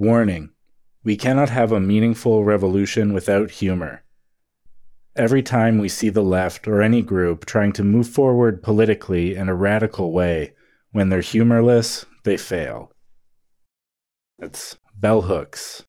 [0.00, 0.50] Warning
[1.02, 4.04] We cannot have a meaningful revolution without humor.
[5.16, 9.48] Every time we see the left or any group trying to move forward politically in
[9.48, 10.54] a radical way,
[10.92, 12.92] when they're humorless, they fail.
[14.38, 15.84] That's bell hooks.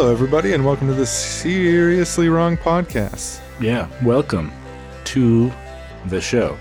[0.00, 3.42] Hello, everybody, and welcome to the Seriously Wrong podcast.
[3.60, 4.50] Yeah, welcome
[5.04, 5.52] to
[6.06, 6.56] the show.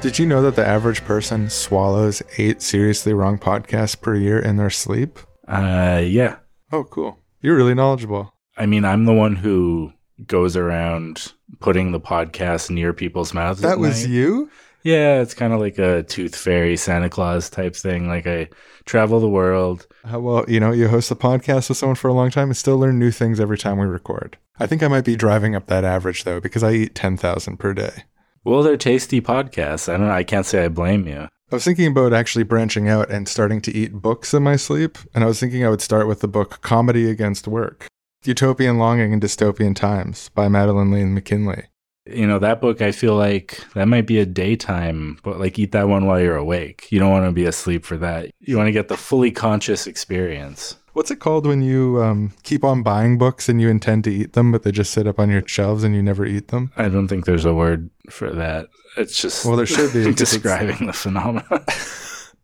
[0.00, 4.56] Did you know that the average person swallows eight Seriously Wrong podcasts per year in
[4.56, 5.18] their sleep?
[5.48, 6.36] Uh, yeah.
[6.70, 7.18] Oh, cool.
[7.40, 8.32] You're really knowledgeable.
[8.56, 9.92] I mean, I'm the one who
[10.24, 13.62] goes around putting the podcast near people's mouths.
[13.62, 14.14] That at was night.
[14.14, 14.48] you?
[14.86, 18.06] Yeah, it's kind of like a tooth fairy, Santa Claus type thing.
[18.06, 18.48] Like I
[18.84, 19.88] travel the world.
[20.04, 22.56] Uh, well, you know, you host a podcast with someone for a long time and
[22.56, 24.38] still learn new things every time we record.
[24.60, 27.74] I think I might be driving up that average, though, because I eat 10,000 per
[27.74, 28.04] day.
[28.44, 29.92] Well, they're tasty podcasts.
[29.92, 30.08] I don't.
[30.08, 31.22] I can't say I blame you.
[31.50, 34.98] I was thinking about actually branching out and starting to eat books in my sleep,
[35.16, 37.88] and I was thinking I would start with the book Comedy Against Work
[38.22, 41.64] Utopian Longing in Dystopian Times by Madeline Lane McKinley.
[42.06, 42.80] You know that book.
[42.80, 46.36] I feel like that might be a daytime, but like eat that one while you're
[46.36, 46.90] awake.
[46.90, 48.30] You don't want to be asleep for that.
[48.40, 50.76] You want to get the fully conscious experience.
[50.92, 54.32] What's it called when you um, keep on buying books and you intend to eat
[54.32, 56.72] them, but they just sit up on your shelves and you never eat them?
[56.76, 58.68] I don't think there's a word for that.
[58.96, 61.64] It's just Well, there should be describing the phenomenon.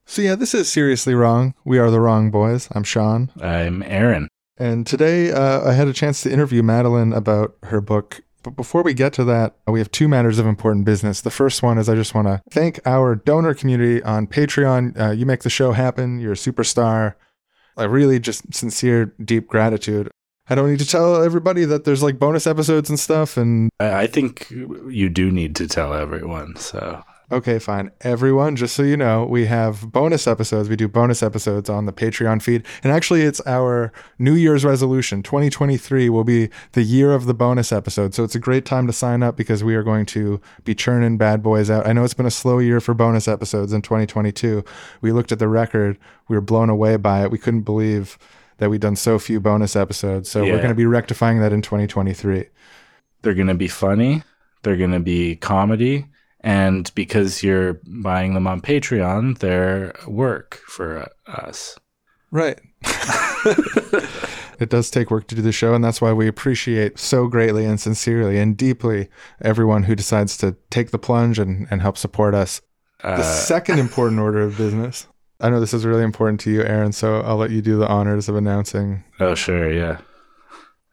[0.04, 1.54] So, yeah, this is Seriously Wrong.
[1.64, 2.68] We are the Wrong Boys.
[2.72, 3.30] I'm Sean.
[3.40, 4.28] I'm Aaron.
[4.58, 8.20] And today uh, I had a chance to interview Madeline about her book.
[8.42, 11.20] But before we get to that, we have two matters of important business.
[11.20, 14.98] The first one is I just want to thank our donor community on Patreon.
[15.00, 16.20] Uh, you make the show happen.
[16.20, 17.14] You're a superstar.
[17.76, 20.10] I really just sincere, deep gratitude.
[20.48, 23.36] I don't need to tell everybody that there's like bonus episodes and stuff.
[23.36, 26.56] And I, I think you do need to tell everyone.
[26.56, 27.90] So okay, fine.
[28.02, 30.68] Everyone, just so you know, we have bonus episodes.
[30.68, 32.64] We do bonus episodes on the Patreon feed.
[32.84, 35.22] And actually, it's our New Year's resolution.
[35.22, 38.14] 2023 will be the year of the bonus episode.
[38.14, 41.16] So it's a great time to sign up because we are going to be churning
[41.16, 41.86] bad boys out.
[41.86, 44.64] I know it's been a slow year for bonus episodes in 2022.
[45.00, 45.98] We looked at the record,
[46.28, 47.30] we were blown away by it.
[47.30, 48.18] We couldn't believe
[48.58, 50.30] that we'd done so few bonus episodes.
[50.30, 52.46] So we're going to be rectifying that in 2023.
[53.22, 54.22] they're going to be funny.
[54.62, 56.06] They're going to be comedy.
[56.42, 61.78] And because you're buying them on Patreon, they're work for uh, us.
[62.32, 62.58] Right.
[64.58, 67.64] it does take work to do the show, and that's why we appreciate so greatly
[67.64, 69.08] and sincerely and deeply
[69.40, 72.60] everyone who decides to take the plunge and, and help support us.
[73.02, 75.06] The Uh, second important order of business.
[75.40, 77.88] I know this is really important to you, Aaron, so I'll let you do the
[77.88, 79.02] honors of announcing.
[79.20, 79.70] oh, sure.
[79.72, 79.98] Yeah.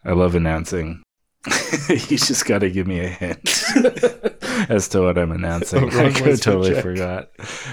[0.03, 1.03] I love announcing.
[1.89, 3.39] you just got to give me a hint
[4.69, 5.83] as to what I'm announcing.
[5.83, 6.83] Oh, I wrong could fit totally check.
[6.83, 7.29] forgot.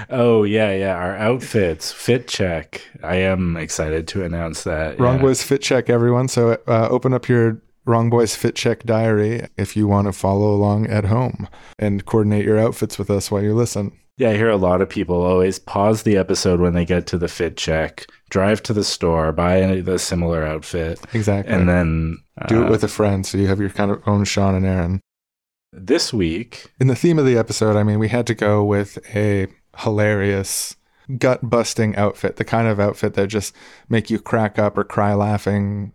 [0.08, 0.94] Oh, yeah, yeah.
[0.94, 2.82] Our outfits, fit check.
[3.02, 5.00] I am excited to announce that.
[5.00, 5.22] Wrong yeah.
[5.22, 6.28] Boys Fit Check, everyone.
[6.28, 10.54] So uh, open up your Wrong Boys Fit Check diary if you want to follow
[10.54, 13.92] along at home and coordinate your outfits with us while you listen.
[14.18, 17.18] Yeah, I hear a lot of people always pause the episode when they get to
[17.18, 21.52] the fit check, drive to the store, buy a, the similar outfit, Exactly.
[21.52, 22.16] and then
[22.48, 24.64] do uh, it with a friend so you have your kind of own Sean and
[24.64, 25.00] Aaron.
[25.72, 26.72] this week.
[26.80, 29.48] In the theme of the episode, I mean, we had to go with a
[29.80, 30.76] hilarious,
[31.18, 33.54] gut busting outfit, the kind of outfit that just
[33.90, 35.92] make you crack up or cry laughing.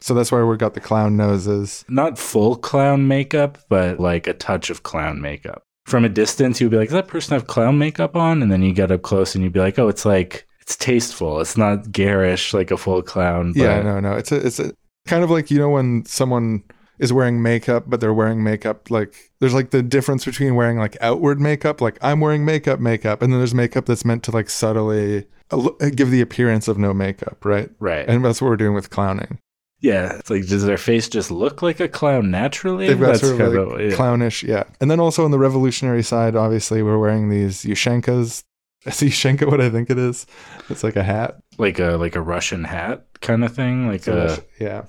[0.00, 1.84] So that's why we got the clown noses.
[1.86, 5.64] Not full clown makeup, but like a touch of clown makeup.
[5.86, 8.62] From a distance, you'd be like, "Does that person have clown makeup on?" And then
[8.62, 11.40] you get up close, and you'd be like, "Oh, it's like it's tasteful.
[11.40, 14.12] It's not garish like a full clown." But yeah, no, no.
[14.12, 14.72] It's a, it's a
[15.06, 16.62] kind of like you know when someone
[16.98, 20.96] is wearing makeup, but they're wearing makeup like there's like the difference between wearing like
[21.00, 24.48] outward makeup, like I'm wearing makeup, makeup, and then there's makeup that's meant to like
[24.48, 27.70] subtly uh, give the appearance of no makeup, right?
[27.80, 28.08] Right.
[28.08, 29.38] And that's what we're doing with clowning.
[29.82, 30.14] Yeah.
[30.16, 32.86] It's like, does their face just look like a clown naturally?
[32.86, 33.96] They've got That's sort of like of- yeah.
[33.96, 34.64] clownish, yeah.
[34.80, 38.44] And then also on the revolutionary side, obviously, we're wearing these ushankas.
[38.86, 40.26] Is ushanka what I think it is?
[40.68, 41.36] It's like a hat.
[41.58, 43.86] like a like a Russian hat kind of thing.
[43.86, 44.82] Like a yeah.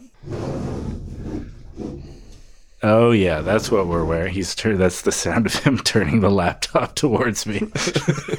[2.81, 4.33] oh yeah, that's what we're wearing.
[4.33, 7.59] He's tur- that's the sound of him turning the laptop towards me.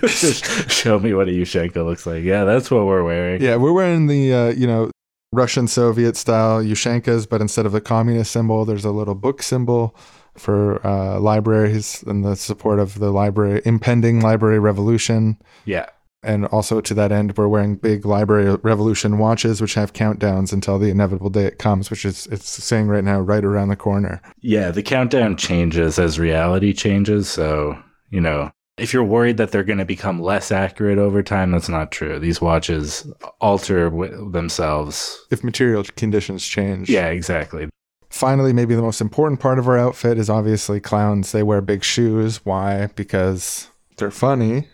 [0.00, 2.24] Just show me what a ushanka looks like.
[2.24, 3.40] Yeah, that's what we're wearing.
[3.40, 4.90] Yeah, we're wearing the uh, you know
[5.34, 9.96] Russian Soviet style ushankas, but instead of the communist symbol, there's a little book symbol
[10.36, 15.38] for uh, libraries and the support of the library impending library revolution.
[15.64, 15.86] yeah.
[16.24, 20.78] And also to that end, we're wearing big library revolution watches, which have countdowns until
[20.78, 24.22] the inevitable day it comes, which is it's saying right now, right around the corner.
[24.40, 27.28] Yeah, the countdown changes as reality changes.
[27.28, 27.78] So,
[28.08, 31.68] you know, if you're worried that they're going to become less accurate over time, that's
[31.68, 32.18] not true.
[32.18, 33.10] These watches
[33.40, 35.24] alter w- themselves.
[35.30, 36.90] If material conditions change.
[36.90, 37.68] Yeah, exactly.
[38.10, 41.32] Finally, maybe the most important part of our outfit is obviously clowns.
[41.32, 42.44] They wear big shoes.
[42.44, 42.88] Why?
[42.94, 44.68] Because they're funny.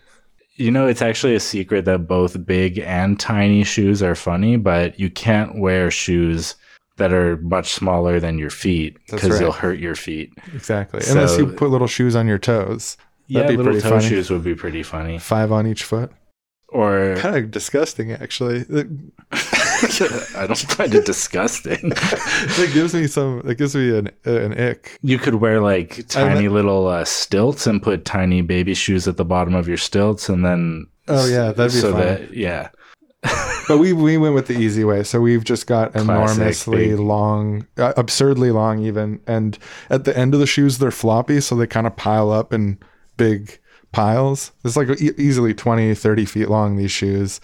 [0.55, 4.99] You know, it's actually a secret that both big and tiny shoes are funny, but
[4.99, 6.55] you can't wear shoes
[6.97, 9.41] that are much smaller than your feet because right.
[9.41, 10.33] you'll hurt your feet.
[10.53, 11.01] Exactly.
[11.01, 12.97] So- Unless you put little shoes on your toes.
[13.31, 14.09] Yeah, That'd be little pretty toe funny.
[14.09, 15.17] shoes would be pretty funny.
[15.19, 16.11] Five on each foot.
[16.67, 18.59] Or Kind of disgusting, actually.
[20.35, 21.79] I don't find it disgusting.
[21.81, 23.41] it gives me some.
[23.45, 24.97] It gives me an an ick.
[25.01, 29.17] You could wear like tiny meant- little uh, stilts and put tiny baby shoes at
[29.17, 32.05] the bottom of your stilts, and then Oh, yeah, that'd be so funny.
[32.05, 32.69] that yeah,
[33.67, 35.03] But we we went with the easy way.
[35.03, 36.99] So we've just got Classic, enormously big.
[36.99, 39.19] long, uh, absurdly long, even.
[39.27, 39.57] And
[39.89, 42.77] at the end of the shoes, they're floppy, so they kind of pile up in
[43.17, 43.59] big
[43.91, 44.51] piles.
[44.63, 46.77] It's like e- easily 20, 30 feet long.
[46.77, 47.39] These shoes.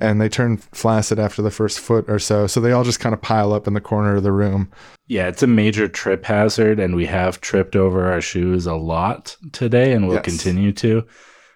[0.00, 2.46] And they turn flaccid after the first foot or so.
[2.46, 4.70] So they all just kind of pile up in the corner of the room.
[5.08, 5.26] yeah.
[5.26, 9.92] It's a major trip hazard, and we have tripped over our shoes a lot today,
[9.92, 10.24] and we'll Yes.
[10.24, 11.04] continue to.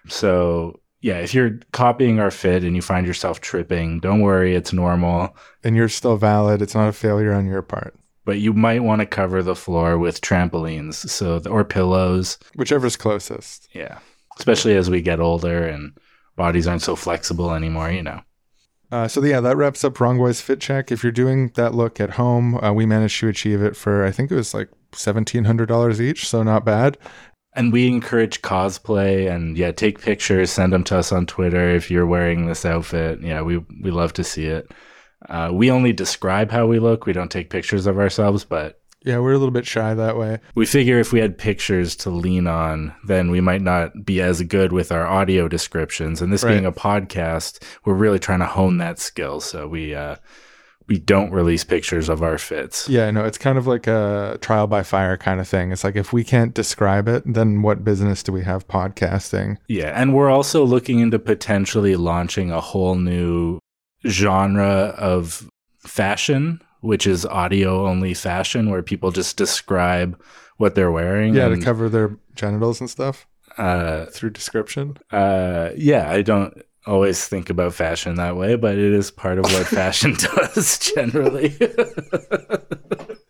[0.09, 4.73] So yeah, if you're copying our fit and you find yourself tripping, don't worry, it's
[4.73, 5.35] normal.
[5.63, 6.61] And you're still valid.
[6.61, 7.93] It's not a failure on your part.
[8.25, 12.37] But you might want to cover the floor with trampolines, so or pillows.
[12.55, 13.67] Whichever's closest.
[13.73, 13.99] Yeah,
[14.37, 15.97] especially as we get older and
[16.35, 17.91] bodies aren't so flexible anymore.
[17.91, 18.21] You know.
[18.91, 20.91] Uh, so yeah, that wraps up Wrong Boys Fit Check.
[20.91, 24.11] If you're doing that look at home, uh, we managed to achieve it for I
[24.11, 26.97] think it was like seventeen hundred dollars each, so not bad.
[27.55, 31.91] And we encourage cosplay and yeah, take pictures, send them to us on Twitter if
[31.91, 33.21] you're wearing this outfit.
[33.21, 34.71] Yeah, we we love to see it.
[35.29, 37.05] Uh, we only describe how we look.
[37.05, 40.39] We don't take pictures of ourselves, but Yeah, we're a little bit shy that way.
[40.55, 44.41] we figure if we had pictures to lean on, then we might not be as
[44.43, 46.21] good with our audio descriptions.
[46.21, 49.39] And this being a podcast, we're really trying to hone that skill.
[49.41, 50.15] So we uh,
[50.87, 52.89] we don't release pictures of our fits.
[52.89, 55.71] Yeah, no, it's kind of like a trial by fire kind of thing.
[55.71, 59.57] It's like if we can't describe it, then what business do we have podcasting?
[59.69, 63.59] Yeah, and we're also looking into potentially launching a whole new
[64.05, 70.21] genre of fashion, which is audio only fashion, where people just describe
[70.57, 71.33] what they're wearing.
[71.33, 73.27] Yeah, and, to cover their genitals and stuff
[73.57, 74.97] uh, through description.
[75.11, 79.45] uh, yeah, I don't always think about fashion that way, but it is part of
[79.45, 81.55] what fashion does generally.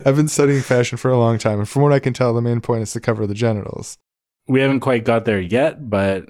[0.06, 2.42] I've been studying fashion for a long time, and from what I can tell, the
[2.42, 3.98] main point is to cover the genitals.
[4.48, 6.26] we haven't quite got there yet, but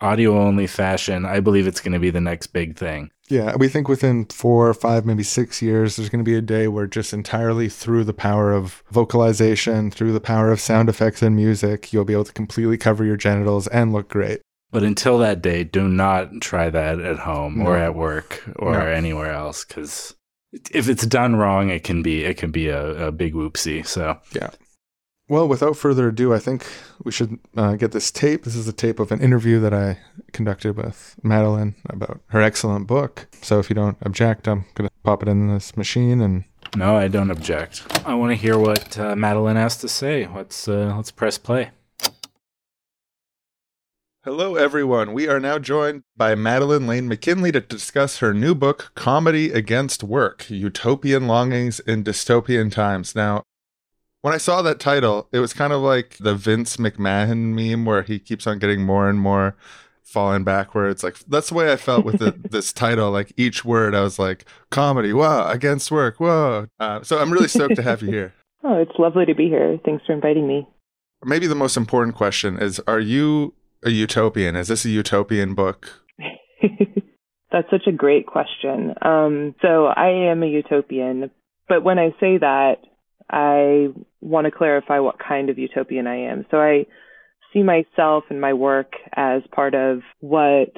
[0.00, 3.10] audio only fashion, I believe it's going to be the next big thing.
[3.28, 6.68] Yeah, we think within four, five, maybe six years, there's going to be a day
[6.68, 11.34] where just entirely through the power of vocalization, through the power of sound effects and
[11.34, 14.42] music, you'll be able to completely cover your genitals and look great.
[14.70, 18.80] But until that day, do not try that at home or at work or No.
[18.80, 20.14] anywhere else because
[20.72, 23.86] if it's done wrong, it can be it can be a, a big whoopsie.
[23.86, 24.18] So
[25.34, 26.64] Well, without further ado, I think
[27.02, 28.44] we should uh, get this tape.
[28.44, 29.98] This is a tape of an interview that I
[30.30, 33.26] conducted with Madeline about her excellent book.
[33.42, 36.44] So if you don't object, I'm going to pop it in this machine and
[36.76, 37.82] no, I don't object.
[38.06, 40.28] I want to hear what uh, Madeline has to say.
[40.32, 41.72] Let's uh, let's press play.
[44.22, 45.14] Hello, everyone.
[45.14, 50.04] We are now joined by Madeline Lane McKinley to discuss her new book, Comedy Against
[50.04, 53.16] Work Utopian Longings in Dystopian Times.
[53.16, 53.42] Now,
[54.24, 58.00] when I saw that title, it was kind of like the Vince McMahon meme where
[58.00, 59.54] he keeps on getting more and more
[60.02, 61.04] falling backwards.
[61.04, 63.10] Like, that's the way I felt with the, this title.
[63.10, 66.68] Like, each word, I was like, comedy, wow, against work, whoa.
[66.80, 68.32] Uh, so I'm really stoked to have you here.
[68.66, 69.78] Oh, it's lovely to be here.
[69.84, 70.66] Thanks for inviting me.
[71.22, 73.52] Maybe the most important question is Are you
[73.82, 74.56] a utopian?
[74.56, 76.02] Is this a utopian book?
[77.52, 78.94] That's such a great question.
[79.02, 81.30] Um, so I am a utopian,
[81.68, 82.76] but when I say that,
[83.30, 83.88] I
[84.20, 86.46] want to clarify what kind of utopian I am.
[86.50, 86.86] So I
[87.52, 90.72] see myself and my work as part of what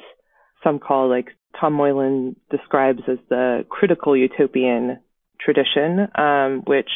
[0.63, 1.27] some call, like
[1.59, 4.99] Tom Moylan describes as the critical utopian
[5.39, 6.89] tradition, um, which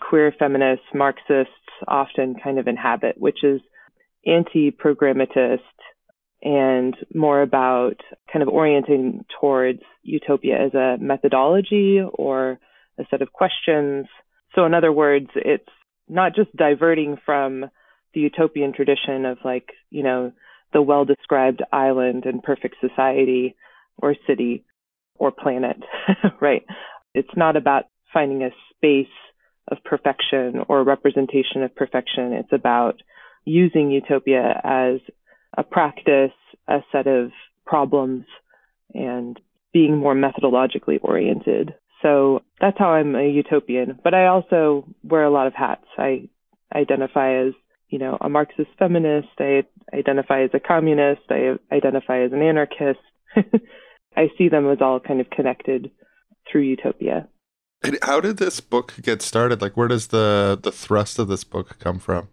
[0.00, 1.52] queer feminists, Marxists
[1.86, 3.60] often kind of inhabit, which is
[4.26, 5.58] anti-programmatist
[6.42, 7.96] and more about
[8.32, 12.58] kind of orienting towards utopia as a methodology or
[12.98, 14.06] a set of questions.
[14.54, 15.68] So in other words, it's
[16.08, 17.66] not just diverting from
[18.14, 20.32] the utopian tradition of like, you know,
[20.72, 23.56] the well described island and perfect society
[23.96, 24.64] or city
[25.16, 25.78] or planet,
[26.40, 26.64] right?
[27.14, 29.06] It's not about finding a space
[29.70, 32.32] of perfection or representation of perfection.
[32.32, 33.02] It's about
[33.44, 35.00] using utopia as
[35.56, 36.32] a practice,
[36.66, 37.30] a set of
[37.66, 38.24] problems,
[38.94, 39.38] and
[39.72, 41.74] being more methodologically oriented.
[42.02, 43.98] So that's how I'm a utopian.
[44.02, 45.86] But I also wear a lot of hats.
[45.96, 46.28] I
[46.74, 47.54] identify as,
[47.88, 49.28] you know, a Marxist feminist.
[49.38, 51.22] I identify as a communist.
[51.30, 53.00] I identify as an anarchist.
[54.16, 55.90] I see them as all kind of connected
[56.50, 57.28] through utopia.
[57.82, 59.62] And how did this book get started?
[59.62, 62.28] Like, where does the the thrust of this book come from?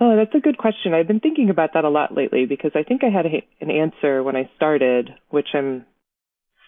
[0.00, 0.94] Oh, that's a good question.
[0.94, 3.70] I've been thinking about that a lot lately because I think I had a, an
[3.70, 5.86] answer when I started, which I'm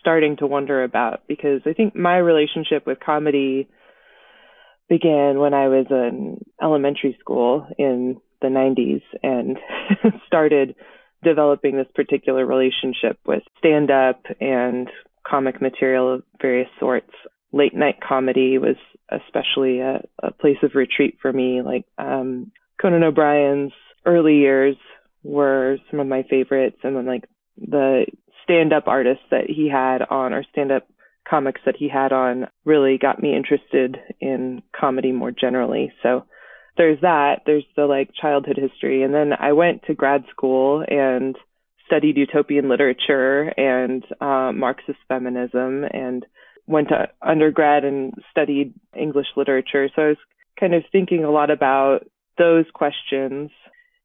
[0.00, 3.68] starting to wonder about because I think my relationship with comedy
[4.88, 9.58] began when I was in elementary school in the 90s and
[10.26, 10.74] started
[11.22, 14.88] developing this particular relationship with stand up and
[15.26, 17.10] comic material of various sorts.
[17.52, 18.76] Late night comedy was
[19.10, 21.62] especially a, a place of retreat for me.
[21.62, 23.72] Like um, Conan O'Brien's
[24.06, 24.76] early years
[25.22, 27.24] were some of my favorites, and then like
[27.58, 28.06] the
[28.44, 30.86] stand up artists that he had on or stand up
[31.28, 35.92] comics that he had on really got me interested in comedy more generally.
[36.02, 36.24] So
[36.76, 37.42] there's that.
[37.46, 39.02] There's the like childhood history.
[39.02, 41.36] And then I went to grad school and
[41.86, 46.24] studied utopian literature and uh, Marxist feminism and
[46.66, 49.88] went to undergrad and studied English literature.
[49.94, 50.16] So I was
[50.58, 52.06] kind of thinking a lot about
[52.38, 53.50] those questions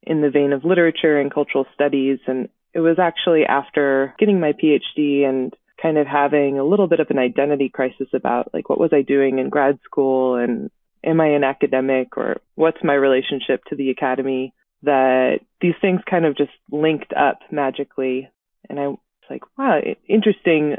[0.02, 2.18] in the vein of literature and cultural studies.
[2.26, 7.00] And it was actually after getting my PhD and kind of having a little bit
[7.00, 10.70] of an identity crisis about like what was I doing in grad school and
[11.02, 14.52] am I an academic or what's my relationship to the academy
[14.82, 18.28] that these things kind of just linked up magically.
[18.68, 18.98] And I was
[19.30, 20.76] like wow interesting.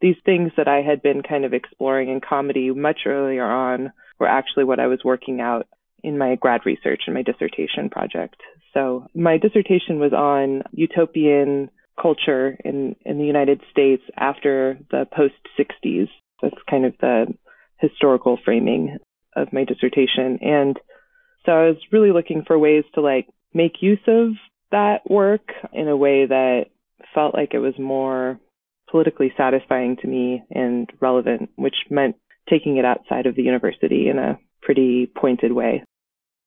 [0.00, 4.28] These things that I had been kind of exploring in comedy much earlier on were
[4.28, 5.66] actually what I was working out
[6.02, 8.36] in my grad research and my dissertation project.
[8.74, 15.34] So my dissertation was on utopian culture in, in the United States after the post
[15.58, 16.08] 60s.
[16.42, 17.26] That's kind of the
[17.78, 18.98] historical framing
[19.36, 20.38] of my dissertation.
[20.40, 20.78] And
[21.46, 24.32] so I was really looking for ways to like make use of
[24.70, 26.66] that work in a way that
[27.14, 28.38] felt like it was more
[28.90, 32.16] politically satisfying to me and relevant, which meant
[32.48, 35.84] taking it outside of the university in a pretty pointed way.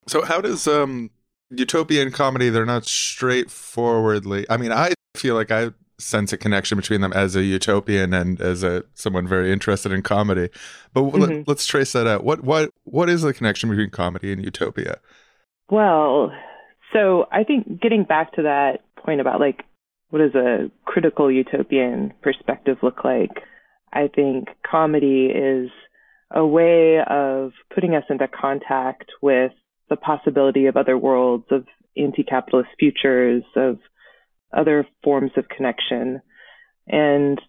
[0.08, 1.12] So, how does um,
[1.50, 2.50] utopian comedy?
[2.50, 4.46] They're not straightforwardly.
[4.50, 8.42] I mean, I feel like I sense a connection between them as a utopian and
[8.42, 10.50] as a someone very interested in comedy.
[10.94, 11.20] But mm-hmm.
[11.20, 12.24] let, let's trace that out.
[12.24, 15.00] What what what is the connection between comedy and utopia?
[15.70, 16.32] Well,
[16.92, 19.64] so I think getting back to that point about like
[20.10, 23.32] what does a critical utopian perspective look like?
[23.92, 25.70] I think comedy is
[26.32, 29.52] a way of putting us into contact with
[29.94, 33.78] the possibility of other worlds, of anti-capitalist futures, of
[34.52, 36.20] other forms of connection.
[36.88, 37.40] And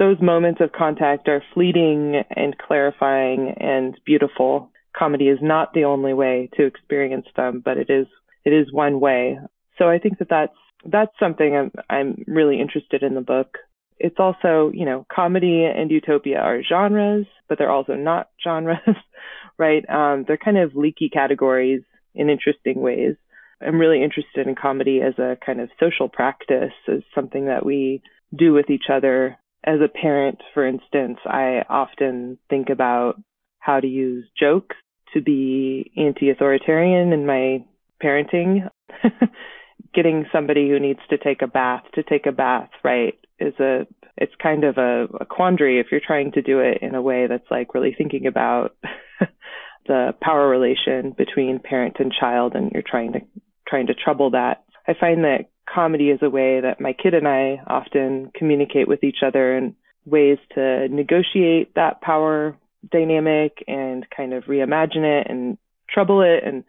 [0.00, 4.72] those moments of contact are fleeting and clarifying and beautiful.
[4.96, 8.06] Comedy is not the only way to experience them, but it is
[8.44, 9.38] it is one way.
[9.78, 13.58] So I think that that's that's something I'm I'm really interested in the book.
[13.98, 18.78] It's also, you know, comedy and utopia are genres, but they're also not genres,
[19.58, 19.88] right?
[19.88, 21.82] Um, they're kind of leaky categories
[22.14, 23.16] in interesting ways.
[23.60, 28.02] I'm really interested in comedy as a kind of social practice, as something that we
[28.36, 29.38] do with each other.
[29.64, 33.20] As a parent, for instance, I often think about
[33.60, 34.76] how to use jokes
[35.14, 37.64] to be anti authoritarian in my
[38.02, 38.68] parenting.
[39.94, 43.86] Getting somebody who needs to take a bath to take a bath, right, is a
[44.16, 47.26] it's kind of a, a quandary if you're trying to do it in a way
[47.26, 48.76] that's like really thinking about
[49.86, 53.20] the power relation between parent and child and you're trying to
[53.66, 54.64] trying to trouble that.
[54.86, 59.04] I find that comedy is a way that my kid and I often communicate with
[59.04, 59.74] each other and
[60.04, 62.56] ways to negotiate that power
[62.90, 65.56] dynamic and kind of reimagine it and
[65.88, 66.64] trouble it and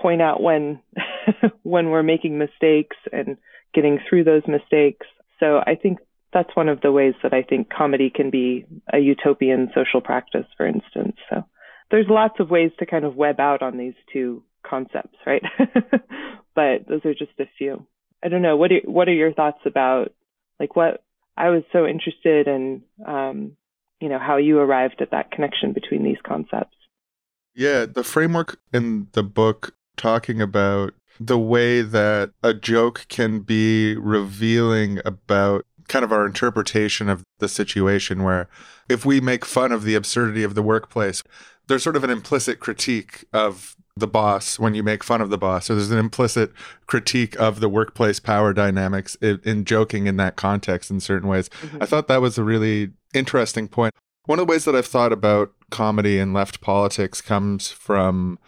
[0.00, 0.80] point out when
[1.62, 3.36] when we're making mistakes and
[3.72, 5.06] getting through those mistakes.
[5.40, 5.98] So I think
[6.32, 10.46] that's one of the ways that I think comedy can be a utopian social practice,
[10.56, 11.16] for instance.
[11.30, 11.44] So
[11.90, 15.42] there's lots of ways to kind of web out on these two concepts, right?
[16.54, 17.86] but those are just a few.
[18.22, 18.56] I don't know.
[18.56, 20.12] What are what are your thoughts about
[20.58, 21.02] like what
[21.36, 23.56] I was so interested in um,
[24.04, 26.76] you know, how you arrived at that connection between these concepts.
[27.54, 33.96] Yeah, the framework in the book talking about the way that a joke can be
[33.96, 38.46] revealing about kind of our interpretation of the situation where
[38.90, 41.22] if we make fun of the absurdity of the workplace
[41.66, 45.38] there's sort of an implicit critique of the boss when you make fun of the
[45.38, 46.50] boss so there's an implicit
[46.86, 51.48] critique of the workplace power dynamics in, in joking in that context in certain ways
[51.62, 51.82] Mhm.
[51.82, 53.94] i thought that was a really interesting point.
[54.26, 58.38] one of the ways that i've thought about comedy and left politics comes from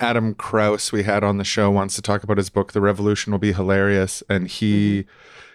[0.00, 3.30] Adam Krause, we had on the show once to talk about his book, The Revolution
[3.30, 4.24] Will Be Hilarious.
[4.28, 5.06] And he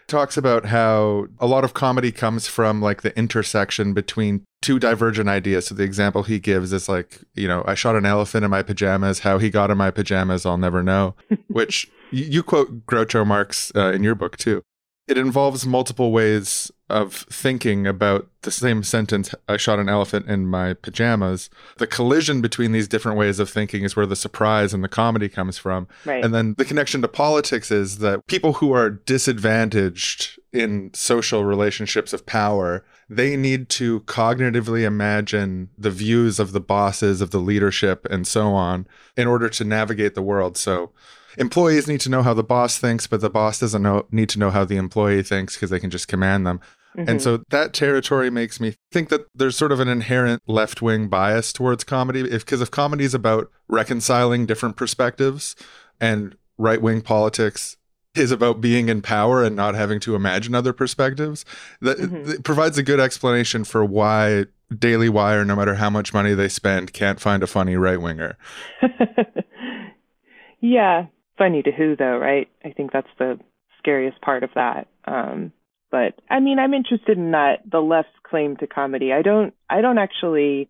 [0.10, 5.30] talks about how a lot of comedy comes from like the intersection between two divergent
[5.30, 5.68] ideas.
[5.68, 8.64] So the example he gives is like, you know, I shot an elephant in my
[8.64, 9.20] pajamas.
[9.20, 11.16] How he got in my pajamas, I'll never know,
[11.48, 14.64] which you, quote Groucho Marx uh, in your book too.
[15.10, 20.46] It involves multiple ways of thinking about the same sentence I shot an elephant in
[20.46, 21.50] my pajamas.
[21.78, 25.28] The collision between these different ways of thinking is where the surprise and the comedy
[25.28, 25.88] comes from.
[26.06, 26.24] Right.
[26.24, 32.14] And then the connection to politics is that people who are disadvantaged in social relationships
[32.14, 38.06] of power, they need to cognitively imagine the views of the bosses, of the leadership,
[38.12, 38.86] and so on
[39.18, 40.56] in order to navigate the world.
[40.56, 40.92] So
[41.40, 44.40] employees need to know how the boss thinks, but the boss doesn't know, need to
[44.40, 46.60] know how the employee thinks because they can just command them.
[46.96, 47.22] And Mhm.
[47.22, 51.54] so that territory makes me think that there's sort of an inherent left wing bias
[51.54, 52.22] towards comedy.
[52.22, 55.56] If because if comedy is about reconciling different perspectives,
[56.02, 57.78] and right wing politics
[58.16, 61.46] is about being in power and not having to imagine other perspectives,
[61.80, 62.44] that Mhm.
[62.44, 64.46] provides a good explanation for why
[64.78, 68.36] Daily Wire, no matter how much money they spend, can't find a funny right winger.
[70.60, 71.06] yeah,
[71.40, 72.48] funny to who though, right?
[72.64, 73.40] I think that's the
[73.80, 74.88] scariest part of that.
[75.06, 75.52] Um,
[75.90, 79.12] but I mean, I'm interested in that the left's claim to comedy.
[79.12, 80.70] I don't, I don't actually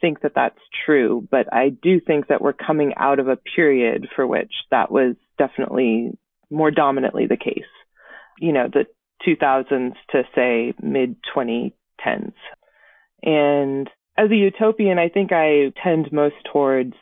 [0.00, 4.08] think that that's true, but I do think that we're coming out of a period
[4.14, 6.16] for which that was definitely
[6.50, 7.64] more dominantly the case.
[8.38, 8.84] You know, the
[9.26, 12.34] 2000s to say mid 2010s.
[13.22, 16.94] And as a utopian, I think I tend most towards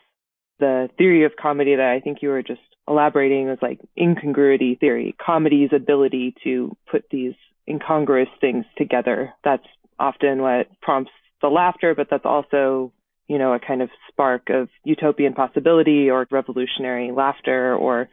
[0.59, 5.15] the theory of comedy that I think you were just elaborating was like incongruity theory,
[5.25, 7.35] comedy's ability to put these
[7.69, 9.33] incongruous things together.
[9.43, 9.67] That's
[9.99, 12.93] often what prompts the laughter, but that's also,
[13.29, 18.09] you know, a kind of spark of utopian possibility or revolutionary laughter or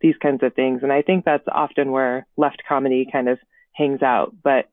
[0.00, 0.80] these kinds of things.
[0.82, 3.38] And I think that's often where left comedy kind of
[3.72, 4.34] hangs out.
[4.42, 4.68] But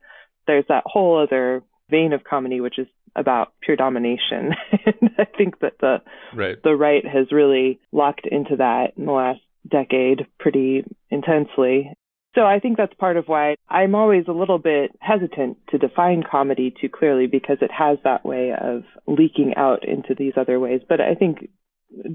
[0.46, 4.54] there's that whole other vein of comedy, which is about pure domination.
[4.86, 5.98] and I think that the
[6.34, 6.62] Right.
[6.64, 11.92] the right has really locked into that in the last decade pretty intensely.
[12.36, 16.24] So I think that's part of why I'm always a little bit hesitant to define
[16.30, 20.82] comedy too clearly because it has that way of leaking out into these other ways.
[20.88, 21.50] But I think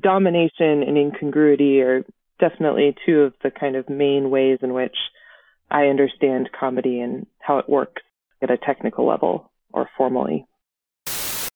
[0.01, 2.05] domination and incongruity are
[2.39, 4.97] definitely two of the kind of main ways in which
[5.71, 8.03] I understand comedy and how it works
[8.43, 10.47] at a technical level or formally.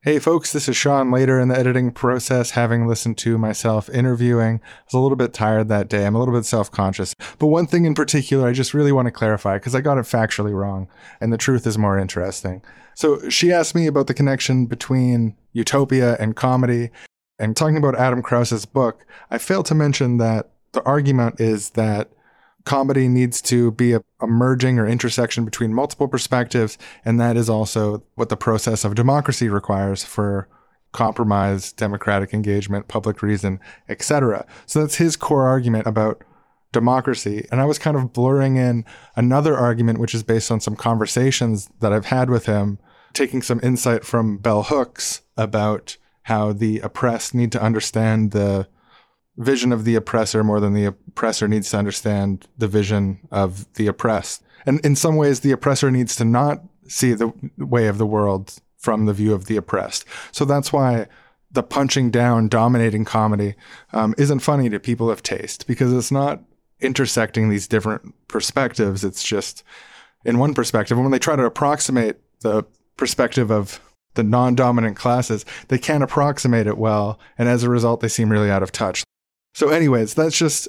[0.07, 4.61] Hey, folks, this is Sean later in the editing process, having listened to myself interviewing.
[4.63, 6.07] I was a little bit tired that day.
[6.07, 7.13] I'm a little bit self conscious.
[7.41, 10.03] But one thing in particular, I just really want to clarify because I got it
[10.03, 10.87] factually wrong,
[11.21, 12.63] and the truth is more interesting.
[12.95, 16.91] So she asked me about the connection between utopia and comedy.
[17.41, 22.13] And talking about Adam Krause's book, I failed to mention that the argument is that
[22.67, 27.49] comedy needs to be a, a merging or intersection between multiple perspectives, and that is
[27.49, 30.49] also what the process of democracy requires for
[30.93, 34.45] compromise, democratic engagement, public reason, etc.
[34.67, 36.23] So that's his core argument about
[36.73, 37.47] democracy.
[37.51, 41.71] And I was kind of blurring in another argument, which is based on some conversations
[41.81, 42.79] that I've had with him,
[43.15, 48.67] taking some insight from Bell Hooks about how the oppressed need to understand the
[49.39, 53.87] vision of the oppressor more than the oppressor needs to understand the vision of the
[53.87, 54.43] oppressed.
[54.65, 58.55] And in some ways, the oppressor needs to not see the way of the world
[58.79, 60.05] from the view of the oppressed.
[60.33, 61.07] So that's why
[61.51, 63.55] the punching down, dominating comedy
[63.93, 66.43] um, isn't funny to people of taste because it's not
[66.81, 69.05] intersecting these different perspectives.
[69.05, 69.63] It's just
[70.25, 70.97] in one perspective.
[70.97, 72.65] And when they try to approximate the
[72.97, 73.81] perspective of
[74.15, 77.19] the non dominant classes, they can't approximate it well.
[77.39, 79.05] And as a result, they seem really out of touch.
[79.57, 80.69] So, anyways, that's just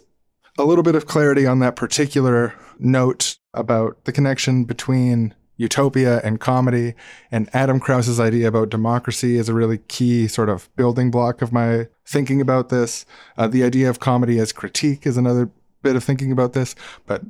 [0.58, 6.40] a little bit of clarity on that particular note about the connection between utopia and
[6.40, 6.94] comedy.
[7.30, 11.52] And Adam Krause's idea about democracy is a really key sort of building block of
[11.52, 13.06] my thinking about this.
[13.38, 15.52] Uh, the idea of comedy as critique is another
[15.84, 16.74] bit of thinking about this.
[17.06, 17.24] But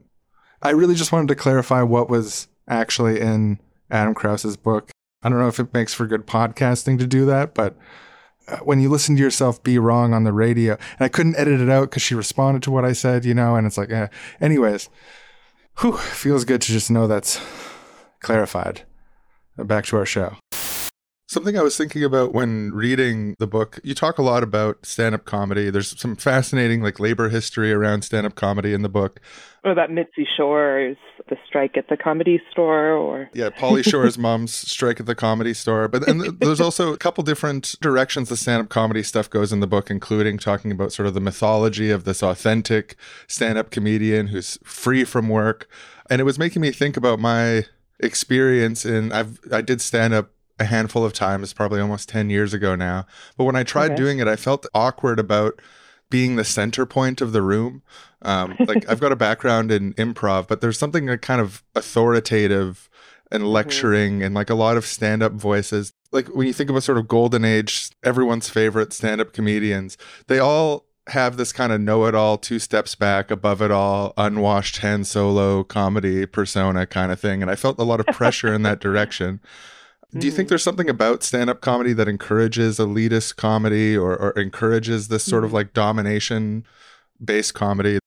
[0.61, 4.91] I really just wanted to clarify what was actually in Adam Krause's book.
[5.23, 7.75] I don't know if it makes for good podcasting to do that, but
[8.63, 11.69] when you listen to yourself be wrong on the radio, and I couldn't edit it
[11.69, 14.07] out because she responded to what I said, you know, and it's like, eh.
[14.39, 14.89] anyways,
[15.79, 17.39] whew, feels good to just know that's
[18.21, 18.83] clarified.
[19.59, 20.35] Uh, Back to our show.
[21.29, 25.13] Something I was thinking about when reading the book, you talk a lot about stand
[25.13, 25.69] up comedy.
[25.69, 29.19] There's some fascinating like labor history around stand up comedy in the book.
[29.57, 30.95] Oh, what about Mitzi Shore's
[31.27, 35.53] the strike at the comedy store or Yeah, Pauly Shore's mom's strike at the comedy
[35.53, 35.89] store.
[35.89, 39.59] But and there's also a couple different directions the stand up comedy stuff goes in
[39.59, 42.95] the book, including talking about sort of the mythology of this authentic
[43.27, 45.67] stand up comedian who's free from work.
[46.09, 47.65] And it was making me think about my
[47.99, 52.53] experience in I've I did stand up a handful of times, probably almost 10 years
[52.53, 53.05] ago now.
[53.37, 53.95] But when I tried Okay.
[53.95, 55.61] doing it, I felt awkward about
[56.09, 57.81] being the center point of the room.
[58.21, 62.89] Um, like I've got a background in improv, but there's something like kind of authoritative
[63.31, 65.91] and lecturing and like a lot of stand up voices.
[66.11, 69.97] Like when you think of a sort of golden age, everyone's favorite stand up comedians,
[70.27, 74.13] they all have this kind of know it all, two steps back, above it all,
[74.17, 77.41] unwashed Han Solo comedy persona kind of thing.
[77.41, 79.39] And I felt a lot of pressure in that direction.
[80.11, 84.31] Do you think there's something about stand up comedy that encourages elitist comedy or, or
[84.31, 86.65] encourages this sort of like domination
[87.23, 87.99] based comedy?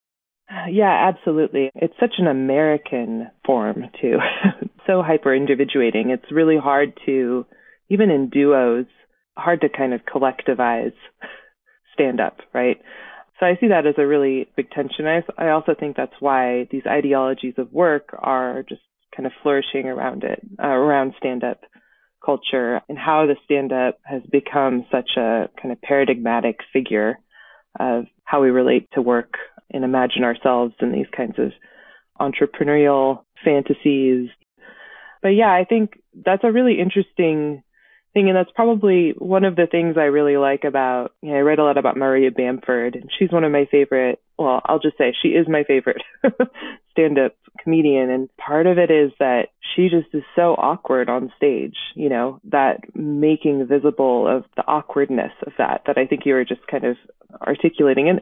[0.69, 1.69] Yeah, absolutely.
[1.75, 4.17] It's such an American form too.
[4.87, 6.09] so hyper individuating.
[6.09, 7.45] It's really hard to
[7.89, 8.85] even in duos,
[9.37, 10.93] hard to kind of collectivize
[11.93, 12.77] stand up, right?
[13.39, 15.07] So I see that as a really big tension.
[15.07, 18.81] I, I also think that's why these ideologies of work are just
[19.15, 21.61] kind of flourishing around it, uh, around stand up
[22.23, 27.19] culture and how the stand up has become such a kind of paradigmatic figure
[27.79, 29.35] of how we relate to work
[29.71, 31.51] and imagine ourselves in these kinds of
[32.19, 34.29] entrepreneurial fantasies.
[35.21, 37.63] But yeah, I think that's a really interesting
[38.13, 38.27] thing.
[38.27, 41.59] And that's probably one of the things I really like about, you know, I read
[41.59, 45.13] a lot about Maria Bamford and she's one of my favorite, well, I'll just say
[45.21, 46.01] she is my favorite
[46.91, 48.09] stand up comedian.
[48.09, 52.39] And part of it is that she just is so awkward on stage, you know,
[52.45, 56.83] that making visible of the awkwardness of that, that I think you were just kind
[56.83, 56.97] of
[57.41, 58.09] articulating.
[58.09, 58.21] And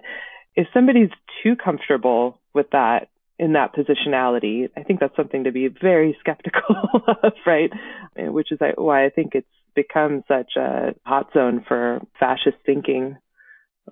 [0.55, 1.11] if somebody's
[1.43, 6.75] too comfortable with that, in that positionality, I think that's something to be very skeptical
[7.23, 7.71] of, right?
[8.17, 13.17] Which is uh, why I think it's become such a hot zone for fascist thinking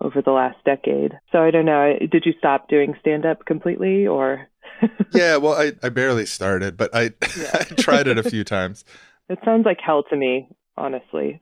[0.01, 1.13] over the last decade.
[1.31, 1.97] So I don't know.
[2.11, 4.47] Did you stop doing stand up completely or?
[5.13, 7.51] yeah, well, I, I barely started, but I, Yeah.
[7.53, 8.85] I tried it a few times.
[9.29, 11.41] It sounds like hell to me, honestly.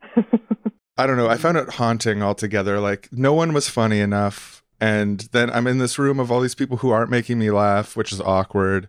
[0.98, 1.28] I don't know.
[1.28, 2.80] I found it haunting altogether.
[2.80, 4.64] Like, no one was funny enough.
[4.80, 7.96] And then I'm in this room of all these people who aren't making me laugh,
[7.96, 8.88] which is awkward.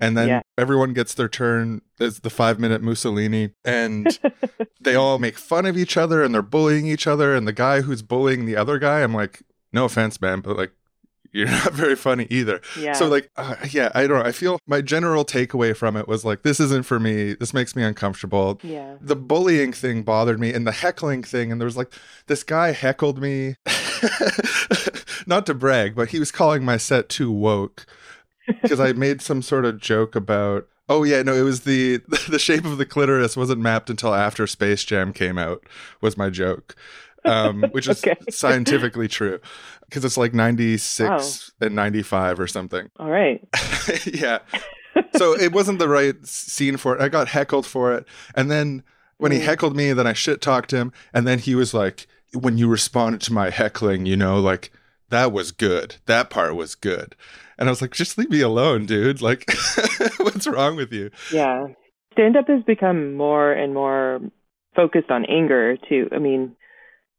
[0.00, 0.42] And then Yeah.
[0.58, 3.50] everyone gets their turn as the five minute Mussolini.
[3.64, 4.18] And
[4.80, 7.34] they all make fun of each other and they're bullying each other.
[7.34, 10.72] And the guy who's bullying the other guy, I'm like, no offense, man, but like,
[11.32, 12.60] you're not very funny either.
[12.78, 12.92] yeah.
[12.92, 14.24] So like, uh, yeah, I don't know.
[14.24, 17.34] I feel my general takeaway from it was like, this isn't for me.
[17.34, 18.60] This makes me uncomfortable.
[18.62, 18.94] yeah.
[19.00, 21.50] The bullying thing bothered me, and the heckling thing.
[21.50, 21.92] And there was like,
[22.28, 23.56] this guy heckled me.
[25.26, 27.86] Not to brag, but he was calling my set too woke
[28.46, 30.68] because I made some sort of joke about.
[30.88, 34.46] Oh yeah, no, it was the the shape of the clitoris wasn't mapped until after
[34.46, 35.64] Space Jam came out.
[36.02, 36.76] Was my joke,
[37.24, 38.16] um, which is Okay.
[38.30, 39.40] scientifically true
[39.88, 42.90] because it's like ninety six and ninety five or something.
[42.98, 43.42] All right.
[44.12, 44.40] yeah.
[45.16, 47.00] So it wasn't the right scene for it.
[47.00, 48.04] I got heckled for it.
[48.34, 48.82] And then
[49.16, 49.44] when he Mm.
[49.44, 50.92] heckled me, then I shit talked him.
[51.12, 54.70] And then he was like, when you responded to my heckling, you know, like
[55.08, 55.96] that was good.
[56.06, 57.16] That part was good.
[57.58, 59.22] And I was like, just leave me alone, dude.
[59.22, 59.44] Like,
[60.18, 61.10] what's wrong with you?
[61.32, 61.66] Yeah.
[62.12, 64.20] Stand up has become more and more
[64.74, 66.08] focused on anger too.
[66.12, 66.56] I mean,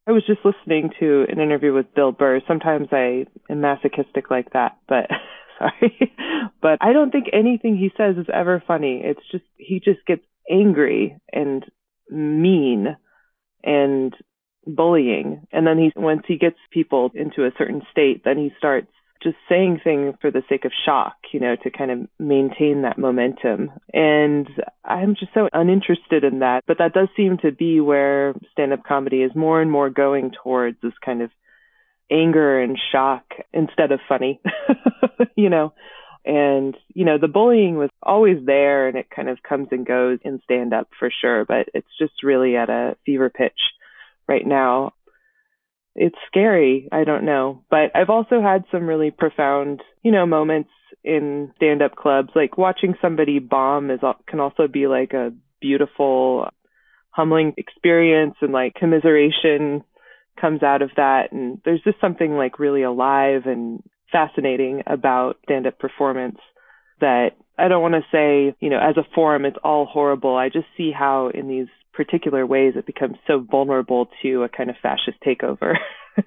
[0.06, 2.40] I was just listening to an interview with Bill Burr.
[2.46, 5.10] Sometimes I am masochistic like that, but
[5.58, 6.12] sorry.
[6.62, 9.02] But I don't think anything he says is ever funny.
[9.04, 11.64] It's just he just gets angry and
[12.10, 12.96] mean
[13.64, 14.14] and
[14.66, 15.46] bullying.
[15.52, 18.90] And then he, once he gets people into a certain state, then he starts
[19.22, 22.98] just saying things for the sake of shock, you know, to kind of maintain that
[22.98, 23.70] momentum.
[23.92, 24.48] And
[24.84, 26.64] I'm just so uninterested in that.
[26.66, 30.32] But that does seem to be where stand up comedy is more and more going
[30.42, 31.30] towards this kind of
[32.10, 34.40] anger and shock instead of funny,
[35.36, 35.72] you know.
[36.24, 40.18] And, you know, the bullying was always there and it kind of comes and goes
[40.24, 43.58] in stand up for sure, but it's just really at a fever pitch
[44.28, 44.92] right now.
[45.96, 46.88] It's scary.
[46.92, 47.62] I don't know.
[47.70, 50.70] But I've also had some really profound, you know, moments
[51.02, 52.30] in stand up clubs.
[52.34, 56.48] Like watching somebody bomb is can also be like a beautiful,
[57.10, 59.82] humbling experience and like commiseration
[60.38, 61.32] comes out of that.
[61.32, 63.82] And there's just something like really alive and
[64.12, 66.38] fascinating about stand up performance
[67.00, 70.36] that I don't want to say, you know, as a form, it's all horrible.
[70.36, 74.70] I just see how in these particular ways it becomes so vulnerable to a kind
[74.70, 75.74] of fascist takeover.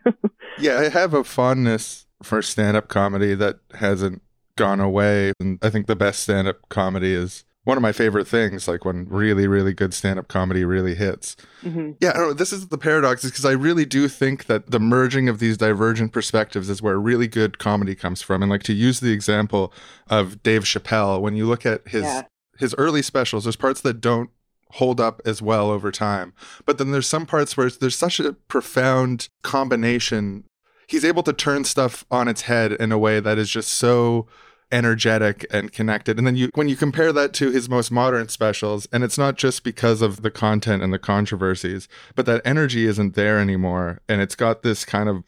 [0.60, 4.22] yeah, I have a fondness for stand up comedy that hasn't
[4.56, 5.32] gone away.
[5.40, 8.84] And I think the best stand up comedy is one of my favorite things, like
[8.84, 11.36] when really, really good stand up comedy really hits.
[11.64, 11.92] Mm-hmm.
[12.00, 15.30] Yeah, know, this is the paradox, is because I really do think that the merging
[15.30, 18.42] of these divergent perspectives is where really good comedy comes from.
[18.42, 19.72] And like to use the example
[20.08, 22.24] of Dave Chappelle, when you look at his yeah.
[22.58, 24.30] his early specials, there's parts that don't
[24.74, 26.34] hold up as well over time.
[26.66, 30.44] But then there's some parts where there's such a profound combination.
[30.88, 34.28] He's able to turn stuff on its head in a way that is just so
[34.72, 36.18] energetic and connected.
[36.18, 39.36] And then you when you compare that to his most modern specials, and it's not
[39.36, 44.02] just because of the content and the controversies, but that energy isn't there anymore.
[44.08, 45.24] And it's got this kind of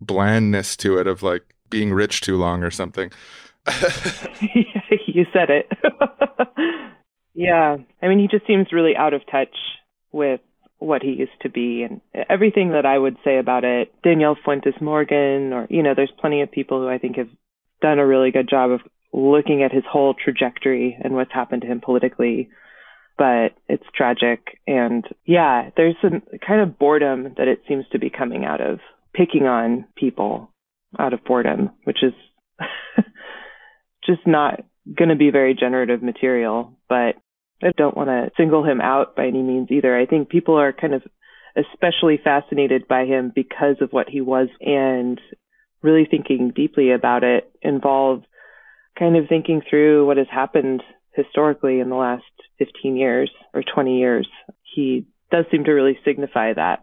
[0.00, 3.10] blandness to it of like being rich too long or something.
[5.06, 5.70] you said it.
[7.36, 7.76] yeah.
[8.02, 9.54] I mean he just seems really out of touch
[10.12, 10.40] with
[10.78, 14.80] what he used to be and everything that I would say about it, Danielle Fuentes
[14.80, 17.28] Morgan or you know, there's plenty of people who I think have
[17.80, 18.80] done a really good job of
[19.12, 22.48] looking at his whole trajectory and what's happened to him politically.
[23.18, 24.58] But it's tragic.
[24.66, 28.78] And yeah, there's some kind of boredom that it seems to be coming out of
[29.14, 30.50] picking on people
[30.98, 32.12] out of boredom, which is
[34.06, 34.60] just not
[34.94, 36.76] going to be very generative material.
[36.88, 37.16] But
[37.62, 39.96] I don't want to single him out by any means either.
[39.96, 41.02] I think people are kind of
[41.56, 45.20] especially fascinated by him because of what he was and
[45.82, 48.26] really thinking deeply about it involved
[48.98, 52.24] kind of thinking through what has happened historically in the last
[52.58, 54.28] 15 years or 20 years.
[54.62, 56.82] He does seem to really signify that.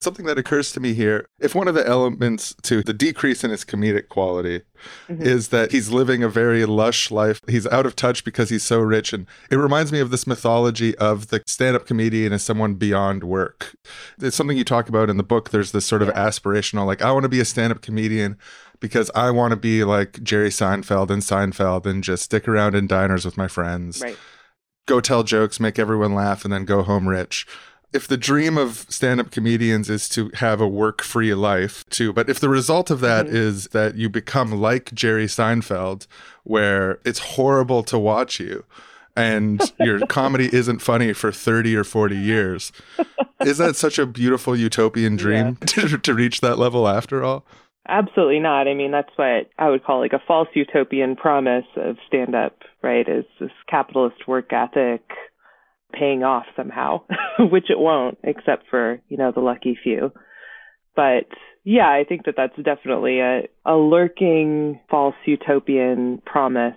[0.00, 3.50] Something that occurs to me here if one of the elements to the decrease in
[3.50, 4.60] his comedic quality
[5.08, 5.22] mm-hmm.
[5.22, 8.80] is that he's living a very lush life, he's out of touch because he's so
[8.80, 9.14] rich.
[9.14, 13.24] And it reminds me of this mythology of the stand up comedian as someone beyond
[13.24, 13.76] work.
[14.20, 15.50] It's something you talk about in the book.
[15.50, 16.26] There's this sort of yeah.
[16.28, 18.36] aspirational, like, I want to be a stand up comedian
[18.80, 22.86] because I want to be like Jerry Seinfeld and Seinfeld and just stick around in
[22.86, 24.02] diners with my friends.
[24.02, 24.18] Right.
[24.86, 27.46] Go tell jokes, make everyone laugh, and then go home rich
[27.94, 32.40] if the dream of stand-up comedians is to have a work-free life too but if
[32.40, 33.36] the result of that mm-hmm.
[33.36, 36.06] is that you become like jerry seinfeld
[36.42, 38.64] where it's horrible to watch you
[39.16, 42.72] and your comedy isn't funny for 30 or 40 years
[43.40, 45.66] is that such a beautiful utopian dream yeah.
[45.66, 47.44] to, to reach that level after all
[47.88, 51.96] absolutely not i mean that's what i would call like a false utopian promise of
[52.08, 55.02] stand-up right is this capitalist work ethic
[55.98, 57.02] paying off somehow,
[57.38, 60.12] which it won't, except for, you know, the lucky few.
[60.96, 61.26] But
[61.64, 66.76] yeah, I think that that's definitely a, a lurking false utopian promise,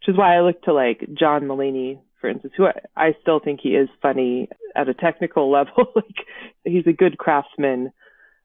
[0.00, 3.40] which is why I look to like John Mulaney, for instance, who I, I still
[3.40, 5.92] think he is funny at a technical level.
[5.94, 6.26] like
[6.64, 7.92] he's a good craftsman,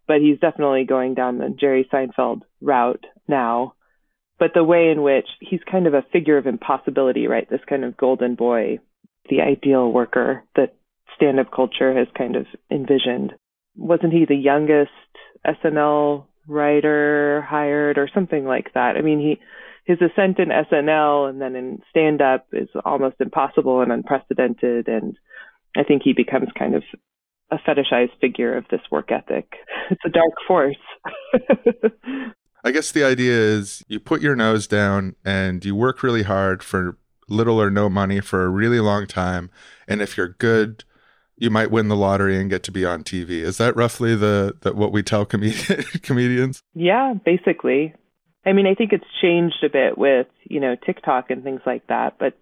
[0.08, 3.76] but he's definitely going down the Jerry Seinfeld route now.
[4.40, 7.50] But the way in which he's kind of a figure of impossibility, right?
[7.50, 8.80] This kind of golden boy
[9.30, 10.76] the ideal worker that
[11.16, 13.34] stand up culture has kind of envisioned.
[13.76, 14.92] Wasn't he the youngest
[15.46, 18.96] SNL writer hired or something like that?
[18.98, 19.40] I mean, he
[19.86, 25.18] his ascent in SNL and then in stand up is almost impossible and unprecedented and
[25.76, 26.84] I think he becomes kind of
[27.52, 29.54] a fetishized figure of this work ethic.
[29.92, 30.76] It's a dark force.
[32.64, 36.62] I guess the idea is you put your nose down and you work really hard
[36.62, 36.96] for
[37.30, 39.50] little or no money for a really long time.
[39.88, 40.84] And if you're good,
[41.38, 43.42] you might win the lottery and get to be on TV.
[43.42, 45.26] Is that roughly the, the what we tell
[46.02, 46.64] comedians?
[46.74, 47.96] Yeah, basically.
[48.46, 51.88] I mean, I think it's changed a bit with, you know, TikTok and things like
[51.88, 52.38] that, but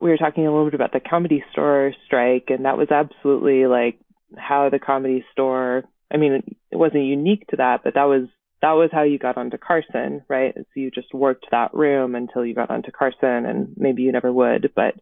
[0.00, 3.66] we were talking a little bit about the comedy store strike and that was absolutely
[3.66, 3.98] like
[4.36, 8.28] how the comedy store, I mean, it wasn't unique to that, but that was
[8.64, 10.54] that was how you got onto Carson, right?
[10.56, 14.32] So you just worked that room until you got onto Carson and maybe you never
[14.32, 14.94] would, but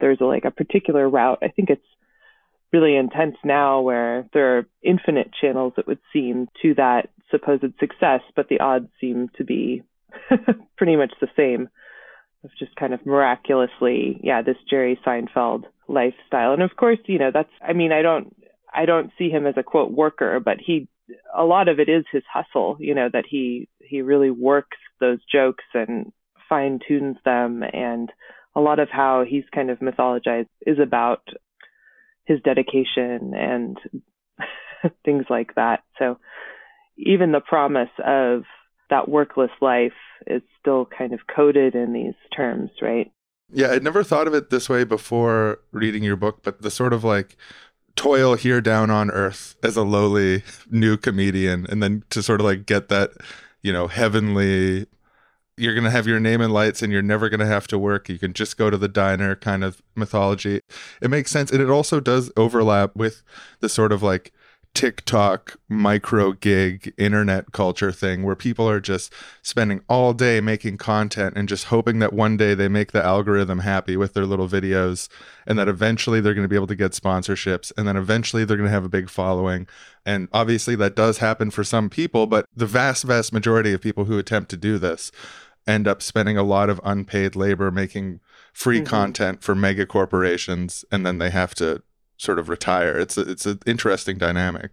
[0.00, 1.40] there's a, like a particular route.
[1.42, 1.82] I think it's
[2.72, 8.20] really intense now where there are infinite channels it would seem to that supposed success,
[8.36, 9.82] but the odds seem to be
[10.76, 11.68] pretty much the same
[12.44, 16.52] of just kind of miraculously, yeah, this Jerry Seinfeld lifestyle.
[16.52, 18.32] And of course, you know, that's I mean, I don't
[18.72, 20.86] I don't see him as a quote worker, but he
[21.36, 25.18] a lot of it is his hustle, you know, that he he really works those
[25.30, 26.12] jokes and
[26.48, 28.10] fine tunes them and
[28.54, 31.22] a lot of how he's kind of mythologized is about
[32.24, 33.78] his dedication and
[35.04, 35.82] things like that.
[35.98, 36.18] So
[36.96, 38.42] even the promise of
[38.90, 39.92] that workless life
[40.26, 43.10] is still kind of coded in these terms, right?
[43.50, 46.92] Yeah, I'd never thought of it this way before reading your book, but the sort
[46.92, 47.36] of like
[47.96, 52.46] toil here down on earth as a lowly new comedian and then to sort of
[52.46, 53.10] like get that,
[53.62, 54.86] you know, heavenly
[55.56, 57.78] you're going to have your name in lights and you're never going to have to
[57.78, 58.08] work.
[58.08, 60.60] You can just go to the diner kind of mythology.
[61.00, 61.50] It makes sense.
[61.50, 63.22] And it also does overlap with
[63.60, 64.32] the sort of like
[64.74, 71.34] TikTok micro gig internet culture thing where people are just spending all day making content
[71.36, 75.08] and just hoping that one day they make the algorithm happy with their little videos
[75.46, 78.56] and that eventually they're going to be able to get sponsorships and then eventually they're
[78.56, 79.66] going to have a big following.
[80.06, 84.06] And obviously that does happen for some people, but the vast, vast majority of people
[84.06, 85.12] who attempt to do this
[85.66, 88.20] end up spending a lot of unpaid labor making
[88.52, 88.86] free Mhm.
[88.86, 91.82] content for mega corporations and then they have to
[92.22, 92.98] sort of retire.
[92.98, 94.70] It's a, it's an interesting dynamic.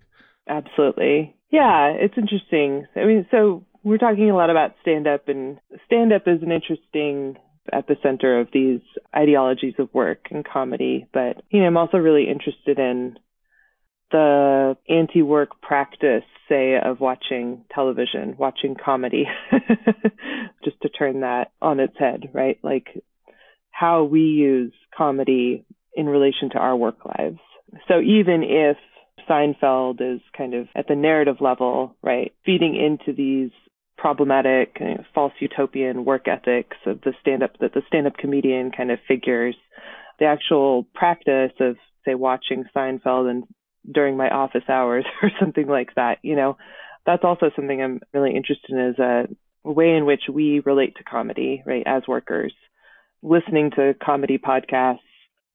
[0.47, 1.35] Absolutely.
[1.51, 2.85] Yeah, it's interesting.
[2.95, 6.51] I mean, so we're talking a lot about stand up, and stand up is an
[6.51, 7.37] interesting
[7.73, 8.81] epicenter of these
[9.15, 11.07] ideologies of work and comedy.
[11.11, 13.17] But, you know, I'm also really interested in
[14.11, 19.25] the anti work practice, say, of watching television, watching comedy,
[20.63, 22.59] just to turn that on its head, right?
[22.63, 22.87] Like
[23.71, 27.39] how we use comedy in relation to our work lives.
[27.87, 28.77] So even if
[29.29, 33.51] Seinfeld is kind of at the narrative level, right, feeding into these
[33.97, 38.17] problematic you know, false utopian work ethics of the stand up that the stand up
[38.17, 39.55] comedian kind of figures,
[40.19, 41.75] the actual practice of
[42.05, 43.43] say watching Seinfeld and
[43.91, 46.57] during my office hours or something like that, you know,
[47.05, 49.27] that's also something I'm really interested in is a
[49.63, 52.53] way in which we relate to comedy, right, as workers.
[53.21, 54.99] Listening to comedy podcasts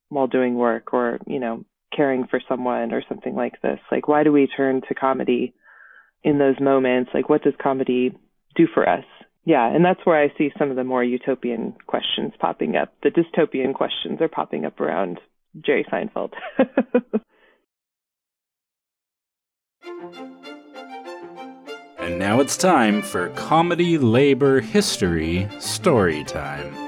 [0.08, 1.64] while doing work or, you know,
[1.94, 3.78] caring for someone or something like this.
[3.90, 5.54] Like, why do we turn to comedy
[6.22, 7.10] in those moments?
[7.14, 8.16] Like, what does comedy
[8.56, 9.04] do for us?
[9.44, 12.94] Yeah, and that's where I see some of the more utopian questions popping up.
[13.02, 15.20] The dystopian questions are popping up around
[15.60, 16.32] Jerry Seinfeld.
[22.04, 26.83] And now it's time for Comedy Labor History Story Time.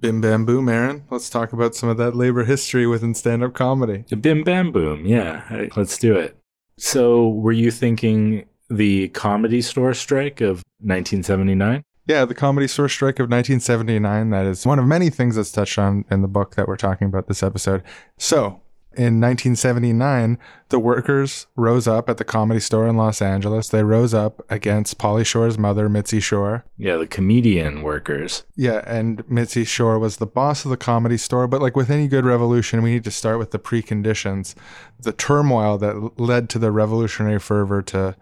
[0.00, 1.04] Bim bam boom, Aaron.
[1.10, 4.04] Let's talk about some of that labor history within stand up comedy.
[4.20, 6.36] Bim Bam Boom, yeah, let's do it.
[6.76, 11.82] So, were you thinking the comedy store strike of 1979?
[12.08, 14.30] Yeah, the Comedy Store Strike of 1979.
[14.30, 17.06] That is one of many things that's touched on in the book that we're talking
[17.06, 17.82] about this episode.
[18.16, 18.62] So,
[18.98, 20.38] in 1979,
[20.70, 23.68] the workers rose up at the Comedy Store in Los Angeles.
[23.68, 26.64] They rose up against Pauly Shore's mother, Mitzi Shore.
[26.76, 28.42] Yeah, the comedian workers.
[28.56, 31.46] Yeah, and Mitzi Shore was the boss of the comedy store.
[31.46, 34.56] But like with any good revolution, we need to start with the preconditions,
[35.00, 38.16] the turmoil that led to the revolutionary fervor to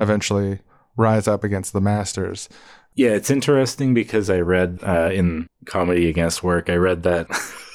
[0.00, 0.60] eventually
[0.96, 2.48] rise up against the masters.
[2.94, 7.26] Yeah, it's interesting because I read uh, in Comedy Against Work, I read that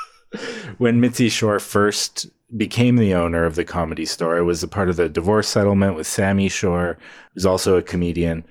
[0.77, 4.89] when Mitzi Shore first became the owner of the comedy store, it was a part
[4.89, 6.97] of the divorce settlement with Sammy Shore,
[7.33, 8.45] who's also a comedian.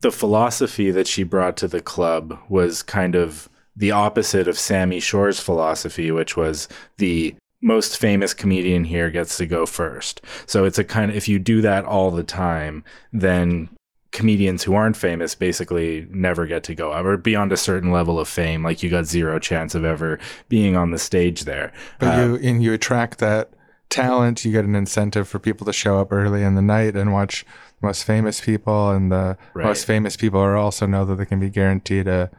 [0.00, 5.00] The philosophy that she brought to the club was kind of the opposite of Sammy
[5.00, 10.20] Shore's philosophy, which was the most famous comedian here gets to go first.
[10.46, 13.70] So it's a kind of if you do that all the time, then
[14.14, 18.18] comedians who aren't famous basically never get to go up or beyond a certain level
[18.18, 18.62] of fame.
[18.62, 21.72] Like you got zero chance of ever being on the stage there.
[21.98, 23.50] But Uh, you and you attract that
[23.90, 24.44] talent.
[24.44, 27.44] You get an incentive for people to show up early in the night and watch
[27.80, 29.66] the most famous people, and the Right.
[29.66, 32.30] most famous people are also know that they can be guaranteed a.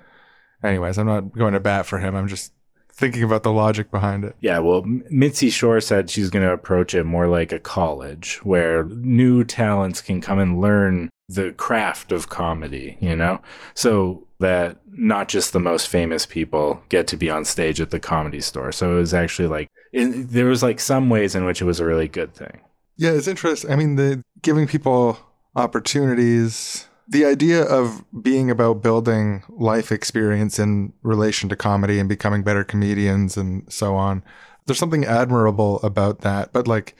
[0.63, 2.15] Anyways, I'm not going to bat for him.
[2.15, 2.51] I'm just
[2.95, 4.35] thinking about the logic behind it.
[4.39, 8.85] Yeah, well, Mitzi Shore said she's going to approach it more like a college where
[8.85, 13.41] new talents can come and learn the craft of comedy, you know?
[13.73, 17.99] So that not just the most famous people get to be on stage at the
[17.99, 18.71] comedy store.
[18.71, 21.79] So it was actually like in, there was like some ways in which it was
[21.79, 22.61] a really good thing.
[22.97, 23.71] Yeah, it's interesting.
[23.71, 25.17] I mean, the giving people
[25.55, 32.43] opportunities, the idea of being about building life experience in relation to comedy and becoming
[32.43, 34.23] better comedians and so on.
[34.65, 36.95] There's something admirable about that, but like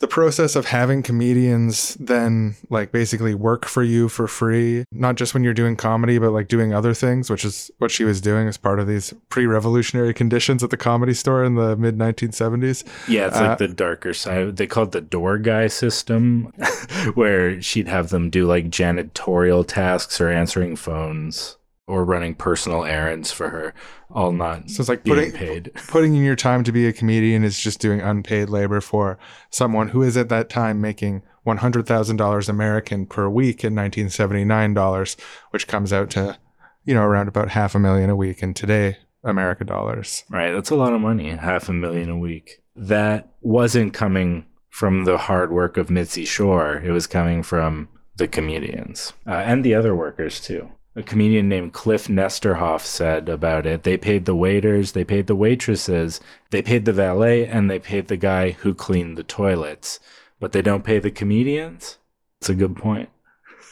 [0.00, 5.34] the process of having comedians then like basically work for you for free, not just
[5.34, 8.48] when you're doing comedy, but like doing other things, which is what she was doing
[8.48, 12.84] as part of these pre-revolutionary conditions at the comedy store in the mid 1970s.
[13.08, 14.56] Yeah, it's Uh, like the darker side.
[14.56, 16.52] They called it the door guy system,
[17.14, 23.30] where she'd have them do like janitorial tasks or answering phones or running personal errands
[23.30, 23.74] for her,
[24.10, 25.70] all not So it's like being putting paid.
[25.88, 29.18] putting in your time to be a comedian is just doing unpaid labor for
[29.50, 35.16] someone who is at that time making $100,000 American per week in 1979 dollars,
[35.50, 36.38] which comes out to,
[36.84, 40.24] you know, around about half a million a week in today America dollars.
[40.30, 42.62] Right, that's a lot of money, half a million a week.
[42.76, 46.82] That wasn't coming from the hard work of Mitzi Shore.
[46.84, 50.70] It was coming from the comedians uh, and the other workers too.
[50.96, 55.34] A comedian named Cliff Nesteroff said about it they paid the waiters, they paid the
[55.34, 56.20] waitresses,
[56.50, 59.98] they paid the valet, and they paid the guy who cleaned the toilets,
[60.38, 61.98] but they don't pay the comedians?
[62.40, 63.08] It's a good point.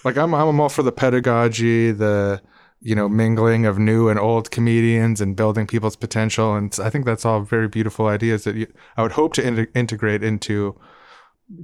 [0.04, 2.42] Like I'm I'm all for the pedagogy, the
[2.80, 7.04] you know, mingling of new and old comedians and building people's potential and I think
[7.04, 8.66] that's all very beautiful ideas that you,
[8.96, 10.76] I would hope to in- integrate into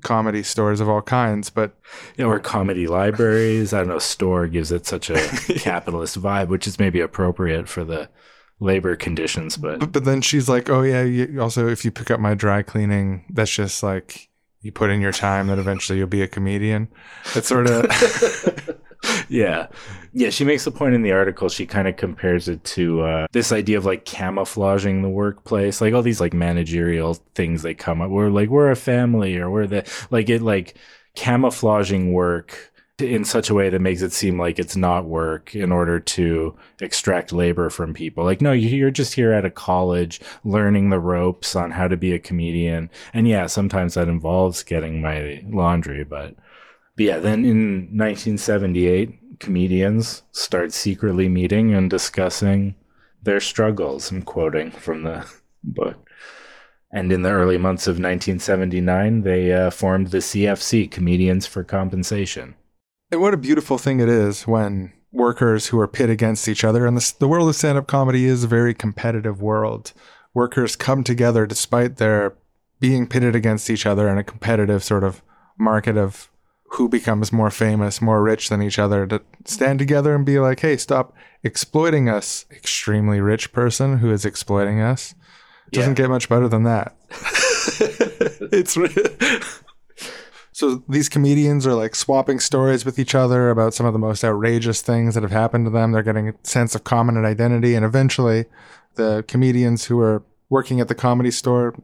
[0.03, 1.77] comedy stores of all kinds, but
[2.17, 3.73] You know, or comedy libraries.
[3.73, 5.15] I don't know, store gives it such a
[5.59, 8.09] capitalist vibe, which is maybe appropriate for the
[8.61, 12.11] labor conditions, but But, but then she's like, "Oh yeah, you, also if you pick
[12.11, 14.29] up my dry cleaning, that's just like
[14.61, 16.89] you put in your time, that eventually you'll be a comedian."
[17.35, 17.87] It's sort of
[19.29, 19.69] yeah.
[20.13, 21.49] Yeah, she makes a point in the article.
[21.49, 25.95] She kind of compares it to uh, this idea of like camouflaging the workplace, like
[25.95, 28.11] all these like managerial things they come up.
[28.11, 30.77] We're like we're a family, or we're the like it like
[31.15, 35.71] camouflaging work in such a way that makes it seem like it's not work in
[35.71, 38.25] order to extract labor from people.
[38.25, 41.97] Like, no, you- you're just here at a college learning the ropes on how to
[41.97, 42.91] be a comedian.
[43.15, 46.35] And yeah, sometimes that involves getting my laundry, but
[46.99, 52.75] but yeah, then in 1978, comedians start secretly meeting and discussing
[53.23, 54.11] their struggles.
[54.11, 55.25] I'm quoting from the
[55.63, 55.97] book.
[56.91, 62.57] And in the early months of 1979, they uh, formed the CFC, Comedians for Compensation.
[63.13, 66.85] and what a beautiful thing it is when workers who are pit against each other,
[66.85, 69.93] and the, the world of stand-up comedy is a very competitive world.
[70.35, 72.35] Workers come together despite their
[72.81, 75.23] being pitted against each other in a competitive sort of
[75.57, 76.29] market of
[76.73, 80.61] who becomes more famous, more rich than each other to stand together and be like,
[80.61, 85.15] hey, stop exploiting us, extremely rich person who is exploiting us.
[85.73, 86.05] Doesn't Yeah.
[86.05, 86.97] get much better than that.
[88.53, 88.77] it's
[90.53, 94.25] so these comedians are like swapping stories with each other about some of the most
[94.25, 95.93] outrageous things that have happened to them.
[95.93, 98.47] They're getting a sense of common identity, and eventually,
[98.97, 101.75] the comedians who are working at the comedy store,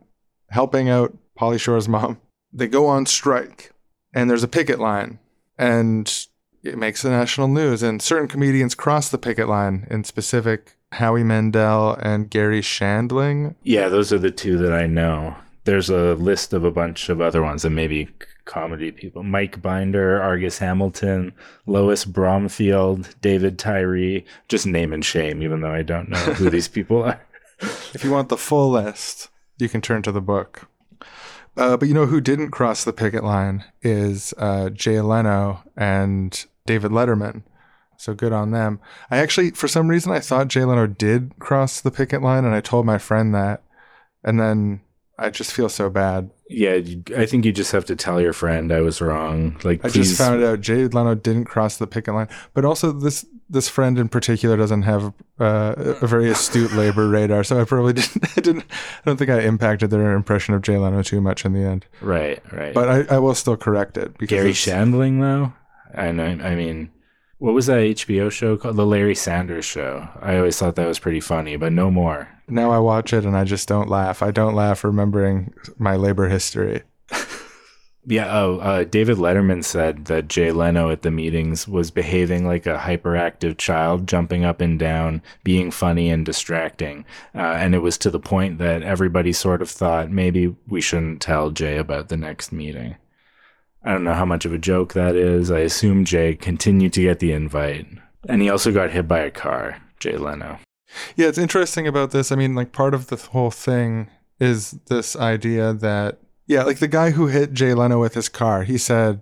[0.48, 2.20] helping out Pauly Shore's mom,
[2.52, 3.72] they go on strike,
[4.14, 5.18] and there's a picket line,
[5.58, 6.26] and
[6.62, 7.82] it makes the national news.
[7.82, 9.86] And certain comedians cross the picket line.
[9.90, 13.54] In specific, Howie Mandel and Garry Shandling.
[13.62, 15.36] Yeah, those are the two that I know.
[15.64, 18.08] There's a list of a bunch of other ones and maybe
[18.44, 19.22] comedy people.
[19.22, 21.32] Mike Binder, Argus Hamilton,
[21.66, 24.24] Lois Bromfield, David Tyree.
[24.48, 27.20] Just name and shame, even though I don't know who these people are.
[27.94, 30.68] If you want the full list, you can turn to the book.
[31.56, 36.46] Uh, but you know who didn't cross the picket line is uh, Jay Leno and
[36.66, 37.42] David Letterman.
[37.96, 38.80] So good on them.
[39.10, 42.54] I actually, for some reason, I thought Jay Leno did cross the picket line, and
[42.54, 43.62] I told my friend that.
[44.24, 44.80] And then
[45.18, 46.30] I just feel so bad.
[46.48, 46.80] Yeah,
[47.16, 49.58] I think you just have to tell your friend I was wrong.
[49.62, 50.08] Like, I please.
[50.08, 53.98] just found out Jay Leno didn't cross the picket line, but also this this friend
[53.98, 58.24] in particular doesn't have uh, a very astute labor radar, so I probably didn't.
[58.36, 58.64] I didn't.
[58.70, 61.86] I don't think I impacted their impression of Jay Leno too much in the end.
[62.00, 62.74] right, right.
[62.74, 65.52] But I, I will still correct it because Garry Shandling, though?
[65.96, 66.24] I know.
[66.24, 66.90] I mean,
[67.38, 68.76] what was that HBO show called?
[68.76, 70.08] The Larry Sanders Show.
[70.20, 72.28] I always thought that was pretty funny, but no more.
[72.48, 74.22] now I watch it and I just don't laugh.
[74.22, 76.82] I don't laugh remembering my labor history.
[78.06, 78.28] Yeah.
[78.30, 82.76] Oh, uh, David Letterman said that Jay Leno at the meetings was behaving like a
[82.76, 87.06] hyperactive child, jumping up and down, being funny and distracting.
[87.34, 91.22] Uh, and it was to the point that everybody sort of thought maybe we shouldn't
[91.22, 92.96] tell Jay about the next meeting.
[93.82, 95.50] I don't know how much of a joke that is.
[95.50, 97.86] I assume Jay continued to get the invite.
[98.28, 100.58] And he also got hit by a car, Jay Leno.
[101.16, 102.32] Yeah, it's interesting about this.
[102.32, 104.08] I mean, like part of the whole thing
[104.40, 108.62] is this idea that yeah, like the guy who hit Jay Leno with his car,
[108.62, 109.20] he said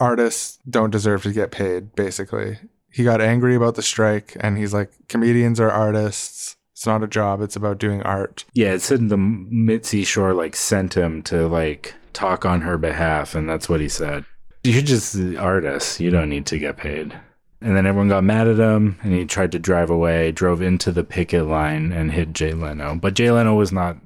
[0.00, 2.58] artists don't deserve to get paid, basically.
[2.90, 6.56] He got angry about the strike and he's like, comedians are artists.
[6.72, 8.44] It's not a job, it's about doing art.
[8.54, 13.34] Yeah, it said the Mitzi Shore like sent him to like talk on her behalf,
[13.34, 14.24] and that's what he said.
[14.64, 16.00] You're just the artist.
[16.00, 17.18] You don't need to get paid.
[17.60, 20.90] And then everyone got mad at him, and he tried to drive away, drove into
[20.90, 22.96] the picket line, and hit Jay Leno.
[22.96, 23.96] But Jay Leno was not.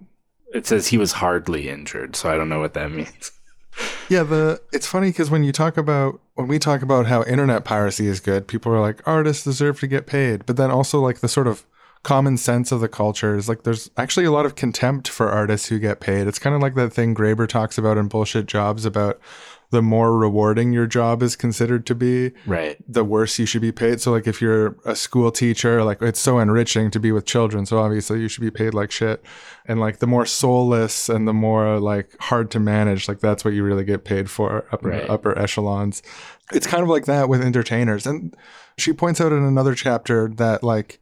[0.57, 3.33] It says he was hardly injured, so I don't know what that means.
[4.09, 7.65] Yeah, the it's funny because when you talk about when we talk about how internet
[7.65, 11.19] piracy is good, people are like artists deserve to get paid, but then also like
[11.19, 11.67] the sort of
[12.03, 15.69] common sense of the culture is like there's actually a lot of contempt for artists
[15.69, 16.27] who get paid.
[16.27, 19.21] It's kind of like that thing Graeber talks about in Bullshit Jobs about
[19.71, 22.77] the more rewarding your job is considered to be, Right.
[22.89, 24.01] the worse you should be paid.
[24.01, 27.67] So like if you're a school teacher, like it's so enriching to be with children,
[27.67, 29.25] so obviously you should be paid like shit.
[29.67, 33.55] And like the more soulless and the more like hard to manage, like that's what
[33.55, 35.03] you really get paid for up in Right.
[35.03, 36.03] the upper echelons.
[36.53, 38.07] It's kind of like that with entertainers.
[38.07, 38.37] And
[38.79, 41.01] she points out in another chapter that like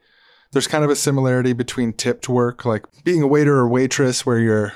[0.53, 4.39] there's kind of a similarity between tipped work, like being a waiter or waitress where
[4.39, 4.73] you're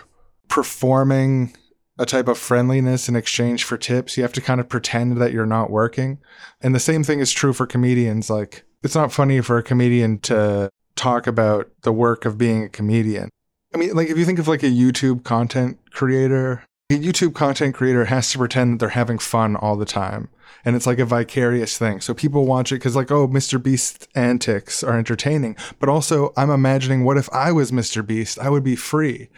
[0.48, 1.54] performing
[1.98, 4.16] a type of friendliness in exchange for tips.
[4.16, 6.18] You have to kind of pretend that you're not working.
[6.60, 8.30] And the same thing is true for comedians.
[8.30, 12.68] Like, it's not funny for a comedian to talk about the work of being a
[12.68, 13.30] comedian.
[13.74, 17.74] I mean, like, if you think of like a YouTube content creator, a YouTube content
[17.74, 20.28] creator has to pretend that they're having fun all the time.
[20.64, 22.00] And it's like a vicarious thing.
[22.00, 23.62] So people watch it because, like, oh, Mr.
[23.62, 25.56] Beast's antics are entertaining.
[25.78, 28.04] But also, I'm imagining what if I was Mr.
[28.04, 28.38] Beast?
[28.38, 29.28] I would be free.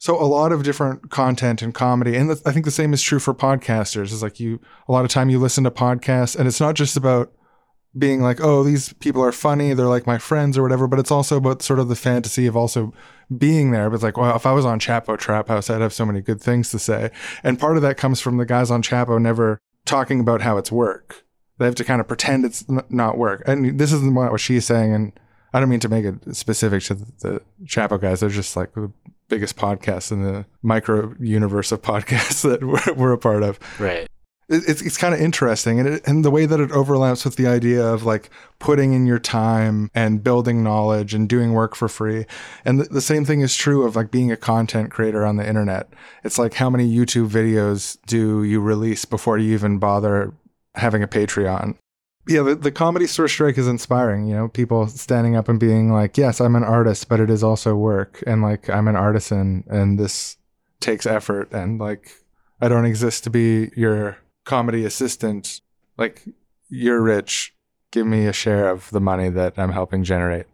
[0.00, 3.18] So a lot of different content and comedy, and I think the same is true
[3.18, 4.12] for podcasters.
[4.12, 6.96] Is like you a lot of time you listen to podcasts, and it's not just
[6.96, 7.30] about
[7.96, 11.10] being like, oh, these people are funny, they're like my friends or whatever, but it's
[11.10, 12.94] also about sort of the fantasy of also
[13.36, 13.90] being there.
[13.90, 16.22] But it's like, well, if I was on Chapo Trap House, I'd have so many
[16.22, 17.10] good things to say.
[17.42, 20.72] And part of that comes from the guys on Chapo never talking about how it's
[20.72, 21.26] work.
[21.58, 23.42] They have to kind of pretend it's not work.
[23.46, 25.12] And this isn't what she's saying, and
[25.52, 28.20] I don't mean to make it specific to the, Chapo guys.
[28.20, 28.70] They're just like
[29.30, 33.58] biggest podcast in the micro universe of podcasts that we're, we're a part of.
[33.78, 34.06] Right.
[34.50, 37.36] It, it's it's kind of interesting, and it, and the way that it overlaps with
[37.36, 38.28] the idea of like
[38.58, 42.26] putting in your time and building knowledge and doing work for free.
[42.64, 45.48] And the, the same thing is true of like being a content creator on the
[45.48, 45.88] internet.
[46.24, 50.34] It's like how many YouTube videos do you release before you even bother
[50.74, 51.76] having a Patreon?
[52.30, 54.26] Yeah, the, the comedy store strike is inspiring.
[54.26, 57.42] You know, people standing up and being like, "Yes, I'm an artist, but it is
[57.42, 60.36] also work, and like I'm an artisan, and this
[60.78, 62.12] takes effort, and like
[62.60, 65.60] I don't exist to be your comedy assistant.
[65.98, 66.22] Like
[66.68, 67.52] you're rich,
[67.90, 70.46] give me a share of the money that I'm helping generate."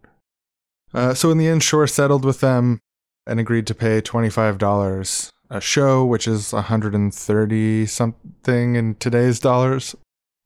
[0.95, 2.81] Uh, so in the end, Shore settled with them
[3.27, 9.39] and agreed to pay twenty five dollars a show, which is 130 something in today's
[9.39, 9.95] dollars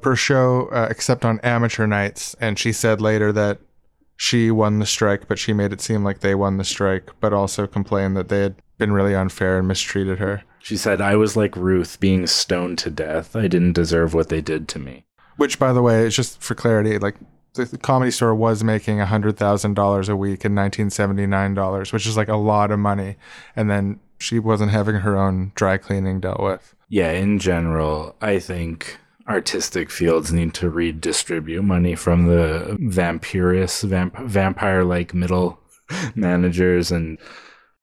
[0.02, 2.34] per show, uh, except on amateur nights.
[2.40, 3.58] And she said later that
[4.16, 7.32] she won the strike, but she made it seem like they won the strike, but
[7.32, 10.42] also complained that they had been really unfair and mistreated her.
[10.58, 13.34] She said, I was like Ruth being stoned to death.
[13.34, 15.04] I didn't deserve what they did to me.
[15.36, 17.16] Which, by the way, is just for clarity, like
[17.54, 22.36] the, comedy store was making $100,000 a week in 1979 dollars, which is like a
[22.36, 23.16] lot of money.
[23.56, 26.74] And then she wasn't having her own dry cleaning dealt with.
[26.88, 28.98] Yeah, in general, I think
[29.30, 35.60] artistic fields need to redistribute money from the vampirous, vamp- vampire like middle
[36.14, 37.18] managers and,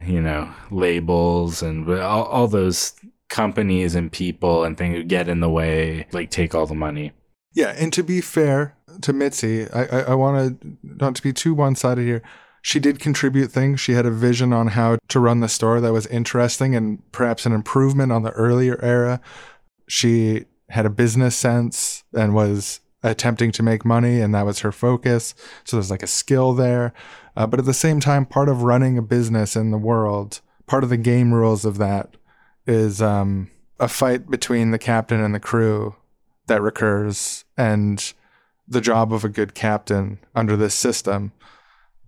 [0.06, 2.93] you know, labels and all, all those
[3.30, 7.12] companies and people and things who get in the way, like take all the money.
[7.54, 11.34] Yeah, and to be fair to Mitzi, I I, I want to not to be
[11.34, 12.22] too one sided here.
[12.62, 13.80] She did contribute things.
[13.80, 17.45] She had a vision on how to run the store that was interesting and perhaps
[17.45, 19.22] an improvement on the earlier era.
[19.88, 24.72] She had a business sense and was attempting to make money, and that was her
[24.72, 25.34] focus.
[25.63, 26.93] So there's like a skill there.
[27.36, 30.84] Uh, but at the same time, part of running a business in the world, part
[30.84, 32.18] of the game rules of that
[32.65, 33.49] is um,
[33.80, 35.95] a fight between the captain and the crew
[36.47, 37.45] that recurs.
[37.57, 38.13] And
[38.68, 41.32] the job of a good captain under this system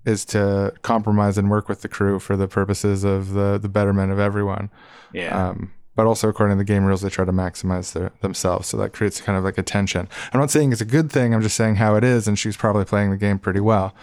[0.06, 4.12] is to compromise and work with the crew for the purposes of the, the betterment
[4.12, 4.70] of everyone.
[5.14, 5.50] Yeah.
[5.50, 8.68] Um, but also, according to the game rules, they try to maximize their, themselves.
[8.68, 10.08] So that creates kind of like a tension.
[10.32, 11.34] I'm not saying it's a good thing.
[11.34, 12.28] I'm just saying how it is.
[12.28, 13.94] And she's probably playing the game pretty well.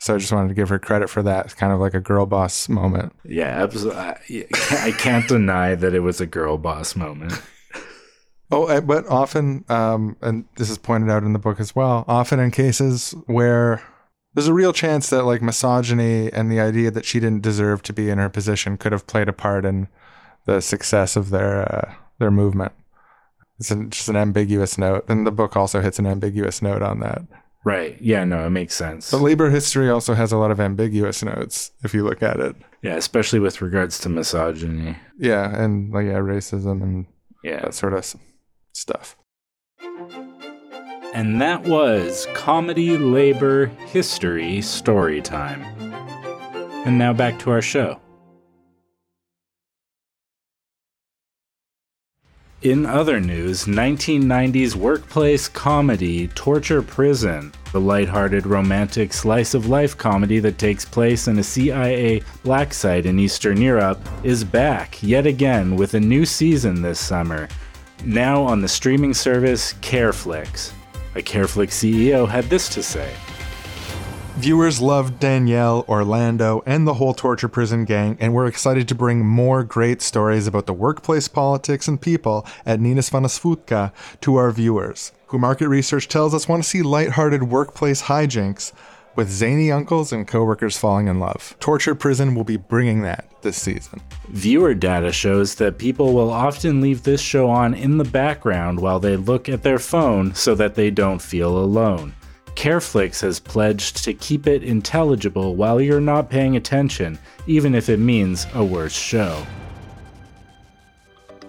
[0.00, 1.46] So I just wanted to give her credit for that.
[1.46, 3.12] It's kind of like a girl boss moment.
[3.24, 4.46] yeah, absolutely.
[4.70, 7.40] I, can't deny that it was a girl boss moment.
[8.50, 12.04] Oh, uh, but often, um, and this is pointed out in the book as well,
[12.08, 13.82] often in cases where
[14.34, 17.92] there's a real chance that like misogyny and the idea that she didn't deserve to
[17.92, 19.88] be in her position could have played a part in
[20.48, 22.72] the success of their uh, their movement.
[23.60, 27.00] It's an, just an ambiguous note, and the book also hits an ambiguous note on
[27.00, 27.22] that.
[27.64, 28.00] Right.
[28.00, 29.10] Yeah, no, it makes sense.
[29.10, 32.56] But labor history also has a lot of ambiguous notes if you look at it.
[32.82, 34.96] Yeah, especially with regards to misogyny.
[35.18, 37.06] Yeah, and like yeah, racism and
[37.44, 37.60] Yeah.
[37.60, 38.14] that sort of
[38.72, 39.16] stuff.
[41.14, 45.62] And that was Comedy Labor History Story Time.
[46.86, 48.00] And now back to our show.
[52.62, 60.40] In other news, 1990s workplace comedy Torture Prison, the lighthearted romantic slice of life comedy
[60.40, 65.76] that takes place in a CIA black site in Eastern Europe, is back yet again
[65.76, 67.46] with a new season this summer.
[68.04, 70.72] Now on the streaming service Careflix.
[71.14, 73.14] A Careflix CEO had this to say.
[74.38, 79.26] Viewers loved Danielle, Orlando, and the whole torture prison gang, and we're excited to bring
[79.26, 85.10] more great stories about the workplace politics and people at Ninas Vanasfutka to our viewers,
[85.26, 88.72] who market research tells us want to see lighthearted workplace hijinks
[89.16, 91.56] with zany uncles and coworkers falling in love.
[91.58, 94.00] Torture Prison will be bringing that this season.
[94.28, 99.00] Viewer data shows that people will often leave this show on in the background while
[99.00, 102.14] they look at their phone so that they don't feel alone.
[102.58, 107.98] Careflix has pledged to keep it intelligible while you're not paying attention, even if it
[107.98, 109.46] means a worse show.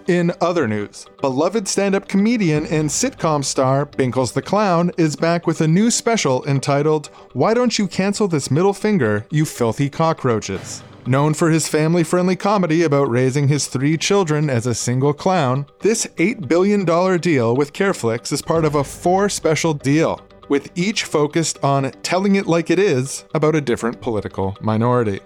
[0.06, 5.48] In other news, beloved stand up comedian and sitcom star Binkles the Clown is back
[5.48, 10.84] with a new special entitled Why Don't You Cancel This Middle Finger, You Filthy Cockroaches?
[11.08, 15.66] Known for his family friendly comedy about raising his three children as a single clown,
[15.80, 16.84] this $8 billion
[17.18, 20.20] deal with Careflix is part of a four special deal,
[20.50, 25.20] with each focused on telling it like it is about a different political minority.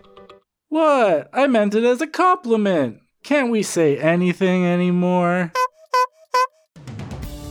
[0.69, 1.31] What?
[1.33, 3.01] I meant it as a compliment.
[3.25, 5.51] Can't we say anything anymore?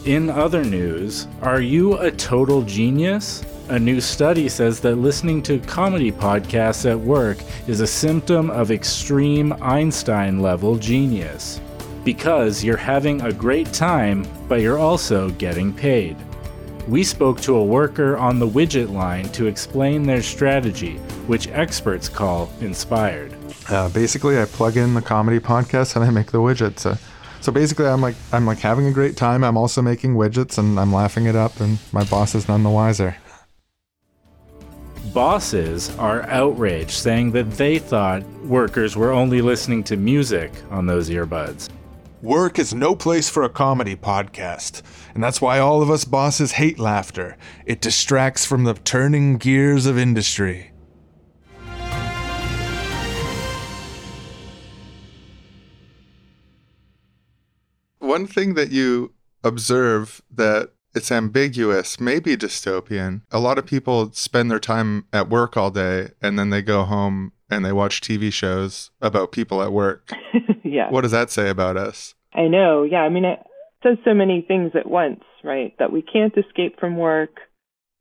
[0.06, 3.44] In other news, are you a total genius?
[3.70, 8.70] A new study says that listening to comedy podcasts at work is a symptom of
[8.70, 11.60] extreme Einstein level genius.
[12.04, 16.18] Because you're having a great time, but you're also getting paid.
[16.88, 22.10] We spoke to a worker on the widget line to explain their strategy, which experts
[22.10, 23.34] call inspired.
[23.70, 26.86] Uh, basically, I plug in the comedy podcast and I make the widgets.
[26.86, 26.98] Uh,
[27.40, 29.46] so basically, I'm like I'm like having a great time.
[29.46, 32.70] I'm also making widgets and I'm laughing it up, and my boss is none the
[32.70, 33.16] wiser.
[35.14, 41.10] Bosses are outraged, saying that they thought workers were only listening to music on those
[41.10, 41.70] earbuds.
[42.24, 44.82] Work is no place for a comedy podcast,
[45.14, 47.36] and that's why all of us bosses hate laughter.
[47.66, 50.72] It distracts from the turning gears of industry.
[58.00, 59.12] One thing that you
[59.44, 63.24] observe that it's ambiguous, maybe dystopian.
[63.32, 66.86] A lot of people spend their time at work all day and then they go
[66.86, 70.12] home and they watch TV shows about people at work.
[70.64, 70.90] yeah.
[70.90, 72.16] What does that say about us?
[72.34, 72.84] I know.
[72.84, 73.02] Yeah.
[73.02, 73.40] I mean, it
[73.84, 75.74] says so many things at once, right?
[75.80, 77.38] That we can't escape from work,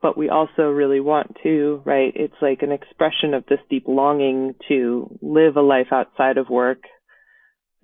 [0.01, 2.13] but we also really want to, right?
[2.15, 6.83] It's like an expression of this deep longing to live a life outside of work.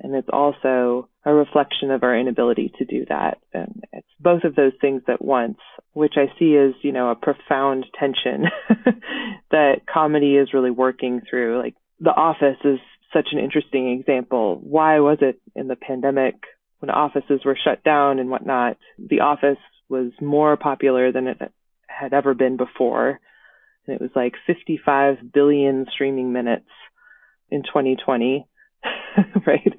[0.00, 3.38] And it's also a reflection of our inability to do that.
[3.52, 5.58] And it's both of those things at once,
[5.92, 8.44] which I see as, you know, a profound tension
[9.50, 11.58] that comedy is really working through.
[11.58, 12.78] Like The Office is
[13.12, 14.60] such an interesting example.
[14.62, 16.34] Why was it in the pandemic
[16.78, 18.76] when offices were shut down and whatnot?
[18.98, 21.38] The Office was more popular than it
[21.86, 23.20] had ever been before.
[23.86, 26.68] And it was like 55 billion streaming minutes
[27.50, 28.46] in 2020.
[29.46, 29.72] right?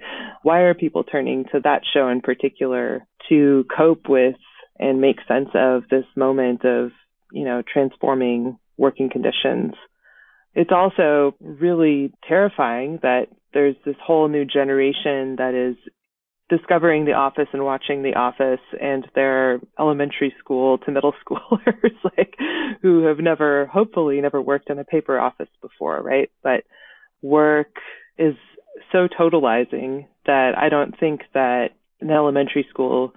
[0.43, 4.35] Why are people turning to that show in particular to cope with
[4.77, 6.91] and make sense of this moment of,
[7.31, 9.73] you know, transforming working conditions?
[10.55, 15.77] It's also really terrifying that there's this whole new generation that is
[16.49, 22.33] discovering the office and watching the office and they're elementary school to middle schoolers like
[22.81, 26.63] who have never hopefully never worked in a paper office before right but
[27.21, 27.75] work
[28.17, 28.33] is
[28.91, 31.69] so totalizing that i don't think that
[32.01, 33.13] an elementary school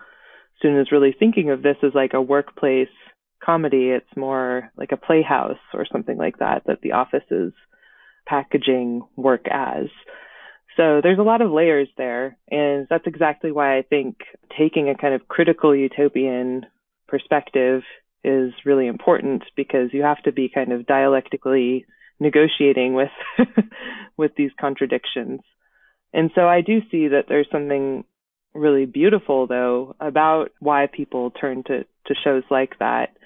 [0.58, 2.88] student is really thinking of this as like a workplace
[3.44, 7.52] comedy it's more like a playhouse or something like that that the office is
[8.26, 9.86] packaging work as
[10.76, 12.36] so there's a lot of layers there.
[12.50, 14.16] And that's exactly why I think
[14.56, 16.66] taking a kind of critical utopian
[17.08, 17.82] perspective
[18.24, 21.84] is really important because you have to be kind of dialectically
[22.22, 23.10] negotiating with
[24.16, 25.40] with these contradictions.
[26.12, 28.04] And so I do see that there's something
[28.54, 33.16] really beautiful though about why people turn to to shows like that,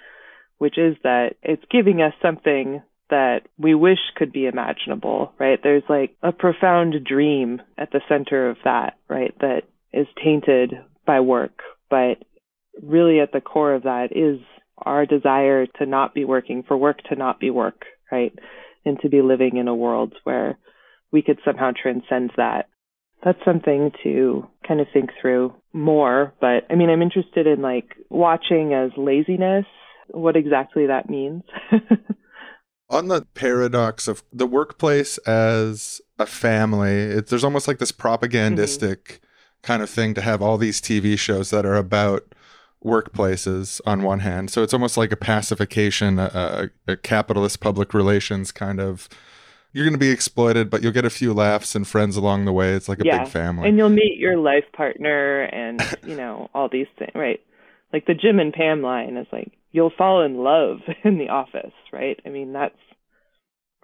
[0.59, 5.61] which is that it's giving us something that we wish could be imaginable, right?
[5.63, 9.35] There's like a profound dream at the center of that, right?
[9.41, 10.75] That is tainted
[11.07, 12.19] by work, but
[12.83, 14.41] really at the core of that is
[14.77, 18.37] our desire to not be working, for work to not be work, right?
[18.87, 20.57] And to be living in a world where
[21.13, 22.69] we could somehow transcend that.
[23.25, 26.33] That's something to kind of think through more.
[26.41, 29.67] But I mean, I'm interested in like watching as laziness,
[30.09, 31.43] what exactly that means.
[32.91, 39.05] On the paradox of the workplace as a family, it, there's almost like this propagandistic
[39.05, 39.63] mm-hmm.
[39.63, 42.33] kind of thing to have all these TV shows that are about
[42.85, 44.51] workplaces on one hand.
[44.51, 49.09] So it's almost like a pacification, a, a, a capitalist public relations kind of.
[49.73, 52.53] You're going to be exploited, but you'll get a few laughs and friends along the
[52.53, 52.73] way.
[52.73, 53.25] It's like a Yeah.
[53.25, 53.69] big family.
[53.69, 57.41] and you'll meet your life partner and, you know, all these things, right?
[57.93, 61.75] Like the Jim and Pam line is like, you'll fall in love in the office,
[61.93, 62.19] right?
[62.25, 62.75] I mean, that's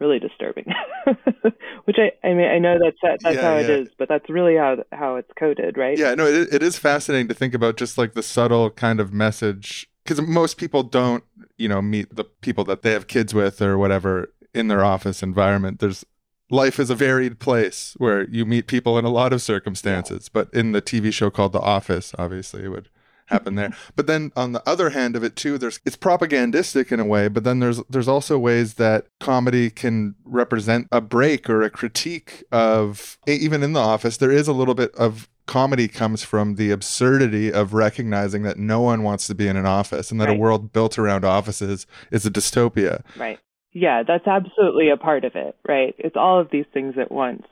[0.03, 0.67] really disturbing.
[1.87, 3.69] Which I, I mean, I know that's that, that's Yeah, how it yeah.
[3.71, 6.01] is, but that's really how how it's coded, right?
[6.01, 9.13] Yeah, no, it, it is fascinating to think about just like the subtle kind of
[9.13, 11.23] message because most people don't,
[11.59, 15.23] you know, meet the people that they have kids with or whatever in their office
[15.23, 15.81] environment.
[15.81, 16.05] There's
[16.51, 20.49] life is a varied place where you meet people in a lot of circumstances, but
[20.55, 22.89] in the TV show called The Office, obviously it would
[23.33, 23.75] happen there.
[23.97, 27.29] But then on the other hand of it too, there's it's propagandistic in a way,
[27.29, 32.45] but then there's there's also ways that comedy can represent a break or a critique
[32.53, 36.71] of even in the office there is a little bit of comedy comes from the
[36.71, 40.35] absurdity of recognizing that no one wants to be in an office and that a
[40.35, 43.03] world built around offices is a dystopia.
[43.17, 43.39] Right.
[43.73, 45.95] Yeah, that's absolutely a part of it, right?
[45.99, 47.47] It's all of these things at once.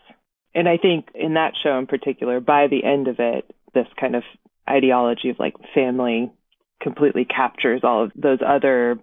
[0.55, 4.17] And I think in that show in particular, by the end of it, this kind
[4.17, 4.23] of
[4.71, 6.33] ideology of like family
[6.83, 8.99] completely captures all of those other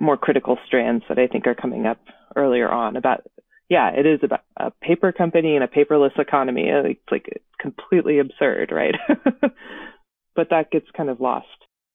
[0.00, 2.00] more critical strands that I think are coming up
[2.34, 3.22] earlier on about
[3.68, 6.70] yeah, it is about a paper company and a paperless economy.
[6.72, 8.96] Uh, it's like completely absurd, right?
[10.34, 11.46] but that gets kind of lost.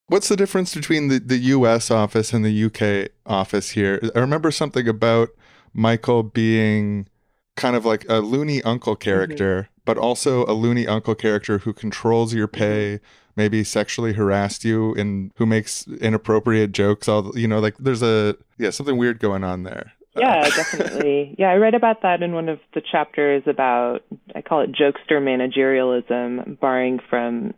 [0.08, 4.00] What's the difference between the, the US office and the UK office here?
[4.16, 5.30] I remember something about
[5.74, 7.08] Michael being
[7.56, 9.03] kind of like a loony uncle mm-hmm.
[9.03, 12.60] character, but also a loony uncle character who controls your mm-hmm.
[12.60, 12.99] pay,
[13.36, 18.36] maybe sexually harassed you and who makes inappropriate jokes all you know, like there's a
[18.58, 19.93] yeah, something weird going on there.
[20.16, 21.36] Uh, yeah, definitely.
[21.38, 24.01] yeah, I read about that in one of the chapters about
[24.36, 27.53] I call it jokester managerialism, borrowing from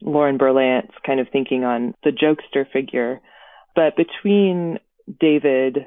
[0.00, 3.20] Lauren Berlant's kind of thinking on the jokester figure.
[3.74, 4.78] But between
[5.20, 5.86] David,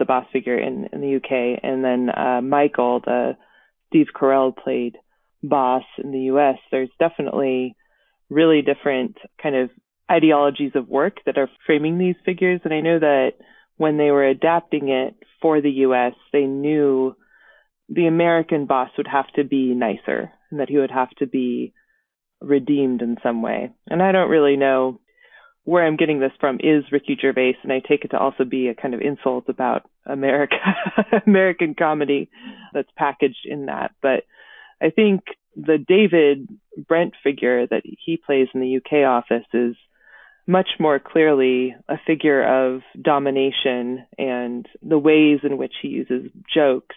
[0.00, 3.36] the boss figure in, in the UK, and then uh, Michael, the
[3.88, 4.96] Steve Carell played
[5.42, 7.76] boss in the US, there's definitely
[8.28, 9.70] really different kind of
[10.10, 12.60] ideologies of work that are framing these figures.
[12.64, 13.32] And I know that
[13.76, 17.16] when they were adapting it for the US, they knew
[17.88, 21.72] the American boss would have to be nicer and that he would have to be
[22.40, 23.70] redeemed in some way.
[23.88, 25.00] And I don't really know
[25.64, 28.68] where I'm getting this from is Ricky Gervais, and I take it to also be
[28.68, 30.56] a kind of insult about America,
[31.26, 32.30] American comedy
[32.72, 33.92] that's packaged in that.
[34.02, 34.24] But
[34.80, 35.22] I think
[35.56, 36.48] the David
[36.88, 39.76] Brent figure that he plays in the UK office is
[40.46, 46.96] much more clearly a figure of domination and the ways in which he uses jokes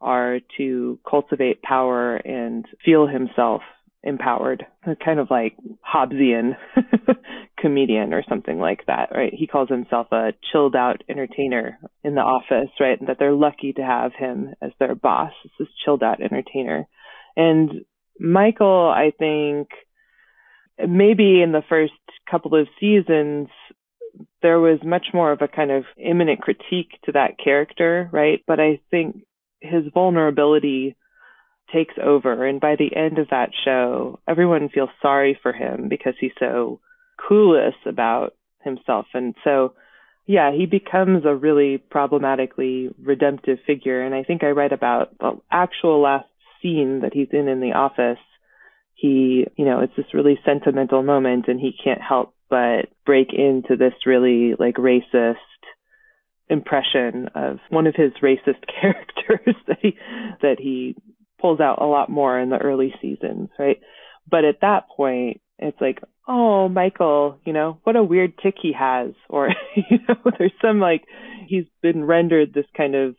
[0.00, 3.62] are to cultivate power and feel himself
[4.02, 4.64] empowered,
[5.04, 6.56] kind of like Hobbesian
[7.58, 9.32] comedian or something like that, right?
[9.34, 12.98] He calls himself a chilled out entertainer in the office, right?
[12.98, 16.86] And that they're lucky to have him as their boss, this chilled out entertainer.
[17.36, 17.84] And
[18.20, 19.68] Michael, I think,
[20.78, 21.92] maybe in the first
[22.30, 23.48] couple of seasons,
[24.42, 28.42] there was much more of a kind of immanent critique to that character, right?
[28.46, 29.24] But I think
[29.60, 30.96] his vulnerability
[31.72, 32.46] takes over.
[32.46, 36.80] And by the end of that show, everyone feels sorry for him because he's so
[37.18, 39.06] clueless about himself.
[39.14, 39.74] And so,
[40.26, 44.02] yeah, he becomes a really problematically redemptive figure.
[44.02, 46.28] And I think I read about the actual last
[46.62, 48.22] scene that he's in in the office.
[48.94, 53.76] He, you know, it's this really sentimental moment and he can't help but break into
[53.76, 55.36] this really like racist
[56.48, 59.96] impression of one of his racist characters that he
[60.40, 60.96] that he
[61.40, 63.80] pulls out a lot more in the early seasons, right?
[64.30, 68.74] But at that point, it's like oh, Michael, you know, what a weird tic he
[68.78, 69.12] has.
[69.28, 71.04] Or, you know, there's some like,
[71.46, 73.16] he's been rendered this kind of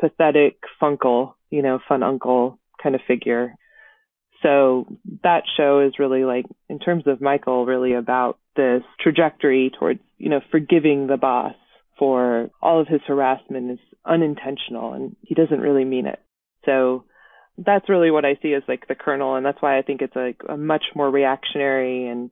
[0.00, 3.54] pathetic funkle, you know, fun uncle kind of figure.
[4.42, 4.86] So
[5.22, 10.28] that show is really like, in terms of Michael, really about this trajectory towards, you
[10.28, 11.54] know, forgiving the boss
[11.98, 16.20] for all of his harassment is unintentional and he doesn't really mean it.
[16.66, 17.04] So
[17.58, 20.16] that's really what I see as like the kernel, and that's why I think it's
[20.16, 22.30] like a much more reactionary and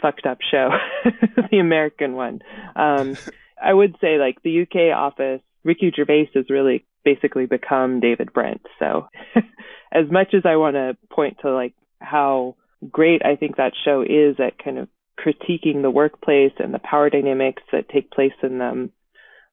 [0.00, 0.70] fucked up show,
[1.50, 2.40] the American one.
[2.74, 3.16] Um,
[3.62, 8.62] I would say like the UK office, Ricky Gervais has really basically become David Brent.
[8.78, 9.08] So
[9.92, 12.56] as much as I want to point to like how
[12.90, 17.10] great I think that show is at kind of critiquing the workplace and the power
[17.10, 18.90] dynamics that take place in them,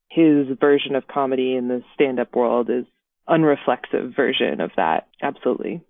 [0.09, 2.85] his version of comedy in the stand-up world is
[3.29, 5.07] unreflexive version of that.
[5.21, 5.81] Absolutely.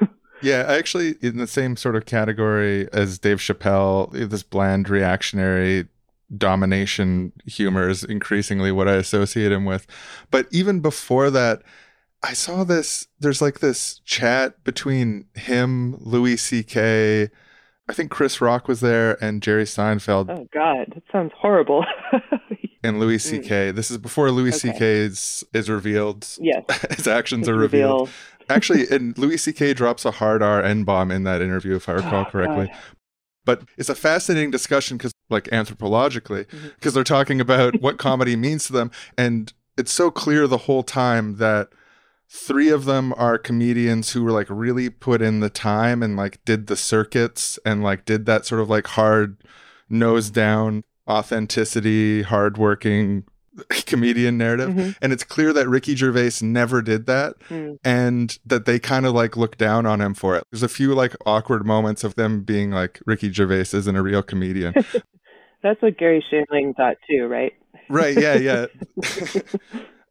[0.42, 5.86] Yeah, actually, in the same sort of category as Dave Chappelle, this bland reactionary
[6.36, 9.86] domination humor is increasingly what I associate him with.
[10.32, 11.62] But even before that,
[12.24, 13.06] I saw this.
[13.20, 17.30] There's like this chat between him, Louis C.K.,
[17.88, 21.84] I think Chris Rock was there, and Jerry Seinfeld oh God, that sounds horrible.
[22.82, 23.20] and Louis mm.
[23.20, 23.70] C.K.
[23.70, 24.72] This is before Louis Okay.
[24.72, 24.94] C.K.
[25.54, 26.26] is, revealed.
[26.40, 26.64] yes.
[26.96, 28.08] His actions Just are revealed.
[28.08, 28.14] reveal-
[28.48, 29.74] Actually, and Louis C.K.
[29.74, 32.66] drops a hard R N bomb in that interview, if I oh, recall Oh, correctly.
[32.66, 32.76] God.
[33.44, 36.68] But it's a fascinating discussion because, like, anthropologically, mm-hmm.
[36.76, 38.90] because they're talking about what comedy means to them.
[39.18, 41.68] And it's so clear the whole time that
[42.28, 46.42] three of them are comedians who were like really put in the time and like
[46.46, 49.36] did the circuits and like did that sort of like hard
[49.90, 53.24] nose down authenticity, hardworking
[53.86, 54.70] comedian narrative.
[54.70, 54.96] Mhm.
[55.02, 57.76] And it's clear that Ricky Gervais never did that Mm.
[57.84, 60.44] and that they kind of like look down on him for it.
[60.50, 64.22] There's a few like awkward moments of them being like Ricky Gervais isn't a real
[64.22, 64.72] comedian.
[65.62, 67.52] That's what Garry Shandling thought too, right?
[67.88, 68.66] right, yeah, yeah.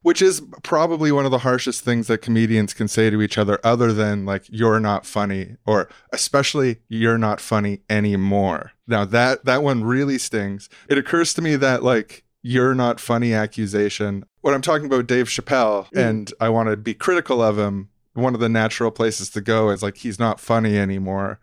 [0.04, 3.60] Which is probably one of the harshest things that comedians can say to each other
[3.64, 8.72] other than like you're not funny or especially you're not funny anymore.
[8.88, 10.70] Now that that one really stings.
[10.90, 14.26] It occurs to me that like you're not funny accusation.
[14.42, 16.10] When I'm talking about Dave Chappelle Mm.
[16.10, 19.70] and I want to be critical of him, one of the natural places to go
[19.70, 21.40] is like he's not funny anymore.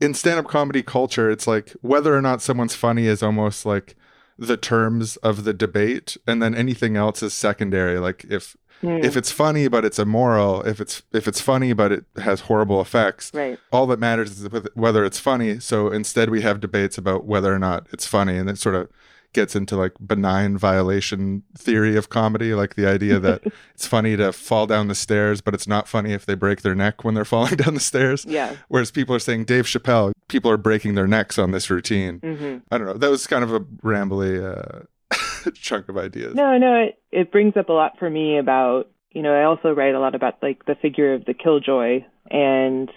[0.00, 3.94] In stand-up comedy culture, it's like whether or not someone's funny is almost like
[4.40, 9.04] the terms of the debate and then anything else is secondary like if Mm.
[9.04, 12.80] if it's funny but it's immoral if it's if it's funny but it has horrible
[12.80, 13.58] effects right.
[13.70, 17.52] all that matters is whether- whether it's funny so instead we have debates about whether
[17.54, 18.88] or not it's funny and it sort of
[19.32, 23.42] gets into like benign violation theory of comedy like the idea that
[23.74, 26.74] it's funny to fall down the stairs but it's not funny if they break their
[26.74, 28.56] neck when they're falling down the stairs Yeah.
[28.68, 32.58] whereas people are saying dave chappelle people are breaking their necks on this routine hmm
[32.70, 32.94] I don't know.
[32.94, 34.84] That was kind of a rambly uh,
[35.54, 36.34] chunk of ideas.
[36.34, 39.72] No, no, it, it brings up a lot for me about, you know, I also
[39.72, 42.90] write a lot about like the figure of the killjoy and,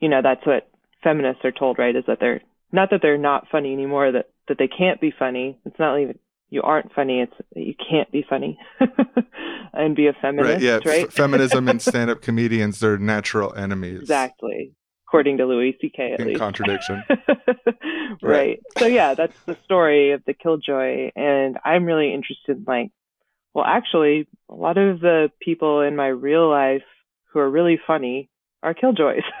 [0.00, 0.68] you know, that's what
[1.04, 1.94] feminists are told, right?
[1.94, 2.40] Is that they're
[2.72, 5.58] not that they're not funny anymore, that, that they can't be funny.
[5.64, 6.18] It's not even
[6.48, 8.58] you aren't funny, it's that you can't be funny
[9.72, 10.60] and be a feminist, right?
[10.62, 10.78] Yeah.
[10.84, 11.06] right?
[11.06, 14.00] F- feminism and stand-up comedians they're natural enemies.
[14.00, 14.72] exactly.
[15.08, 16.12] According to Louis C.K.
[16.14, 16.40] at In least.
[16.40, 17.02] contradiction.
[18.22, 18.60] right.
[18.78, 22.90] So yeah, that's the story of the killjoy, and I'm really interested in like,
[23.54, 26.82] well, actually, a lot of the people in my real life
[27.32, 28.28] who are really funny
[28.62, 29.22] are killjoys.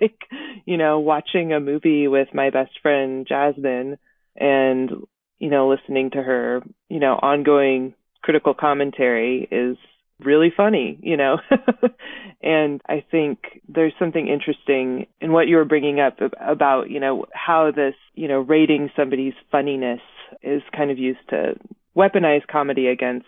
[0.00, 0.18] like,
[0.64, 3.98] you know, watching a movie with my best friend Jasmine,
[4.36, 4.90] and
[5.38, 9.76] you know, listening to her, you know, ongoing critical commentary is
[10.20, 11.38] really funny, you know.
[12.42, 17.26] and I think there's something interesting in what you were bringing up about, you know,
[17.32, 20.00] how this, you know, rating somebody's funniness
[20.42, 21.54] is kind of used to
[21.96, 23.26] weaponize comedy against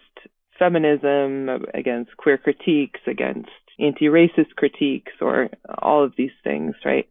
[0.58, 5.48] feminism, against queer critiques, against anti-racist critiques, or
[5.80, 7.08] all of these things, right?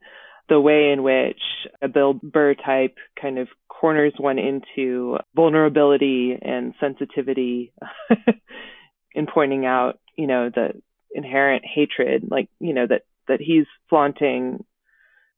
[0.49, 1.41] The way in which
[1.81, 7.73] a Bill Burr type kind of corners one into vulnerability and sensitivity
[9.13, 10.81] in pointing out, you know, the
[11.11, 14.63] inherent hatred, like, you know, that, that he's flaunting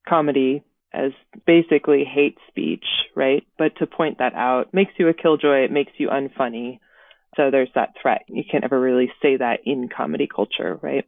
[0.07, 1.11] comedy as
[1.45, 2.85] basically hate speech,
[3.15, 3.45] right?
[3.57, 6.79] But to point that out makes you a killjoy, it makes you unfunny.
[7.35, 8.23] So there's that threat.
[8.27, 11.05] You can't ever really say that in comedy culture, right?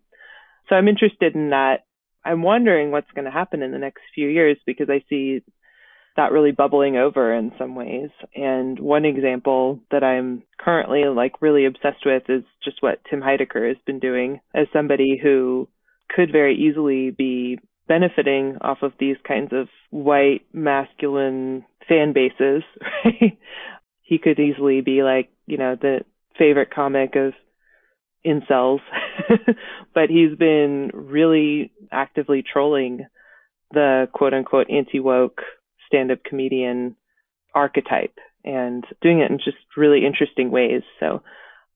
[0.69, 1.85] So I'm interested in that.
[2.23, 5.41] I'm wondering what's going to happen in the next few years because I see
[6.17, 8.09] that really bubbling over in some ways.
[8.35, 13.67] And one example that I'm currently like really obsessed with is just what Tim Heidecker
[13.67, 15.67] has been doing as somebody who
[16.09, 22.63] could very easily be benefiting off of these kinds of white masculine fan bases,
[23.05, 23.37] right?
[24.01, 26.01] He could easily be like, you know, the
[26.37, 27.33] favorite comic of
[28.25, 28.79] incels,
[29.93, 33.05] but he's been really actively trolling
[33.73, 35.41] the quote unquote anti woke
[35.87, 36.95] stand up comedian
[37.53, 40.81] archetype and doing it in just really interesting ways.
[40.99, 41.21] So,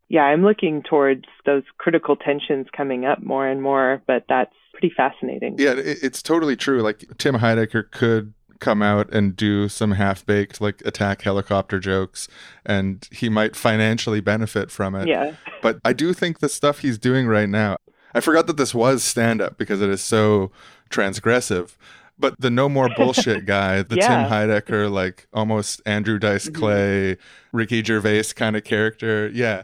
[0.08, 4.94] yeah, I'm looking towards those critical tensions coming up more and more, but that's pretty
[4.96, 5.56] fascinating.
[5.58, 6.82] Yeah, it's totally true.
[6.82, 12.28] Like Tim Heidecker could come out and do some half baked like attack helicopter jokes
[12.66, 15.08] and he might financially benefit from it.
[15.08, 15.34] Yeah.
[15.62, 17.78] But I do think the stuff he's doing right now,
[18.14, 20.52] I forgot that this was stand up because it is so
[20.92, 21.76] transgressive.
[22.18, 24.08] But the no more bullshit guy, the Yeah.
[24.08, 26.56] Tim Heidecker, like almost Andrew Dice Mhm.
[26.56, 27.18] Clay,
[27.52, 29.30] Ricky Gervais kind of character.
[29.34, 29.64] Yeah.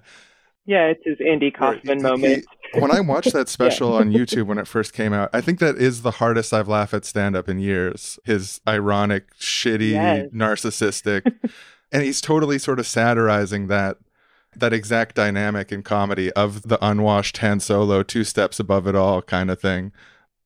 [0.65, 2.45] Yeah, it's his Andy Kaufman he- moment.
[2.49, 5.59] he- when I watched that special on YouTube when it first came out, I think
[5.59, 8.19] that is the hardest I've laughed at stand up in years.
[8.23, 10.27] His ironic, shitty, Yes.
[10.33, 11.33] narcissistic.
[11.91, 13.97] and he's totally sort of satirizing that
[14.55, 19.21] that exact dynamic in comedy of the unwashed Han Solo, two steps above it all
[19.21, 19.93] kind of thing.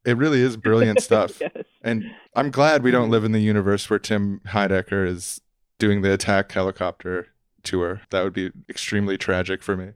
[0.05, 1.41] It really is brilliant stuff.
[1.41, 1.51] yes.
[1.81, 2.03] And
[2.35, 5.41] I'm glad we don't live in the universe where Tim Heidecker is
[5.79, 7.29] doing the attack helicopter
[7.63, 8.01] tour.
[8.11, 9.93] That would be extremely tragic for me.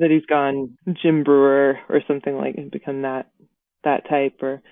[0.00, 3.30] That he's gone Jim Breuer or something like and become that
[3.84, 4.62] that type or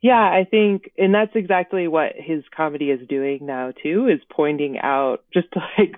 [0.00, 4.78] yeah, I think and that's exactly what his comedy is doing now too, is pointing
[4.78, 5.96] out just to like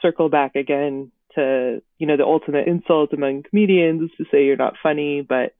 [0.00, 4.56] circle back again to, you know, the ultimate insult among comedians is to say you're
[4.56, 5.54] not funny, but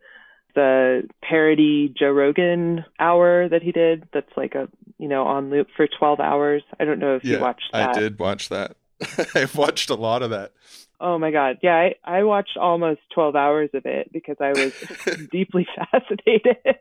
[0.54, 5.66] the parody Joe Rogan hour that he did that's like a you know, on loop
[5.76, 6.62] for twelve hours.
[6.78, 7.96] I don't know if you watched that.
[7.96, 8.76] I did watch that.
[9.34, 10.52] I've watched a lot of that.
[11.04, 11.58] Oh my god.
[11.62, 14.72] Yeah, I, I watched almost 12 hours of it because I was
[15.32, 16.76] deeply fascinated.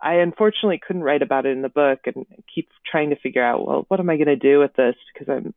[0.00, 3.66] I unfortunately couldn't write about it in the book and keep trying to figure out,
[3.66, 5.54] well, what am I going to do with this because I'm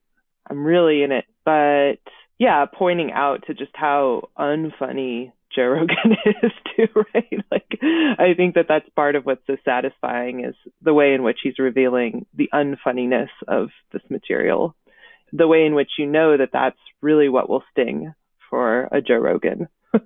[0.49, 1.25] I'm really in it.
[1.45, 1.99] But
[2.39, 7.45] yeah, pointing out to just how unfunny Joe Rogan is too, right?
[7.51, 11.37] Like I think that that's part of what's so satisfying is the way in which
[11.43, 14.75] he's revealing the unfunniness of this material
[15.33, 18.13] the way in which you know that that's really what will sting
[18.49, 19.67] for a Joe Rogan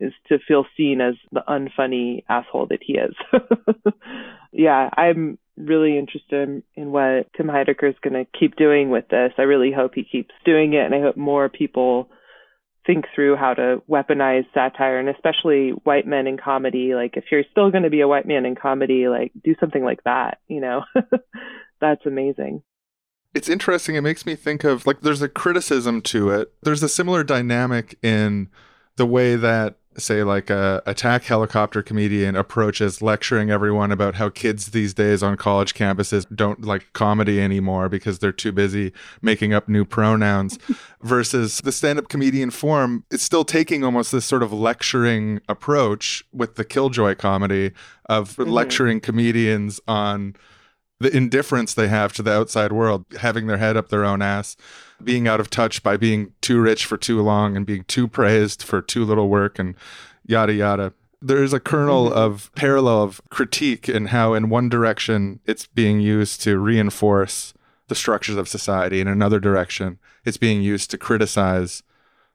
[0.00, 3.14] is to feel seen as the unfunny asshole that he is.
[4.52, 9.32] yeah, I'm really interested in, what Tim Heidecker is going to keep doing with this.
[9.38, 12.08] I really hope he keeps doing it, and I hope more people
[12.84, 16.94] think through how to weaponize satire, and especially white men in comedy.
[16.94, 19.84] Like, if you're still going to be a white man in comedy, like, do something
[19.84, 20.82] like that, you know?
[21.80, 22.62] That's amazing.
[23.34, 23.94] It's interesting.
[23.94, 26.52] It makes me think of like there's a criticism to it.
[26.62, 28.48] There's a similar dynamic in
[28.96, 34.66] the way that say like a attack helicopter comedian approaches lecturing everyone about how kids
[34.66, 39.68] these days on college campuses don't like comedy anymore because they're too busy making up
[39.68, 40.58] new pronouns
[41.02, 46.56] versus the stand-up comedian form is still taking almost this sort of lecturing approach with
[46.56, 47.72] the killjoy comedy
[48.06, 48.50] of mm-hmm.
[48.50, 50.34] lecturing comedians on
[51.02, 54.56] the indifference they have to the outside world, having their head up their own ass,
[55.02, 58.62] being out of touch by being too rich for too long and being too praised
[58.62, 59.74] for too little work and
[60.24, 60.92] yada yada.
[61.20, 62.18] There is a kernel mm-hmm.
[62.18, 67.54] of parallel of critique in how, in one direction, it's being used to reinforce
[67.88, 71.82] the structures of society, in another direction, it's being used to criticize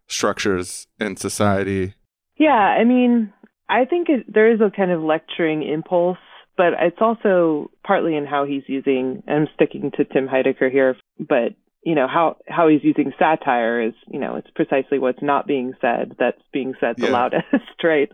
[0.07, 1.95] structures in society.
[2.37, 3.33] Yeah, I mean,
[3.67, 6.19] I think it, there is a kind of lecturing impulse,
[6.57, 9.23] but it's also partly in how he's using.
[9.27, 11.53] I'm sticking to Tim Heidecker here, but
[11.83, 15.73] you know how how he's using satire is you know it's precisely what's not being
[15.79, 17.11] said that's being said the Yeah.
[17.13, 17.45] loudest,
[17.83, 18.11] right?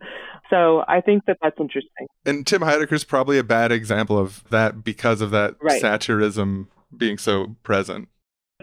[0.49, 2.05] So I think that that's interesting.
[2.25, 5.81] And Tim Heidecker's probably a bad example of that because of that Right.
[5.81, 8.09] satirism being so present.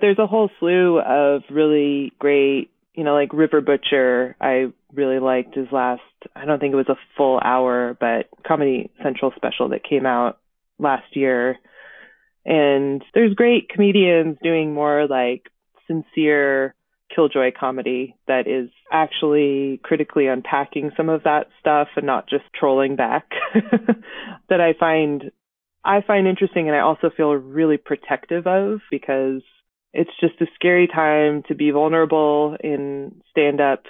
[0.01, 2.71] There's a whole slew of really great,
[3.01, 4.37] you know, like River Butcher.
[4.43, 6.03] I really liked his last,
[6.37, 10.39] I don't think it was a full hour, but Comedy Central special that came out
[10.79, 11.57] last year.
[12.45, 15.49] And there's great comedians doing more like
[15.89, 16.75] sincere
[17.17, 22.97] killjoy comedy that is actually critically unpacking some of that stuff and not just trolling
[22.97, 23.31] back
[24.51, 25.33] that I find
[25.83, 29.41] I find interesting and I also feel really protective of because
[29.93, 33.85] it's just a scary time to be vulnerable in stand up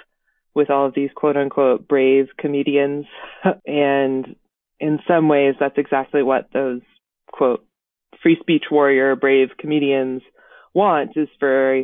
[0.53, 3.05] with all of these quote unquote brave comedians.
[3.65, 4.35] and
[4.79, 6.81] in some ways, that's exactly what those
[7.31, 7.65] quote
[8.21, 10.21] free speech warrior brave comedians
[10.73, 11.83] want is for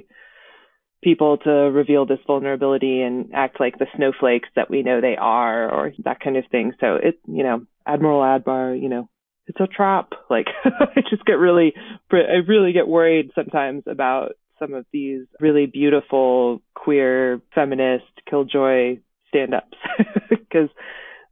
[1.03, 5.70] people to reveal this vulnerability and act like the snowflakes that we know they are
[5.70, 6.74] or that kind of thing.
[6.80, 9.09] So it, you know, Admiral Ackbar, you know,
[9.48, 10.12] it's a trap.
[10.30, 11.74] Like I just get really,
[12.12, 18.98] I really get worried sometimes about some of these really beautiful queer feminist killjoy
[19.30, 19.78] stand-ups
[20.30, 20.68] because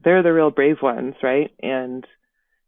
[0.02, 1.50] they're the real brave ones, right?
[1.62, 2.06] And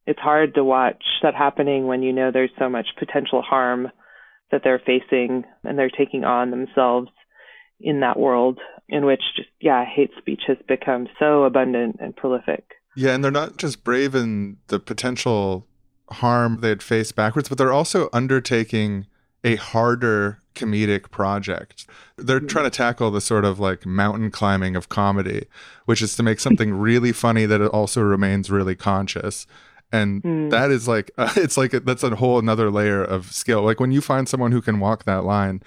[0.06, 3.88] it's hard to watch that happening when you know there's so much potential harm
[4.50, 7.10] that they're facing and they're taking on themselves
[7.80, 12.64] in that world in which just yeah hate speech has become so abundant and prolific
[12.98, 15.66] Yeah, and they're not just brave in the potential
[16.10, 19.06] harm they'd face backwards, but they're also undertaking
[19.44, 21.86] a harder comedic project.
[22.16, 25.46] They're trying to tackle the sort of like mountain climbing of comedy,
[25.84, 29.46] which is to make something really funny that it also remains really conscious.
[29.92, 30.48] And Hmm.
[30.48, 33.62] that is like, it's like, that's a whole another layer of skill.
[33.62, 35.62] Like when you find someone who can walk that line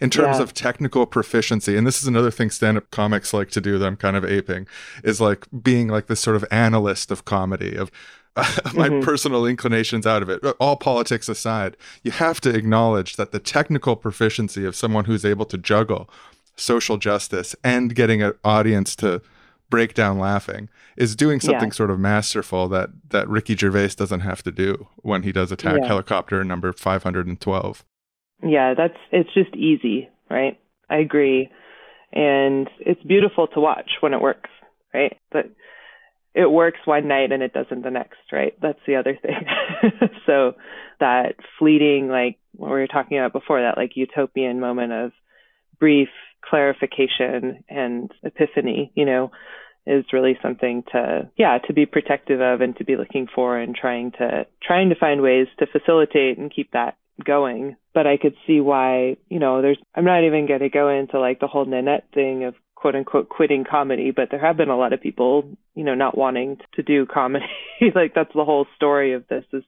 [0.00, 0.42] in terms Yeah.
[0.44, 3.86] of technical proficiency, and this is another thing stand up comics like to do that
[3.86, 4.66] I'm kind of aping,
[5.02, 7.90] is like being like this sort of analyst of comedy, of
[8.74, 9.02] my Mhm.
[9.02, 10.44] personal inclinations out of it.
[10.60, 15.44] All politics aside, you have to acknowledge that the technical proficiency of someone who's able
[15.46, 16.08] to juggle
[16.54, 19.20] social justice and getting an audience to
[19.70, 21.50] break down laughing is doing Yeah.
[21.50, 25.50] something sort of masterful that that Ricky Gervais doesn't have to do when he does
[25.52, 25.88] attack Yeah.
[25.88, 27.84] helicopter number 512.
[28.42, 30.58] Yeah that's it's just easy right?
[30.90, 31.50] I agree.
[32.12, 34.50] And it's beautiful to watch when it works
[34.94, 35.16] right?
[35.30, 35.50] But
[36.34, 38.54] it works one night and it doesn't the next right?
[38.60, 39.46] That's the other thing.
[40.26, 40.56] So
[41.00, 45.12] that fleeting like what we were talking about before that like utopian moment of
[45.80, 46.08] brief
[46.44, 49.30] clarification and epiphany you know
[49.86, 53.74] is really something to yeah to be protective of and to be looking for and
[53.74, 58.34] trying to trying to find ways to facilitate and keep that going but i could
[58.46, 61.64] see why you know there's i'm not even going to go into like the whole
[61.64, 65.56] nanette thing of quote unquote quitting comedy but there have been a lot of people
[65.74, 67.46] you know not wanting to do comedy.
[67.94, 69.62] Like that's the whole story of this is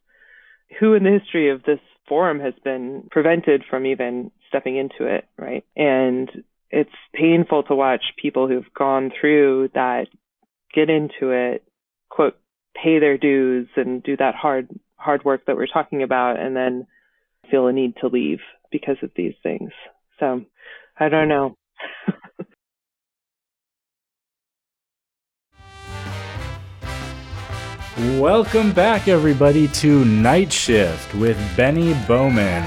[0.79, 1.79] who in the history of this
[2.09, 5.65] forum has been prevented from even stepping into it right?
[5.77, 6.29] And
[6.71, 10.07] it's painful to watch people who've gone through that
[10.75, 11.65] get into it
[12.09, 12.37] quote
[12.75, 16.87] pay their dues and do that hard hard work that we're talking about and then
[17.51, 18.41] feel a need to leave
[18.71, 19.71] because of these things
[20.19, 20.43] so
[20.99, 21.55] i don't know
[28.19, 32.63] Welcome back, everybody, to Night Shift with Benny Bowman,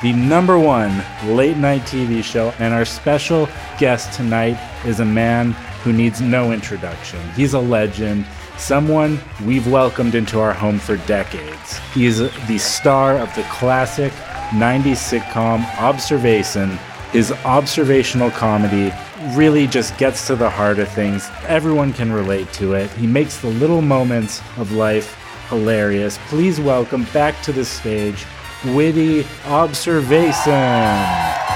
[0.00, 2.54] the number one late night TV show.
[2.58, 3.46] And our special
[3.78, 5.52] guest tonight is a man
[5.82, 7.20] who needs no introduction.
[7.32, 8.24] He's a legend,
[8.58, 11.78] someone we've welcomed into our home for decades.
[11.94, 14.12] He is the star of the classic
[14.50, 16.78] 90s sitcom Observation.
[17.12, 18.92] His observational comedy
[19.34, 21.28] really just gets to the heart of things.
[21.46, 22.90] Everyone can relate to it.
[22.92, 25.16] He makes the little moments of life
[25.48, 26.18] hilarious.
[26.28, 28.26] Please welcome back to the stage
[28.64, 31.47] Witty Observation.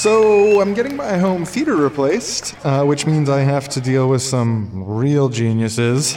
[0.00, 4.22] So I'm getting my home theater replaced, uh, which means I have to deal with
[4.22, 6.16] some real geniuses.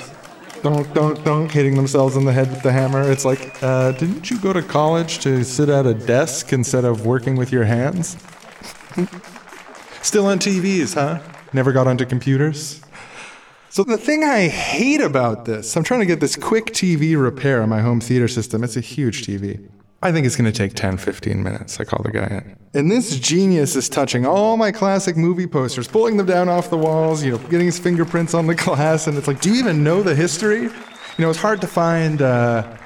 [0.62, 3.02] Don't, don't, don't, hitting themselves in the head with the hammer.
[3.02, 7.06] It's like, uh, didn't you go to college to sit at a desk instead of
[7.06, 8.12] working with your hands?
[10.02, 11.20] Still on TVs, huh?
[11.52, 12.80] Never got onto computers?
[13.70, 17.62] So the thing I hate about this, I'm trying to get this quick TV repair
[17.62, 18.64] on my home theater system.
[18.64, 19.70] It's a huge TV.
[20.04, 21.80] I think it's going to take 10, 15 minutes.
[21.80, 22.58] I call the guy in.
[22.74, 26.78] And this genius is touching all my classic movie posters, pulling them down off the
[26.78, 29.08] walls, you know, getting his fingerprints on the glass.
[29.08, 30.64] And it's like, do you even know the history?
[30.64, 30.72] You
[31.20, 32.78] know, it's hard to find uh,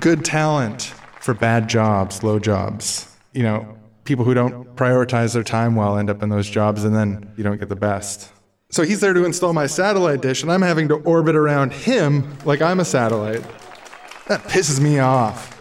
[0.00, 3.10] good talent for bad jobs, low jobs.
[3.32, 6.94] You know, people who don't prioritize their time well end up in those jobs and
[6.94, 8.30] then you don't get the best.
[8.68, 12.36] So he's there to install my satellite dish, and I'm having to orbit around him
[12.44, 13.42] like I'm a satellite.
[14.26, 15.55] That pisses me off.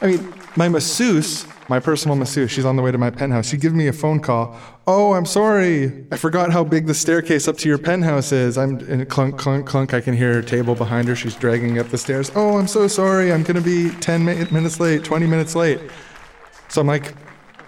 [0.00, 3.48] I mean, my masseuse, my personal masseuse, she's on the way to my penthouse.
[3.48, 4.56] She gives me a phone call.
[4.86, 6.06] Oh, I'm sorry.
[6.10, 8.56] I forgot how big the staircase up to your penthouse is.
[8.56, 9.94] I'm in clunk, clunk, clunk.
[9.94, 11.16] I can hear her table behind her.
[11.16, 12.30] She's dragging up the stairs.
[12.34, 13.32] Oh, I'm so sorry.
[13.32, 15.80] I'm going to be 10 mi- minutes late, 20 minutes late.
[16.68, 17.14] So I'm like,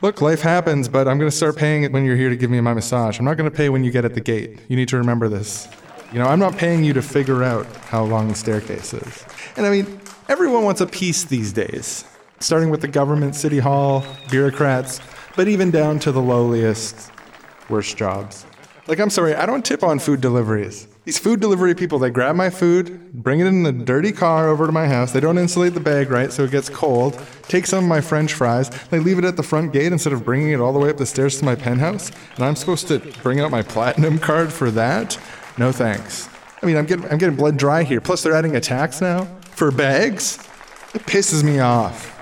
[0.00, 2.50] look, life happens, but I'm going to start paying it when you're here to give
[2.50, 3.18] me my massage.
[3.18, 4.60] I'm not going to pay when you get at the gate.
[4.68, 5.68] You need to remember this.
[6.12, 9.24] You know, I'm not paying you to figure out how long the staircase is.
[9.56, 12.04] And I mean, everyone wants a piece these days,
[12.40, 15.00] starting with the government, city hall, bureaucrats,
[15.36, 17.12] but even down to the lowliest,
[17.68, 18.46] worst jobs.
[18.86, 20.88] Like, I'm sorry, I don't tip on food deliveries.
[21.04, 24.66] These food delivery people, they grab my food, bring it in a dirty car over
[24.66, 25.12] to my house.
[25.12, 27.20] They don't insulate the bag right, so it gets cold.
[27.42, 28.68] Take some of my french fries.
[28.88, 30.96] They leave it at the front gate instead of bringing it all the way up
[30.98, 32.10] the stairs to my penthouse.
[32.36, 35.18] And I'm supposed to bring out my platinum card for that?
[35.56, 36.28] No thanks.
[36.62, 38.00] I mean, I'm getting, I'm getting blood dry here.
[38.00, 40.36] Plus, they're adding a tax now for bags.
[40.94, 42.19] It pisses me off.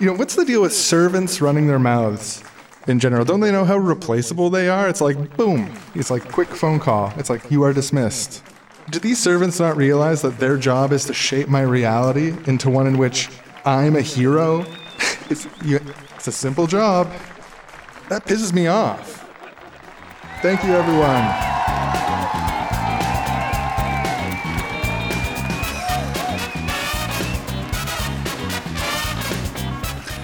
[0.00, 2.42] You know, what's the deal with servants running their mouths
[2.86, 3.22] in general?
[3.22, 4.88] Don't they know how replaceable they are?
[4.88, 5.70] It's like, boom.
[5.94, 7.12] It's like quick phone call.
[7.18, 8.42] It's like, you are dismissed.
[8.88, 12.86] Do these servants not realize that their job is to shape my reality into one
[12.86, 13.28] in which
[13.66, 14.60] I'm a hero?
[15.28, 15.78] it's, you,
[16.16, 17.12] it's a simple job.
[18.08, 19.28] That pisses me off.
[20.40, 21.59] Thank you, everyone.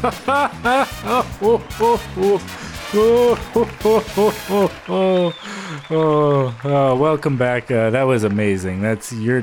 [5.90, 7.70] oh, welcome back.
[7.70, 8.82] Uh, that was amazing.
[8.82, 9.42] That's your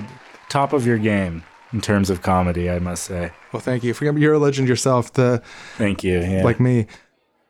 [0.49, 3.31] top of your game in terms of comedy, I must say.
[3.51, 3.93] Well, thank you.
[3.99, 5.13] You're a legend yourself.
[5.13, 5.41] The
[5.77, 6.19] Thank you.
[6.19, 6.43] Yeah.
[6.43, 6.87] like me.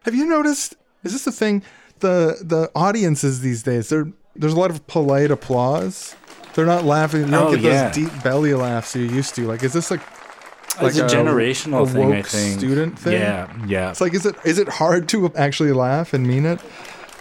[0.05, 0.75] Have you noticed?
[1.03, 1.63] Is this the thing?
[1.99, 6.15] The the audiences these days, there there's a lot of polite applause.
[6.55, 7.21] They're not laughing.
[7.25, 7.87] You don't Oh, get yeah.
[7.89, 9.47] those deep belly laughs you used to.
[9.47, 10.01] Like, is this like
[10.81, 12.59] it's a like a- generational a thing, I think.
[12.59, 13.13] student thing?
[13.13, 13.91] Yeah, yeah.
[13.91, 16.59] it's like is it is it hard to actually laugh and mean it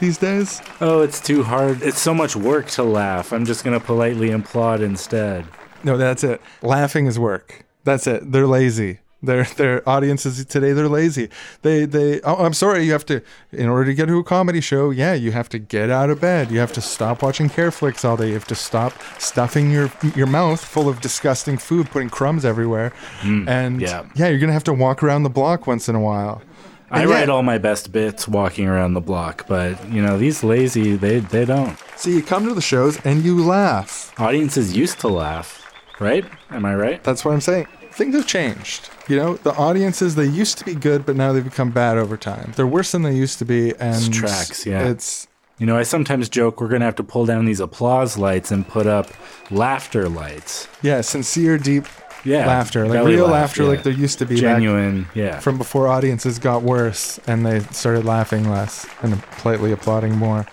[0.00, 0.60] these days?
[0.80, 1.82] oh, it's too hard.
[1.82, 3.32] It's so much work to laugh.
[3.32, 5.46] I'm just gonna politely applaud instead.
[5.84, 6.40] No, that's it.
[6.62, 7.64] Laughing is work.
[7.84, 8.30] That's it.
[8.30, 9.00] They're lazy.
[9.22, 11.28] Their their audiences today they're lazy.
[11.62, 13.22] They they oh I'm sorry, you have to
[13.52, 16.20] in order to get to a comedy show, yeah, you have to get out of
[16.20, 16.50] bed.
[16.50, 18.28] You have to stop watching care flicks all day.
[18.28, 22.92] You have to stop stuffing your your mouth full of disgusting food, putting crumbs everywhere.
[23.20, 24.06] Hmm, and yeah.
[24.16, 26.42] yeah, you're gonna have to walk around the block once in a while.
[26.90, 30.18] I And yet- write all my best bits walking around the block, but you know
[30.18, 31.78] these lazy they they don't.
[31.96, 34.12] So you come to the shows and you laugh.
[34.18, 36.24] Audiences used to laugh, right?
[36.50, 37.02] Am I right?
[37.04, 37.68] That's what I'm saying.
[37.92, 38.88] Things have changed.
[39.12, 42.16] You know, the audiences they used to be good, but now they've become bad over
[42.16, 42.54] time.
[42.56, 44.88] They're worse than they used to be, and it's tracks, yeah.
[44.88, 45.28] It's
[45.58, 48.66] You know, I sometimes joke we're gonna have to pull down these applause lights and
[48.66, 49.08] put up
[49.50, 50.66] laughter lights.
[50.80, 51.84] yeah, sincere, deep
[52.24, 53.68] Yeah, laughter, like real laugh, laughter, yeah.
[53.68, 55.08] like there used to be genuine.
[55.12, 60.46] Yeah, from before audiences got worse and they started laughing less and politely applauding more.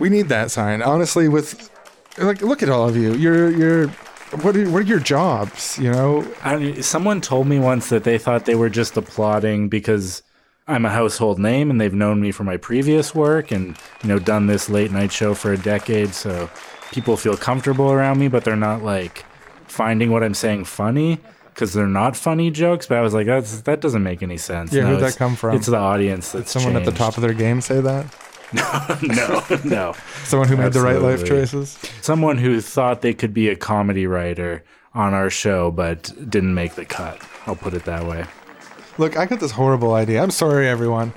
[0.00, 1.28] We need that sign, honestly.
[1.28, 1.68] With
[2.16, 3.12] like, look at all of you.
[3.12, 3.90] You're you're.
[4.42, 5.78] What are, what are your jobs?
[5.78, 10.22] You know, I someone told me once that they thought they were just applauding because
[10.68, 14.18] I'm a household name and they've known me for my previous work and you know
[14.18, 16.50] done this late night show for a decade, so
[16.92, 19.24] people feel comfortable around me, but they're not like
[19.66, 21.18] finding what I'm saying funny
[21.54, 22.86] because they're not funny jokes.
[22.86, 24.72] But I was like, that's that doesn't make any sense.
[24.72, 25.56] Yeah, where'd that come from?
[25.56, 28.06] It's the audience that's someone at the top of their game say that.
[28.52, 29.44] No, no.
[29.64, 29.94] No.
[30.24, 31.78] Someone who made the right life choices.
[32.00, 34.64] Someone who thought they could be a comedy writer
[34.94, 37.20] on our show but didn't make the cut.
[37.46, 38.24] I'll put it that way.
[38.98, 40.22] Look, I got this horrible idea.
[40.22, 41.12] I'm sorry, everyone.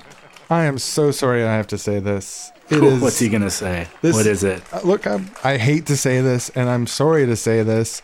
[0.50, 2.50] I am so sorry I have to say this.
[2.68, 3.00] It is.
[3.00, 3.88] What's he gonna say?
[4.00, 4.62] This- what is it?
[4.72, 8.02] Uh, Look, I'm, I hate to say this, and I'm sorry to say this.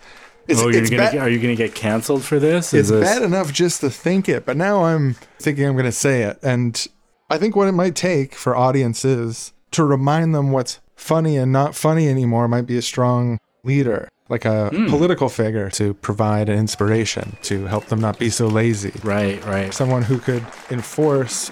[0.49, 2.73] It's, oh, you're it's, gonna are you gonna get canceled for this?
[2.73, 5.87] it's Is this bad enough just to think it, but now I'm thinking I'm going
[5.87, 6.39] to say it.
[6.43, 6.87] And
[7.29, 11.75] I think what it might take for audiences to remind them what's funny and not
[11.75, 14.87] funny anymore might be a strong leader, like a Hmm.
[14.89, 18.93] political figure to provide an inspiration to help them not be so lazy.
[19.03, 19.45] right?
[19.45, 19.75] Right.
[19.75, 21.51] someone who could enforce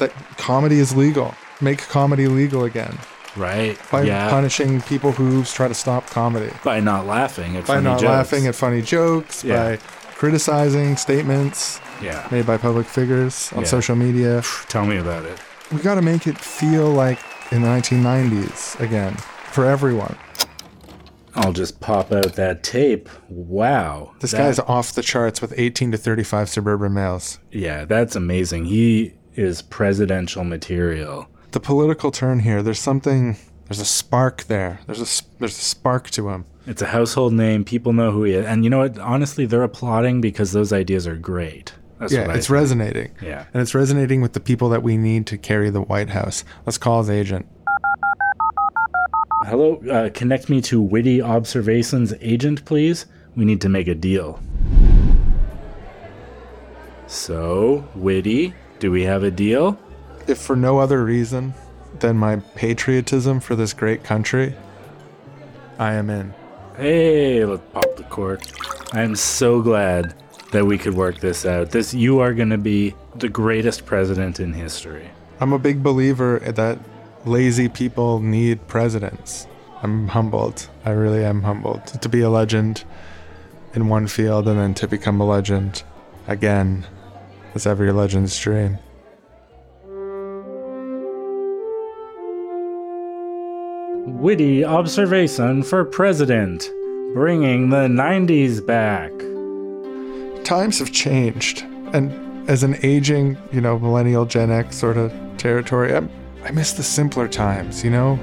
[0.00, 2.98] that comedy is legal, make comedy legal again
[3.36, 3.78] Right.
[3.92, 4.28] by yeah.
[4.30, 8.10] punishing people who try to stop comedy, by not laughing at by funny not jokes.
[8.10, 9.76] laughing at funny jokes, Yeah.
[9.76, 9.78] by
[10.22, 12.26] criticizing statements Yeah.
[12.32, 13.68] made by public figures on Yeah.
[13.68, 14.42] social media.
[14.68, 15.38] Tell me about it.
[15.70, 17.20] We got to make it feel like
[17.52, 19.14] in the 1990s again
[19.52, 20.16] for everyone.
[21.36, 23.08] I'll just pop out that tape.
[23.28, 24.10] Wow.
[24.18, 27.38] This That- guy's off the charts with 18 to 35 suburban males.
[27.52, 28.64] Yeah, that's amazing.
[28.64, 31.28] He is presidential material.
[31.52, 33.36] The political turn here, there's something,
[33.68, 34.80] there's a spark there.
[34.86, 36.44] There's a, s- there's a spark to him.
[36.68, 37.64] It's a household name.
[37.64, 38.44] People know who he is.
[38.44, 38.98] And you know what?
[38.98, 41.72] Honestly, they're applauding because those ideas are great.
[41.98, 42.50] That's yeah, it's think.
[42.50, 43.10] resonating.
[43.22, 43.46] Yeah.
[43.54, 46.44] And it's resonating with the people that we need to carry the White House.
[46.66, 47.46] Let's call his agent.
[49.46, 53.06] Hello, uh, connect me to Witty Observations agent, please.
[53.34, 54.38] We need to make a deal.
[57.06, 59.78] So, Witty, do we have a deal?
[60.26, 61.54] If for no other reason
[62.00, 64.54] than my patriotism for this great country,
[65.78, 66.34] I am in.
[66.78, 68.40] Hey, let's pop the cork.
[68.92, 70.14] I'm so glad
[70.52, 71.72] that we could work this out.
[71.72, 75.10] This you are going to be the greatest president in history.
[75.40, 76.78] I'm a big believer that
[77.24, 79.48] lazy people need presidents.
[79.82, 80.70] I'm humbled.
[80.84, 82.84] I really am humbled to be a legend
[83.74, 85.82] in one field and then to become a legend
[86.28, 86.86] again.
[87.54, 88.78] That's every legend's dream.
[94.14, 96.70] Witty observation for president,
[97.12, 99.12] bringing the 90s back.
[100.44, 101.62] Times have changed.
[101.92, 106.02] And as an aging, you know, millennial Gen X sort of territory, I,
[106.42, 108.18] I miss the simpler times, you know?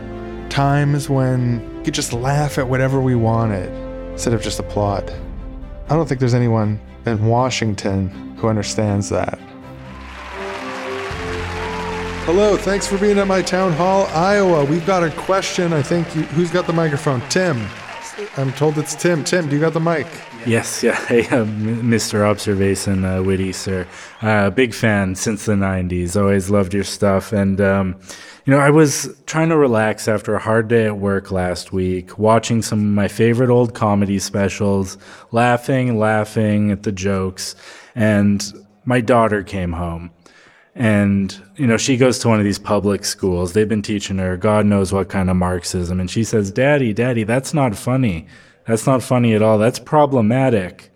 [0.49, 3.70] Times when you could just laugh at whatever we wanted
[4.12, 5.14] instead of just applaud.
[5.88, 9.40] I don't think there's anyone in Washington who understands that.
[12.26, 14.65] Hello, thanks for being at my town hall, Iowa.
[14.65, 15.72] We've got a question.
[15.72, 17.22] I think you, who's got the microphone?
[17.30, 17.68] Tim.
[18.35, 19.23] I'm told it's Tim.
[19.23, 20.07] Tim, do you got the mic?
[20.43, 22.23] Yes, yeah, hey, uh, Mr.
[22.23, 23.88] Observation, uh, Witty, sir.
[24.23, 26.19] Uh, big fan since the 90s.
[26.19, 27.31] Always loved your stuff.
[27.31, 27.95] And, um,
[28.45, 32.18] you know, I was trying to relax after a hard day at work last week,
[32.18, 34.97] watching some of my favorite old comedy specials,
[35.31, 37.56] laughing, laughing at the jokes.
[37.93, 38.43] And
[38.84, 40.10] my daughter came home.
[40.76, 43.53] And, you know, she goes to one of these public schools.
[43.53, 45.99] They've been teaching her God knows what kind of Marxism.
[45.99, 48.27] And she says, Daddy, Daddy, that's not funny.
[48.68, 49.57] That's not funny at all.
[49.57, 50.91] That's problematic.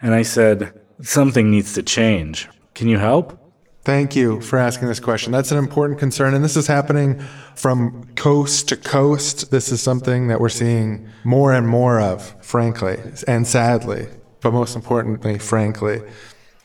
[0.00, 2.48] And I said, Something needs to change.
[2.74, 3.38] Can you help?
[3.84, 5.32] Thank you for asking this question.
[5.32, 7.20] That's an important concern, and this is happening
[7.56, 9.50] from coast to coast.
[9.50, 14.06] This is something that we're seeing more and more of, frankly, and sadly,
[14.40, 16.00] but most importantly, frankly.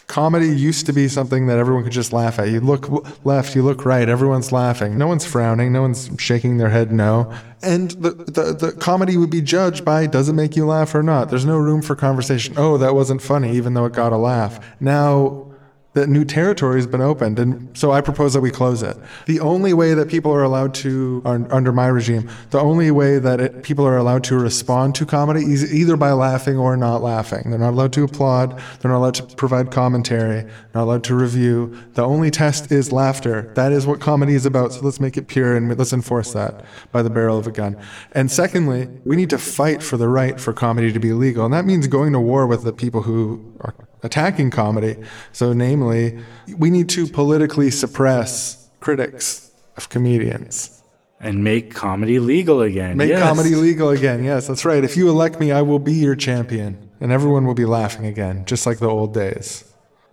[0.07, 2.47] Comedy used to be something that everyone could just laugh at.
[2.47, 4.97] You look left, you look right, everyone's laughing.
[4.97, 7.33] No one's frowning, no one's shaking their head no.
[7.61, 11.03] And the, the, the comedy would be judged by does it make you laugh or
[11.03, 11.29] not?
[11.29, 12.53] There's no room for conversation.
[12.57, 14.65] Oh, that wasn't funny, even though it got a laugh.
[14.79, 15.51] Now,
[15.97, 18.95] that new territory has been opened, and so I propose that we close it.
[19.25, 23.41] The only way that people are allowed to, under my regime, the only way that
[23.41, 27.49] it, people are allowed to respond to comedy is either by laughing or not laughing.
[27.49, 28.59] They're not allowed to applaud.
[28.79, 30.43] They're not allowed to provide commentary.
[30.75, 31.75] Not allowed to review.
[31.93, 33.51] The only test is laughter.
[33.55, 34.73] That is what comedy is about.
[34.73, 37.75] So let's make it pure and let's enforce that by the barrel of a gun.
[38.11, 41.53] And secondly, we need to fight for the right for comedy to be legal, and
[41.53, 44.95] that means going to war with the people who are attacking comedy.
[45.31, 46.19] So, namely,
[46.57, 50.73] we need to politically suppress critics of comedians.
[51.19, 52.95] And make comedy legal again.
[52.95, 53.23] Make Yes.
[53.23, 54.23] comedy legal again.
[54.23, 54.83] Yes, that's right.
[54.83, 56.77] If you elect me, I will be your champion.
[57.01, 59.63] And everyone will be laughing again, just like the old days.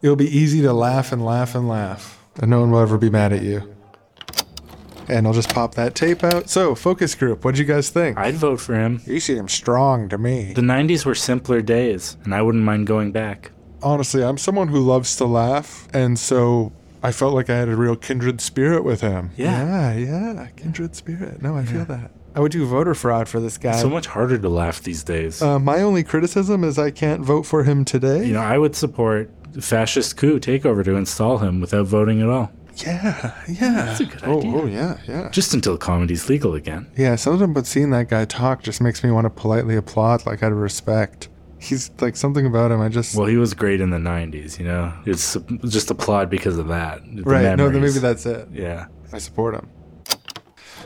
[0.03, 3.09] It'll be easy to laugh and laugh and laugh, and no one will ever be
[3.09, 3.75] mad at you.
[5.09, 6.49] And I'll just pop that tape out.
[6.49, 8.17] So, focus group, what'd you guys think?
[8.19, 9.03] I'd vote for him.
[9.07, 10.53] You seem strong to me.
[10.55, 13.51] The 90s were simpler days, and I wouldn't mind going back.
[13.85, 17.77] Honestly, I'm someone who loves to laugh, and so I felt like I had a
[17.77, 19.31] real kindred spirit with him.
[19.37, 19.95] Yeah.
[19.95, 21.43] yeah, yeah, kindred spirit.
[21.43, 22.11] No, I feel that.
[22.35, 23.77] I would do voter fraud for this guy.
[23.77, 25.41] So much harder to laugh these days.
[25.41, 28.27] uh, my only criticism is I can't vote for him today.
[28.27, 29.31] you know, I would support
[29.61, 32.51] fascist coup takeover to install him without voting at all.
[32.85, 33.85] yeah, yeah.
[33.85, 34.53] That's a good oh, idea.
[34.57, 35.31] Oh, yeah, yeah.
[35.31, 36.91] Just until comedy's legal again.
[36.97, 40.43] Yeah, something but seeing that guy talk just makes me want to politely applaud, like
[40.43, 41.29] out of respect.
[41.65, 42.81] He's like something about him.
[42.81, 44.93] I just Well, he was great in the 90s, you know?
[45.07, 45.37] It's
[45.69, 47.01] just applaud because of that.
[47.05, 47.43] the right.
[47.57, 47.95] No, then memories.
[47.95, 48.49] maybe that's it.
[48.53, 48.87] Yeah.
[49.13, 49.69] I support him.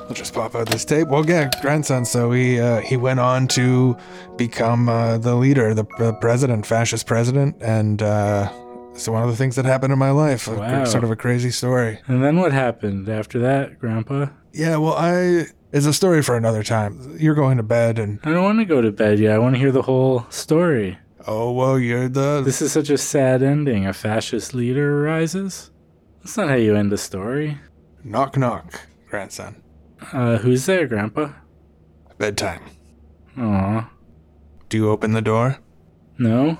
[0.00, 1.09] I'll just pop out this tape.
[1.09, 2.05] Well, yeah, grandson.
[2.05, 3.96] So he uh, he went on to
[4.36, 8.48] become uh, the leader, the uh, president, fascist president, and uh,
[8.94, 10.48] so one of the things that happened in my life.
[10.48, 10.84] A- Wow.
[10.84, 11.98] sort of a crazy story.
[12.06, 14.28] And then what happened after that, Grandpa?
[14.55, 17.16] Yeah, well, I it's a story for another time.
[17.19, 19.35] You're going to bed, and I don't want to go to bed yet.
[19.35, 20.99] I want to hear the whole story.
[21.27, 23.86] oh well, you're the This is such a sad ending.
[23.86, 25.70] A fascist leader arises?
[26.23, 27.59] That's not how you end a story.
[28.05, 29.62] knock knock, grandson.
[30.12, 31.31] Uh, who's there, Grandpa?
[32.19, 32.62] Bedtime.
[33.36, 33.90] Aw.
[34.69, 35.59] Do you open the door?
[36.19, 36.59] No?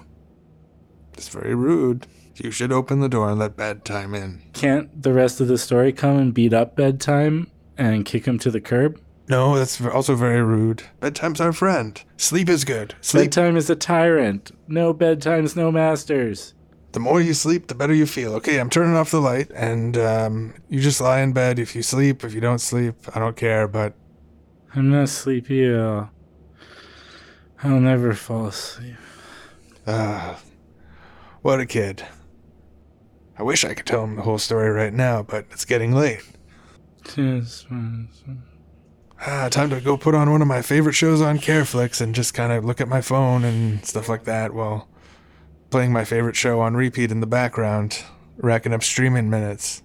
[1.15, 2.07] It's very rude.
[2.37, 4.43] You should open the door and let bedtime in.
[4.53, 8.51] Can't the rest of the story come and beat up bedtime and kick him to
[8.51, 9.01] the curb?
[9.29, 10.85] No, that's also very rude.
[11.01, 12.03] Bedtime's our friend.
[12.17, 12.95] Sleep is good.
[13.01, 13.27] Sleep.
[13.31, 14.51] Bedtime is a tyrant.
[14.67, 16.55] No bedtimes, no masters.
[16.93, 18.33] The more you sleep, the better you feel.
[18.37, 21.59] Okay, I'm turning off the light, and um, you just lie in bed.
[21.59, 23.69] If you sleep, if you don't sleep, I don't care.
[23.69, 23.93] But
[24.75, 26.11] I'm not sleepy at all.
[27.63, 28.95] I'll never fall asleep.
[29.87, 30.37] uh,
[31.43, 32.07] what a kid.
[33.37, 36.23] I wish I could tell him the whole story right now, but it's getting late.
[39.27, 42.35] Ah, time to go put on one of my favorite shows on Careflix and just
[42.35, 44.89] kind of look at my phone and stuff like that while
[45.71, 48.05] playing my favorite show on repeat in the background,
[48.37, 49.83] racking up streaming minutes.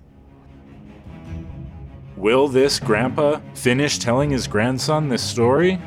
[2.16, 5.82] Will this grandpa finish telling his grandson this story?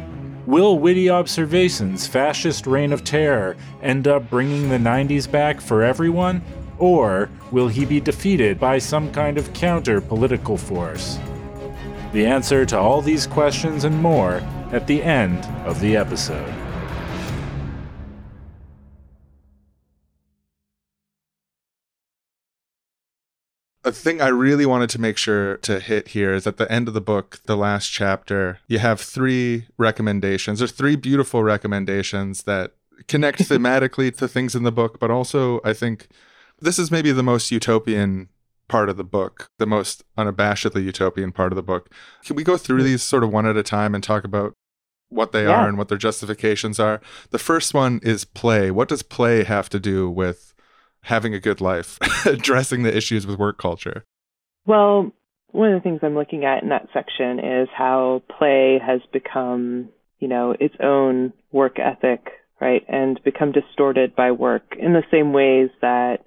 [0.46, 6.42] Will witty observations, fascist reign of terror end up bringing the 90s back for everyone?
[6.78, 11.18] Or will he be defeated by some kind of counter political force?
[12.12, 14.42] The answer to all these questions and more
[14.72, 16.54] at the end of the episode.
[23.86, 26.88] a thing I really wanted to make sure to hit here is at the end
[26.88, 30.58] of the book, the last chapter, you have three recommendations.
[30.58, 32.72] There's three beautiful recommendations that
[33.06, 36.08] connect thematically to things in the book, but also I think
[36.60, 38.28] this is maybe the most utopian
[38.68, 41.90] part of the book, the most unabashedly utopian part of the book.
[42.24, 44.54] Can we go through these sort of one at a time and talk about
[45.08, 45.50] what they Yeah.
[45.62, 47.00] are and what their justifications are?
[47.30, 48.70] The first one is play.
[48.70, 50.52] What does play have to do with
[51.02, 54.04] having a good life, addressing the issues with work culture?
[54.66, 55.12] Well,
[55.52, 59.90] one of the things I'm looking at in that section is how play has become,
[60.18, 62.26] you know, its own work ethic,
[62.60, 62.84] right?
[62.88, 66.24] And become distorted by work in the same ways that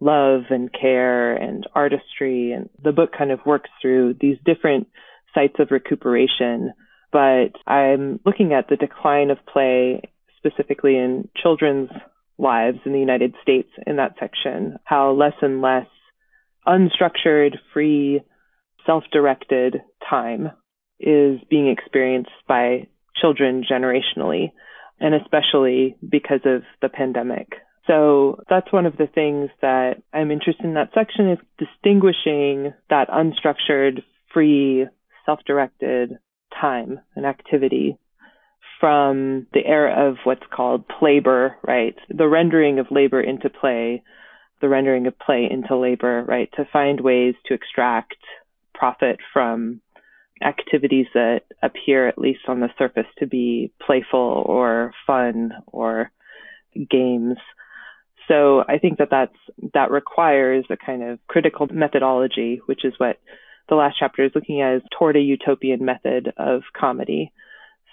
[0.00, 4.88] love and care and artistry and the book kind of works through these different
[5.34, 6.72] sites of recuperation.
[7.12, 10.02] But I'm looking at the decline of play
[10.38, 11.90] specifically in children's
[12.38, 15.86] lives in the United States in that section, how less and less
[16.66, 18.22] unstructured, free,
[18.86, 20.50] self directed time
[20.98, 22.86] is being experienced by
[23.20, 24.52] children generationally,
[24.98, 27.52] and especially because of the pandemic.
[27.90, 33.08] So that's one of the things that I'm interested in that section is distinguishing that
[33.08, 34.86] unstructured, free,
[35.26, 36.18] self directed
[36.60, 37.98] time and activity
[38.78, 41.96] from the era of what's called labor, right?
[42.08, 44.04] The rendering of labor into play,
[44.60, 46.48] the rendering of play into labor, right?
[46.56, 48.16] To find ways to extract
[48.72, 49.80] profit from
[50.42, 56.12] activities that appear, at least on the surface, to be playful or fun or
[56.88, 57.36] games.
[58.30, 59.34] So I think that that's,
[59.74, 63.18] that requires a kind of critical methodology, which is what
[63.68, 67.32] the last chapter is looking at as toward a utopian method of comedy.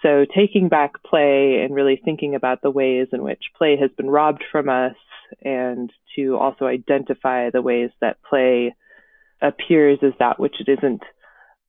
[0.03, 4.11] So taking back play and really thinking about the ways in which play has been
[4.11, 4.95] robbed from us
[5.41, 8.75] and to also identify the ways that play
[9.41, 11.01] appears as that which it isn't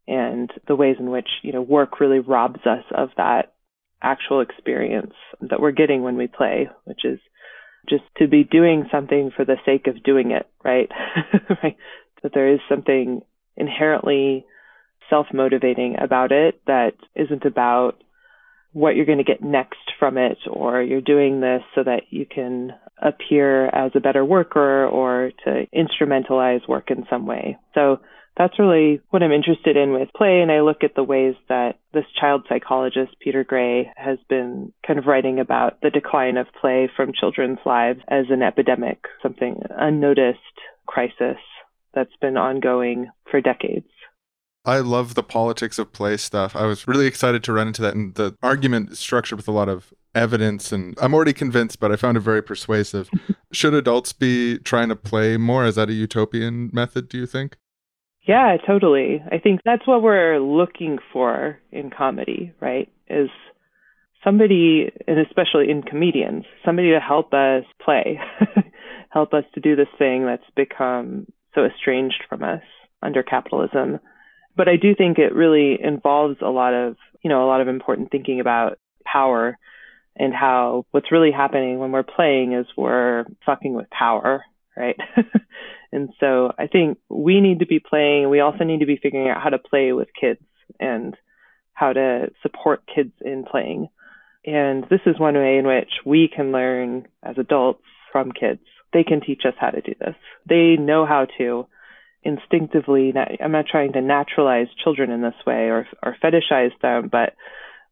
[0.06, 3.54] and the ways in which, you know, work really robs us of that
[4.02, 7.18] actual experience that we're getting when we play, which is
[7.88, 10.88] just to be doing something for the sake of doing it, right?
[11.62, 11.76] right?
[12.22, 13.22] That there is something
[13.56, 14.44] inherently
[15.10, 18.02] self motivating about it that isn't about
[18.72, 22.26] what you're going to get next from it, or you're doing this so that you
[22.26, 27.56] can appear as a better worker or to instrumentalize work in some way.
[27.74, 28.00] So
[28.38, 30.40] that's really what I'm interested in with play.
[30.40, 34.98] And I look at the ways that this child psychologist, Peter Gray, has been kind
[34.98, 40.38] of writing about the decline of play from children's lives as an epidemic, something unnoticed
[40.86, 41.36] crisis
[41.94, 43.88] that's been ongoing for decades.
[44.64, 46.54] I love the politics of play stuff.
[46.54, 47.94] I was really excited to run into that.
[47.94, 50.72] And the argument is structured with a lot of evidence.
[50.72, 53.10] And I'm already convinced, but I found it very persuasive.
[53.52, 55.64] Should adults be trying to play more?
[55.64, 57.56] Is that a utopian method, do you think?
[58.28, 59.22] Yeah, totally.
[59.32, 62.92] I think that's what we're looking for in comedy, right?
[63.08, 63.30] Is
[64.22, 68.20] somebody, and especially in comedians, somebody to help us play,
[69.10, 72.60] help us to do this thing that's become so estranged from us
[73.02, 73.98] under capitalism.
[74.54, 77.68] But I do think it really involves a lot of, you know, a lot of
[77.68, 78.78] important thinking about
[79.10, 79.56] power
[80.16, 84.44] and how what's really happening when we're playing is we're fucking with power,
[84.78, 84.96] right?
[85.92, 88.30] and so I think we need to be playing.
[88.30, 90.40] We also need to be figuring out how to play with kids
[90.78, 91.16] and
[91.72, 93.88] how to support kids in playing.
[94.46, 98.60] And this is one way in which we can learn as adults from kids.
[98.92, 100.14] They can teach us how to do this.
[100.48, 101.66] They know how to
[102.22, 103.12] instinctively.
[103.42, 107.34] I'm not trying to naturalize children in this way or or fetishize them, but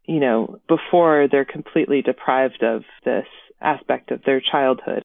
[0.05, 3.27] you know, before they're completely deprived of this
[3.61, 5.03] aspect of their childhood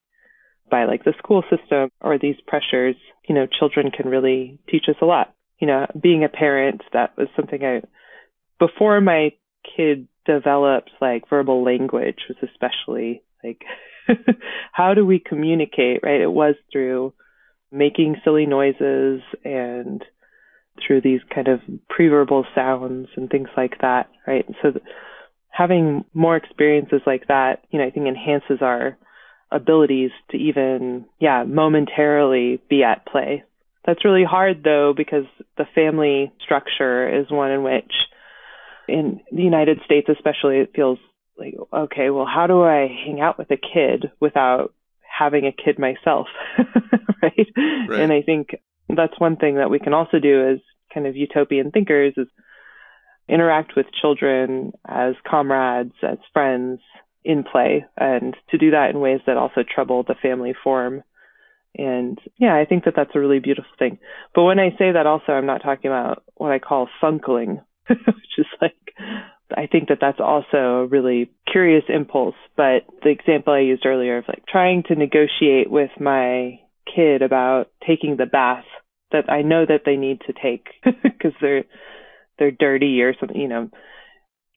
[0.71, 2.95] by like the school system or these pressures,
[3.27, 5.35] you know, children can really teach us a lot.
[5.59, 7.81] You know, being a parent, that was something I,
[8.57, 9.33] before my
[9.75, 13.61] kid developed like verbal language was especially like,
[14.71, 16.21] how do we communicate, right?
[16.21, 17.13] It was through
[17.71, 20.03] making silly noises and
[20.85, 24.45] through these kind of preverbal sounds and things like that, right?
[24.61, 24.85] So th-
[25.49, 28.97] having more experiences like that, you know, I think enhances our
[29.51, 33.43] abilities to even, yeah, momentarily be at play.
[33.85, 35.25] That's really hard though because
[35.57, 37.91] the family structure is one in which
[38.87, 40.99] in the United States especially it feels
[41.37, 45.79] like okay, well how do I hang out with a kid without having a kid
[45.79, 46.27] myself?
[47.23, 47.47] right?
[47.89, 47.99] Right.
[47.99, 48.55] And I think
[48.87, 50.59] that's one thing that we can also do as
[50.93, 52.27] kind of utopian thinkers is
[53.27, 56.81] interact with children as comrades, as friends
[57.23, 61.03] in play, and to do that in ways that also trouble the family form.
[61.77, 63.99] And yeah, I think that that's a really beautiful thing.
[64.35, 68.37] But when I say that, also, I'm not talking about what I call funkling, which
[68.37, 68.75] is like,
[69.55, 72.35] I think that that's also a really curious impulse.
[72.57, 76.59] But the example I used earlier of like trying to negotiate with my
[76.93, 78.65] kid about taking the bath
[79.11, 80.67] that I know that they need to take
[81.03, 81.65] because they're
[82.39, 83.69] they're dirty or something, you know.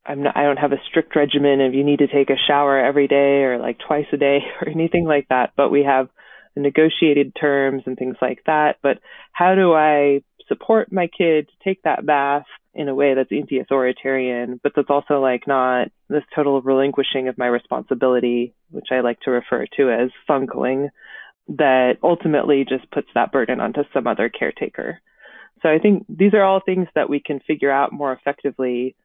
[0.07, 2.79] I'm not, I don't have a strict regimen of you need to take a shower
[2.79, 6.09] every day or like twice a day or anything like that, but we have
[6.57, 8.77] negotiated terms and things like that.
[8.83, 8.99] But
[9.33, 12.45] how do I support my kid to take that bath
[12.75, 17.47] in a way that's anti-authoritarian, but that's also like not this total relinquishing of my
[17.47, 20.89] responsibility, which I like to refer to as funkling,
[21.49, 25.01] that ultimately just puts that burden onto some other caretaker.
[25.63, 28.97] So I think these are all things that we can figure out more effectively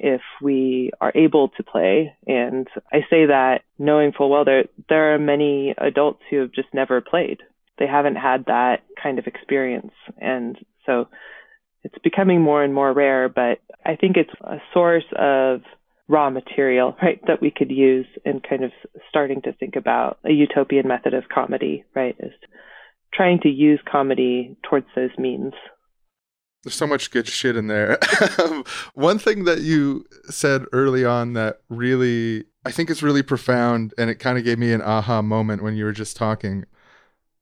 [0.00, 2.14] if we are able to play.
[2.26, 6.68] And I say that knowing full well there there are many adults who have just
[6.72, 7.38] never played.
[7.78, 9.92] They haven't had that kind of experience.
[10.18, 10.56] And
[10.86, 11.08] so
[11.84, 15.62] it's becoming more and more rare, but I think it's a source of
[16.08, 18.72] raw material, right, that we could use in kind of
[19.08, 22.32] starting to think about a utopian method of comedy, right, is
[23.14, 25.52] trying to use comedy towards those means.
[26.62, 27.98] There's so much good shit in there.
[28.94, 34.10] One thing that you said early on that really, I think is really profound, and
[34.10, 36.64] it kind of gave me an aha moment when you were just talking.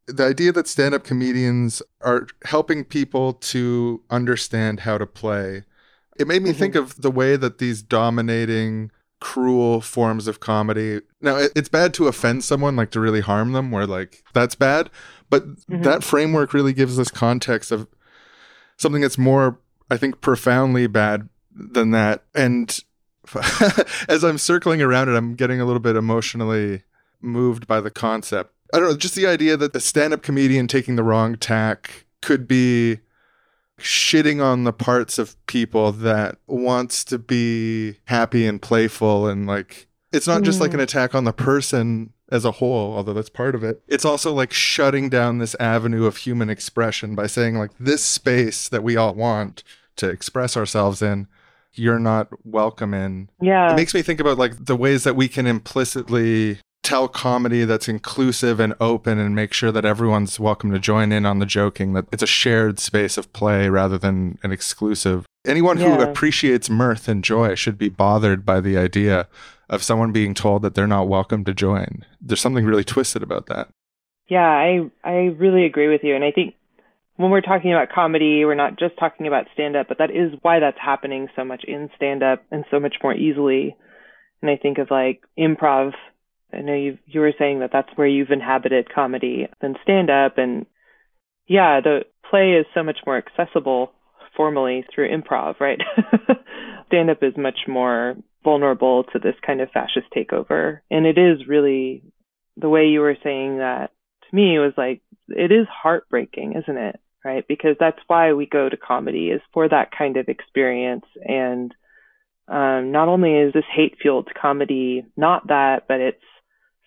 [0.07, 5.65] The idea that stand up comedians are helping people to understand how to play.
[6.19, 8.91] It made me think of the way that these dominating,
[9.21, 11.01] cruel forms of comedy.
[11.21, 14.55] Now, it, it's bad to offend someone, like to really harm them, where like that's
[14.55, 14.91] bad.
[15.29, 15.83] But Mhm.
[15.83, 17.89] that framework really gives us context of
[18.79, 19.59] something that's more,
[19.91, 22.25] I think, profoundly bad than that.
[22.35, 22.79] And
[24.09, 26.83] as I'm circling around it, I'm getting a little bit emotionally
[27.21, 28.55] moved by the concept.
[28.73, 32.07] I don't know, just the idea that the stand up comedian taking the wrong tack
[32.23, 33.01] could be
[33.79, 39.87] shitting on the parts of people that wants to be happy and playful and like
[40.11, 40.75] it's not just like Mm.
[40.75, 44.33] an attack on the person as a whole although that's part of it it's also
[44.33, 48.97] like shutting down this avenue of human expression by saying like this space that we
[48.97, 49.63] all want
[49.97, 51.27] to express ourselves in
[51.75, 53.73] you're not welcome in Yeah.
[53.73, 57.89] it makes me think about like the ways that we can implicitly tell comedy that's
[57.89, 61.93] inclusive and open and make sure that everyone's welcome to join in on the joking
[61.93, 66.03] that it's a shared space of play rather than an exclusive anyone who Yeah.
[66.03, 69.29] appreciates mirth and joy should be bothered by the idea
[69.69, 73.47] of someone being told that they're not welcome to join there's something really twisted about
[73.47, 73.69] that
[74.29, 76.55] Yeah, I I really agree with you, and I think
[77.17, 80.33] when we're talking about comedy, we're not just talking about stand up, but that is
[80.43, 83.75] why that's happening so much in stand up and so much more easily.
[84.41, 85.93] And I think of like improv.
[86.53, 90.39] I know you you were saying that that's where you've inhabited comedy than stand up,
[90.39, 90.67] and
[91.47, 93.93] yeah, the play is so much more accessible
[94.37, 95.81] formally through improv, right?
[96.87, 101.47] stand up is much more vulnerable to this kind of fascist takeover, and it is
[101.47, 102.03] really
[102.57, 103.91] the way you were saying that
[104.29, 107.01] to me was like it is heartbreaking isn't it?
[107.25, 107.45] Right?
[107.47, 111.05] Because that's why we go to comedy is for that kind of experience.
[111.23, 111.75] And
[112.47, 116.23] um, not only is this hate fueled comedy not that but it's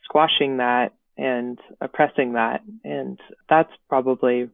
[0.05, 2.61] squashing that and oppressing that.
[2.83, 3.19] And
[3.49, 4.49] that's probably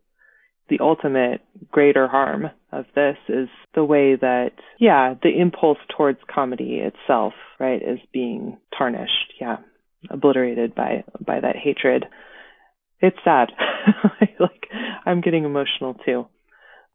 [0.69, 1.41] the ultimate
[1.71, 7.81] greater harm of this is the way that yeah the impulse towards comedy itself right
[7.81, 9.57] is being tarnished yeah
[10.09, 12.05] obliterated by by that hatred.
[13.01, 13.51] It's sad.
[14.39, 14.67] Like
[15.05, 16.27] i'm getting emotional too.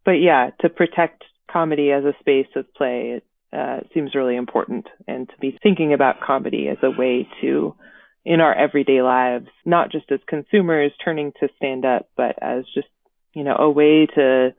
[0.05, 4.87] But yeah to protect comedy as a space of play it uh, seems really important.
[5.07, 7.75] And to be thinking about comedy as a way to
[8.25, 12.89] in our everyday lives not just as consumers turning to stand up but as just
[13.35, 14.55] you know a way to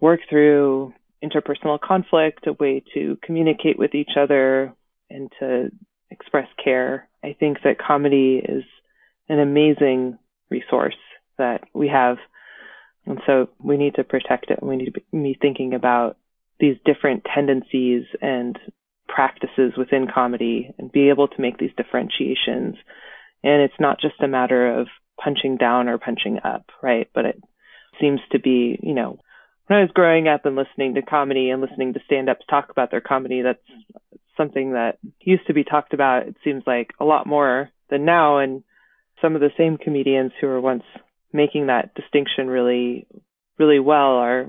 [0.00, 0.92] work through
[1.22, 4.72] interpersonal conflict a way to communicate with each other
[5.10, 5.70] and to
[6.10, 8.64] express care i think that comedy is
[9.28, 10.18] an amazing
[10.50, 10.96] resource
[11.38, 12.16] that we have.
[13.04, 14.62] And so we need to protect it.
[14.62, 16.16] We need to be thinking about
[16.58, 18.58] these different tendencies and
[19.08, 22.76] practices within comedy and be able to make these differentiations.
[23.44, 24.88] And it's not just a matter of
[25.22, 27.08] punching down or punching up, right?
[27.14, 27.42] But it,
[28.00, 29.18] seems to be, you know,
[29.66, 32.70] when I was growing up and listening to comedy and listening to stand ups talk
[32.70, 33.58] about their comedy, that's
[34.36, 38.38] something that used to be talked about, it seems like a lot more than now.
[38.38, 38.62] And
[39.20, 40.84] some of the same comedians who were once
[41.32, 43.06] making that distinction really,
[43.58, 44.46] really well are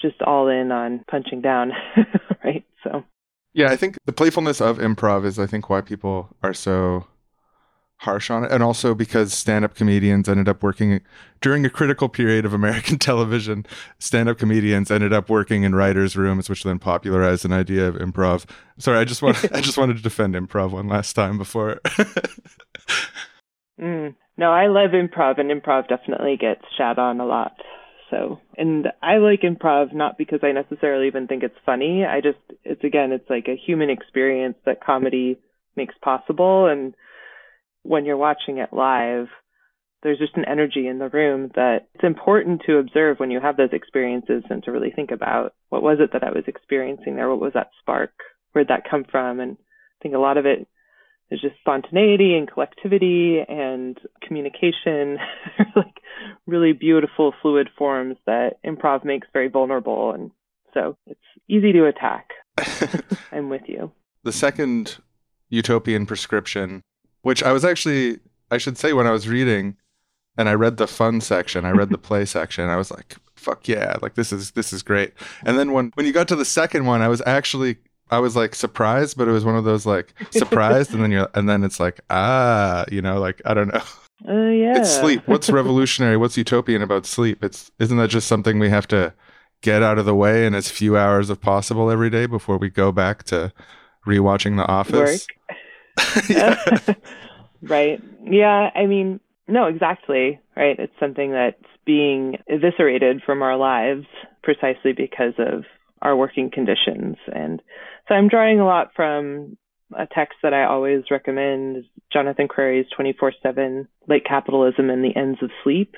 [0.00, 1.72] just all in on punching down,
[2.44, 2.64] right?
[2.82, 3.04] So,
[3.52, 7.06] Yeah, I think the playfulness of improv is, I think, why people are so
[7.98, 8.52] harsh on it.
[8.52, 11.00] And also because stand up comedians ended up working
[11.40, 13.66] during a critical period of American television.
[13.98, 17.96] Stand up comedians ended up working in writers' rooms, which then popularized an idea of
[17.96, 18.48] improv.
[18.78, 21.80] Sorry, I just want I just wanted to defend improv one last time before.
[23.80, 24.14] mm.
[24.36, 27.52] no, I love improv, and improv definitely gets shat on a lot.
[28.10, 32.04] So, and I like improv not because I necessarily even think it's funny.
[32.04, 35.38] I just, it's again, it's like a human experience that comedy
[35.74, 36.66] makes possible.
[36.66, 36.94] And
[37.84, 39.28] when you're watching it live,
[40.02, 43.56] there's just an energy in the room that it's important to observe when you have
[43.56, 47.30] those experiences and to really think about what was it that I was experiencing there?
[47.30, 48.12] What was that spark?
[48.52, 49.40] Where'd that come from?
[49.40, 50.66] And I think a lot of it
[51.30, 55.18] is just spontaneity and collectivity and communication,
[55.76, 55.94] like
[56.46, 60.12] really beautiful fluid forms that improv makes very vulnerable.
[60.12, 60.30] And
[60.74, 62.28] so it's easy to attack.
[63.32, 63.92] I'm with you.
[64.22, 64.98] the second
[65.48, 66.82] utopian prescription,
[67.24, 68.20] which I was actually,
[68.50, 69.76] I should say, when I was reading,
[70.36, 73.66] and I read the fun section, I read the play section, I was like, "Fuck
[73.66, 75.12] yeah!" Like this is this is great.
[75.44, 77.78] And then when when you got to the second one, I was actually
[78.10, 81.28] I was like surprised, but it was one of those like surprised, and then you're
[81.34, 83.82] and then it's like ah, you know, like I don't know.
[84.28, 84.78] Uh, yeah.
[84.78, 85.22] It's sleep.
[85.26, 86.16] What's revolutionary?
[86.16, 87.42] What's utopian about sleep?
[87.42, 89.14] It's isn't that just something we have to
[89.62, 92.68] get out of the way in as few hours as possible every day before we
[92.68, 93.52] go back to
[94.06, 95.26] rewatching The Office?
[97.62, 98.02] right.
[98.24, 98.70] Yeah.
[98.74, 100.40] I mean, no, exactly.
[100.56, 100.78] Right.
[100.78, 104.06] It's something that's being eviscerated from our lives
[104.42, 105.64] precisely because of
[106.02, 107.16] our working conditions.
[107.32, 107.60] And
[108.08, 109.56] so I'm drawing a lot from
[109.96, 115.38] a text that I always recommend Jonathan Crary's 24 7 Late Capitalism and the Ends
[115.42, 115.94] of Sleep.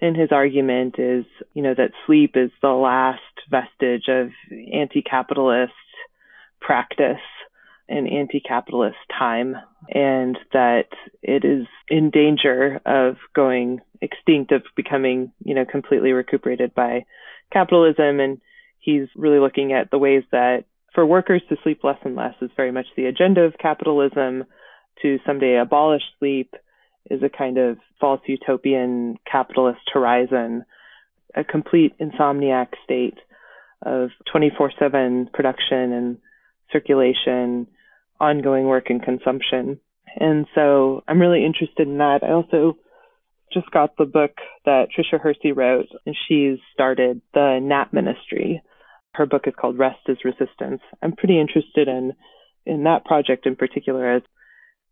[0.00, 1.24] And his argument is,
[1.54, 3.20] you know, that sleep is the last
[3.50, 4.28] vestige of
[4.72, 5.72] anti capitalist
[6.60, 7.16] practice
[7.88, 9.56] and anti capitalist time,
[9.88, 10.88] and that
[11.22, 17.04] it is in danger of going extinct, of becoming, you know, completely recuperated by
[17.52, 18.20] capitalism.
[18.20, 18.40] And
[18.78, 22.50] he's really looking at the ways that for workers to sleep less and less is
[22.56, 24.44] very much the agenda of capitalism.
[25.02, 26.54] To someday abolish sleep
[27.08, 30.64] is a kind of false utopian capitalist horizon,
[31.36, 33.18] a complete insomniac state
[33.82, 36.18] of 24 7 production and
[36.72, 37.68] circulation,
[38.20, 39.80] ongoing work and consumption.
[40.16, 42.20] And so I'm really interested in that.
[42.22, 42.76] I also
[43.52, 44.32] just got the book
[44.64, 48.62] that Tricia Hersey wrote, and she's started the Nap Ministry.
[49.14, 50.80] Her book is called Rest is Resistance.
[51.02, 52.12] I'm pretty interested in
[52.66, 54.22] in that project in particular as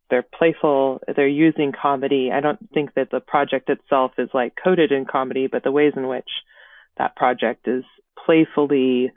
[0.09, 2.31] they're playful, they're using comedy.
[2.33, 5.93] I don't think that the project itself is like coded in comedy, but the ways
[5.97, 6.29] in which
[6.97, 7.85] that project is
[8.25, 9.11] playfully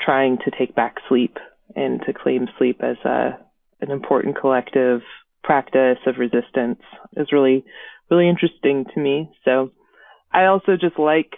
[0.00, 1.38] trying to take back sleep
[1.74, 3.38] and to claim sleep as a
[3.80, 5.00] an important collective
[5.42, 6.80] practice of resistance
[7.16, 7.64] is really
[8.10, 9.30] really interesting to me.
[9.44, 9.70] So
[10.32, 11.32] I also just like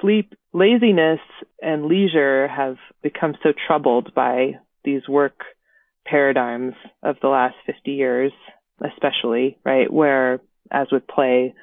[0.00, 1.20] sleep laziness
[1.60, 4.52] and leisure have become so troubled by
[4.84, 5.44] these work
[6.04, 8.32] paradigms of the last 50 years
[8.84, 10.40] especially right where
[10.70, 11.54] as with play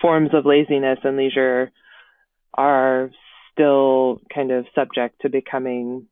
[0.00, 1.72] forms of laziness and leisure
[2.52, 3.10] are
[3.52, 6.06] still kind of subject to becoming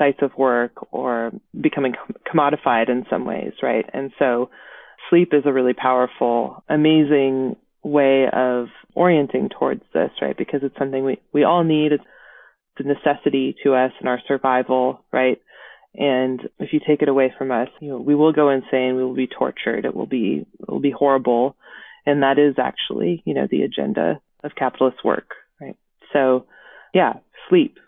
[0.00, 1.92] sites of work or becoming
[2.26, 3.84] commodified in some ways, right?
[3.92, 4.50] And so
[5.10, 10.36] sleep is a really powerful, amazing way of orienting towards this, right?
[10.36, 11.92] Because it's something we, we all need.
[11.92, 12.04] It's
[12.78, 15.40] a necessity to us and our survival, right?
[15.94, 18.96] And if you take it away from us, you know, we will go insane.
[18.96, 19.84] We will be tortured.
[19.84, 21.56] It will be, it will be horrible.
[22.06, 25.76] And that is actually, you know, the agenda of capitalist work, right?
[26.12, 26.46] So
[26.94, 27.14] yeah,
[27.48, 27.78] sleep.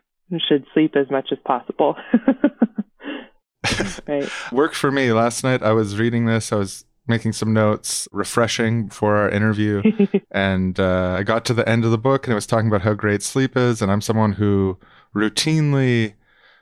[0.49, 1.97] Should sleep as much as possible.
[4.07, 4.29] right.
[4.53, 5.13] Worked for me.
[5.13, 6.53] Last night I was reading this.
[6.53, 9.83] I was making some notes, refreshing for our interview.
[10.31, 12.83] and uh, I got to the end of the book and it was talking about
[12.83, 13.83] how great sleep is.
[13.83, 14.79] And I'm someone who
[15.15, 16.15] routinely,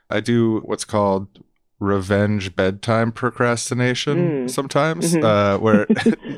[0.08, 1.28] I do what's called
[1.78, 4.50] revenge bedtime procrastination Mm.
[4.50, 5.24] sometimes Mhm.
[5.24, 5.86] uh, where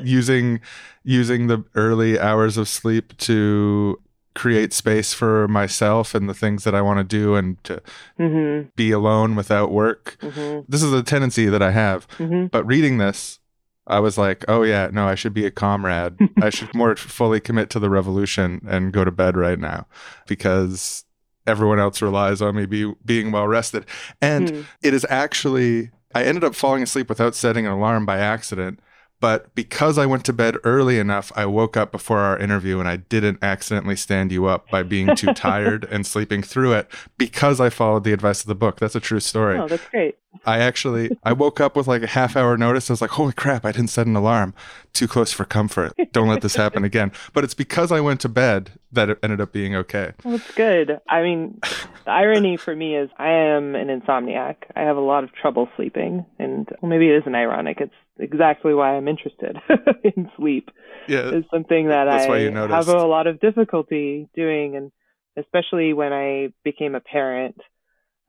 [0.01, 0.61] using
[1.03, 3.99] using the early hours of sleep to
[4.35, 7.81] create space for myself and the things that I want to do and to
[8.19, 8.73] mhm.
[8.75, 10.17] be alone without work.
[10.21, 10.65] Mhm.
[10.67, 12.07] This is a tendency that I have.
[12.17, 12.49] Mhm.
[12.51, 13.39] But reading this,
[13.85, 16.15] I was like, oh yeah, no, I should be a comrade.
[16.41, 19.85] I should more fully commit to the revolution and go to bed right now
[20.27, 21.05] because
[21.45, 23.85] everyone else relies on me be, being well rested.
[24.21, 24.61] And Hmm.
[24.81, 28.79] it is actually, I ended up falling asleep without setting an alarm by accident.
[29.23, 32.89] But because I went to bed early enough, I woke up before our interview and
[32.89, 37.61] I didn't accidentally stand you up by being too tired and sleeping through it because
[37.61, 38.81] I followed the advice of the book.
[38.81, 39.57] That's a true story.
[39.57, 40.17] Oh, that's great.
[40.45, 42.89] I actually I woke up with like a half hour notice.
[42.89, 44.53] I was like, holy crap, I didn't set an alarm.
[44.91, 45.93] Too close for comfort.
[46.11, 47.13] Don't let this happen again.
[47.31, 50.11] But it's because I went to bed that it ended up being okay.
[50.25, 50.99] Well, it's good.
[51.07, 51.61] I mean,
[52.03, 54.55] the irony for me is I am an insomniac.
[54.75, 57.79] I have a lot of trouble sleeping, and well, maybe it isn't ironic.
[57.79, 59.57] It's exactly why I'm interested
[60.03, 60.69] in sleep.
[61.07, 61.29] Yeah.
[61.29, 62.21] Is something that I
[62.67, 64.91] have a lot of difficulty doing, and
[65.37, 67.57] especially when I became a parent,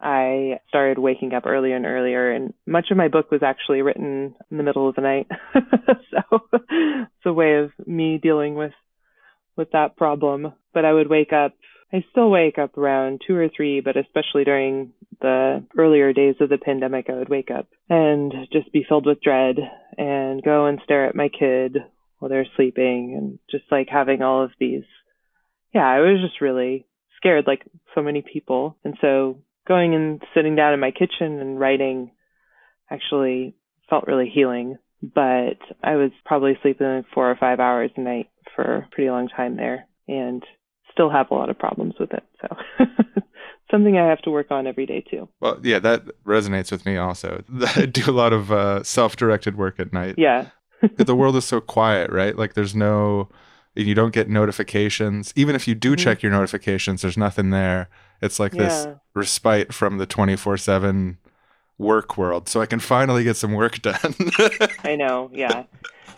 [0.01, 2.33] I started waking up earlier and earlier.
[2.33, 6.41] And much of my book was actually written in the middle of the night, so
[6.53, 8.73] it's a way of me dealing with
[9.57, 10.53] with that problem.
[10.73, 11.53] But I would wake up.
[11.95, 16.49] I still wake up around two or three, but especially during the earlier days of
[16.49, 19.59] the pandemic, I would wake up and just be filled with dread
[19.97, 21.77] and go and stare at my kid
[22.19, 24.83] while they're sleeping and just like having all of these.
[25.73, 26.85] Yeah, I was just really
[27.17, 27.65] scared, like
[27.95, 28.77] so many people.
[28.83, 29.39] And so
[29.69, 32.11] going and sitting down in my kitchen and writing
[32.91, 33.55] actually
[33.89, 34.79] felt really healing.
[35.01, 39.29] But I was probably sleeping four or five hours a night for a pretty long
[39.29, 40.43] time there and
[40.95, 42.23] still have a lot of problems with it.
[42.41, 42.57] So
[43.71, 45.29] something I have to work on every day too.
[45.41, 47.43] Well, yeah, that resonates with me also.
[47.77, 50.15] I do a lot of uh, self-directed work at night.
[50.17, 50.47] Yeah.
[50.97, 52.37] the world is so quiet, right?
[52.37, 53.29] Like there's no
[53.77, 55.33] you don't get notifications.
[55.35, 55.99] Even if you do Mhm.
[55.99, 57.89] check your notifications, there's nothing there.
[58.23, 61.17] It's like this respite from the 24/7
[61.79, 62.49] work world.
[62.49, 64.15] So I can finally get some work done.
[64.85, 65.65] I know, yeah.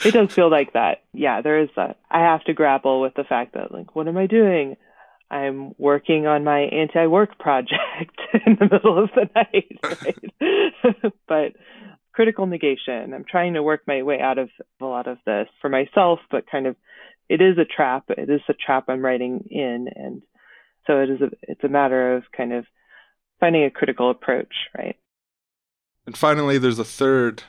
[0.05, 1.03] It does feel like that.
[1.13, 1.99] Yeah, there is that.
[2.11, 4.77] I have to grapple with the fact that, like, what am I doing?
[5.31, 11.13] I'm working on my anti work project in the middle of the night, right?
[11.29, 11.53] but
[12.13, 13.13] critical negation.
[13.13, 14.51] I'm trying to work my way out of
[14.81, 16.77] a lot of this for myself, but kind of
[17.29, 18.05] it is a trap.
[18.09, 19.89] It is a trap I'm writing in.
[19.95, 20.23] And
[20.87, 22.65] so it is a, it's a matter of kind of
[23.41, 24.97] finding a critical approach, right?
[26.07, 27.43] And finally, there's a third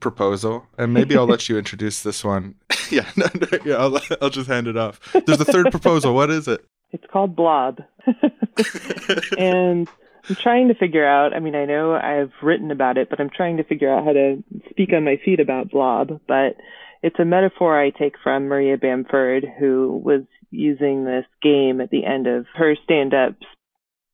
[0.00, 2.54] proposal, and maybe I'll let you introduce this one.
[2.90, 5.00] yeah, no, no, yeah, I'll, I'll just hand it off.
[5.26, 6.14] There's a third proposal.
[6.14, 6.64] What is it?
[6.92, 7.80] It's called Blob.
[9.38, 9.88] and
[10.28, 13.30] I'm trying to figure out, I mean, I know I've written about it, but I'm
[13.30, 16.20] trying to figure out how to speak on my feet about Blob.
[16.28, 16.56] But
[17.02, 22.04] it's a metaphor I take from Maria Bamford, who was using this game at the
[22.04, 23.34] end of her stand up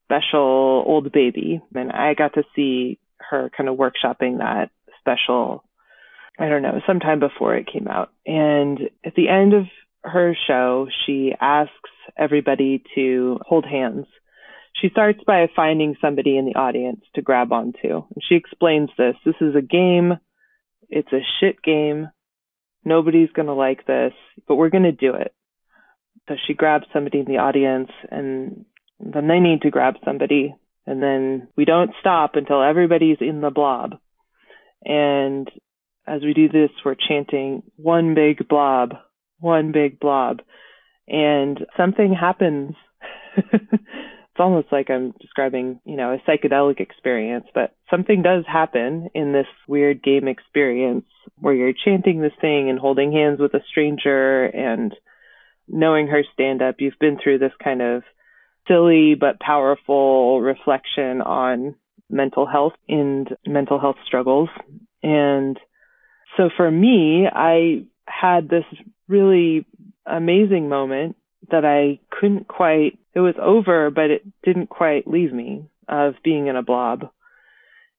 [0.05, 1.61] special Old Baby.
[1.75, 5.65] And I got to see her kind of workshopping that special,
[6.39, 8.11] I don't know, sometime before it came out.
[8.27, 9.65] And at the end of
[10.03, 11.73] her show, she asks
[12.17, 14.07] everybody to hold hands.
[14.81, 17.79] She starts by finding somebody in the audience to grab onto.
[17.89, 19.15] And she explains this.
[19.25, 20.19] This is a game.
[20.89, 22.09] It's a shit game.
[22.85, 24.13] Nobody's going to like this,
[24.49, 25.35] but we're going to do it.
[26.29, 28.65] So she grabs somebody in the audience and
[28.99, 30.55] then they need to grab somebody.
[30.87, 33.99] And then we don't stop until everybody's in the blob.
[34.85, 35.49] And
[36.07, 38.95] as we do this, we're chanting one big blob,
[39.39, 40.41] one big blob.
[41.07, 42.75] And something happens.
[43.37, 49.33] it's almost like I'm describing, you know, a psychedelic experience, but something does happen in
[49.33, 51.05] this weird game experience
[51.37, 54.95] where you're chanting this thing and holding hands with a stranger and
[55.69, 56.77] knowing her stand up.
[56.79, 58.03] You've been through this kind of
[58.71, 61.75] silly but powerful reflection on
[62.09, 64.49] mental health and mental health struggles.
[65.03, 65.59] And
[66.37, 68.65] so for me, I had this
[69.09, 69.67] really
[70.07, 71.17] amazing moment
[71.51, 76.47] that I couldn't quite, it was over, but it didn't quite leave me of being
[76.47, 77.09] in a blob.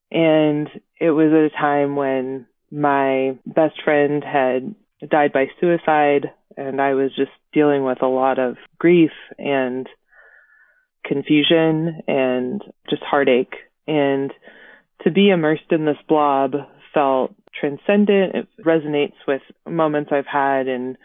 [0.10, 0.69] And
[0.99, 4.76] it was at a time when my best friend had
[5.10, 9.88] died by suicide and I was just dealing with a lot of grief and
[11.06, 13.56] confusion and just heartache.
[13.88, 14.32] And
[15.03, 16.53] to be immersed in this blob
[16.94, 18.36] felt transcendent.
[18.36, 20.98] It resonates with moments I've had in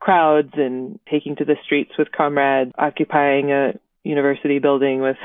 [0.00, 3.72] crowds and taking to the streets with comrades, occupying a
[4.04, 5.16] university building with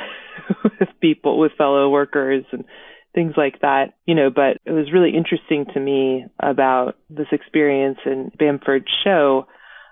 [0.79, 2.65] with people, with fellow workers and
[3.13, 7.99] things like that, you know, but it was really interesting to me about this experience
[8.05, 9.45] in Bamford's show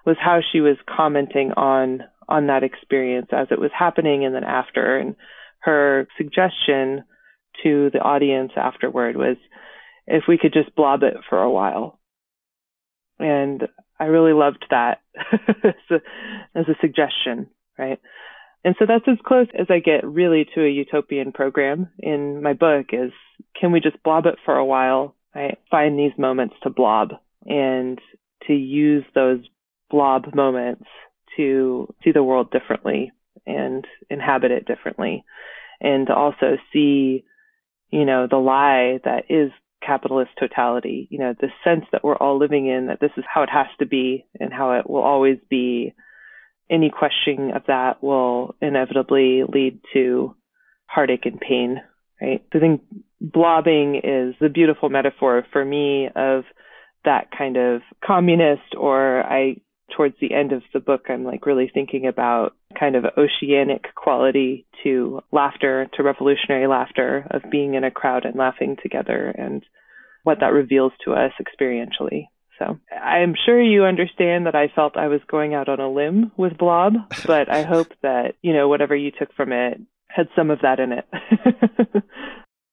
[0.06, 2.02] was how she was commenting on
[2.32, 5.16] on that experience as it was happening and then after and
[5.60, 7.04] her suggestion
[7.62, 9.38] to the audience afterward was
[10.08, 12.00] if we could just blob it for a while.
[13.20, 13.68] And
[14.00, 15.02] I really loved that
[15.64, 15.96] as, a,
[16.58, 17.48] as a suggestion,
[17.78, 18.00] right?
[18.64, 22.54] And so that's as close as I get really to a utopian program in my
[22.54, 23.12] book is
[23.60, 25.58] can we just blob it for a while, right?
[25.70, 27.12] Find these moments to blob
[27.46, 28.00] and
[28.48, 29.40] to use those
[29.90, 30.86] blob moments
[31.38, 33.12] to see the world differently
[33.46, 35.24] and inhabit it differently
[35.82, 37.26] and to also see,
[37.90, 39.52] you know, the lie that is
[39.86, 43.42] capitalist totality, you know, the sense that we're all living in that this is how
[43.42, 45.94] it has to be and how it will always be.
[46.70, 50.36] Any questioning of that will inevitably lead to
[50.86, 51.82] heartache and pain,
[52.22, 52.42] right?
[52.54, 52.82] I think
[53.20, 56.44] blobbing is the beautiful metaphor for me of
[57.04, 59.58] that kind of communist or I
[59.96, 64.66] towards the end of the book I'm like really thinking about kind of oceanic quality
[64.84, 69.64] to laughter, to revolutionary laughter of being in a crowd and laughing together and
[70.24, 72.28] what that reveals to us experientially.
[72.60, 76.32] So I'm sure you understand that I felt I was going out on a limb
[76.38, 76.94] with Blob,
[77.26, 80.80] but I hope that, you know, whatever you took from it had some of that
[80.80, 81.06] in it.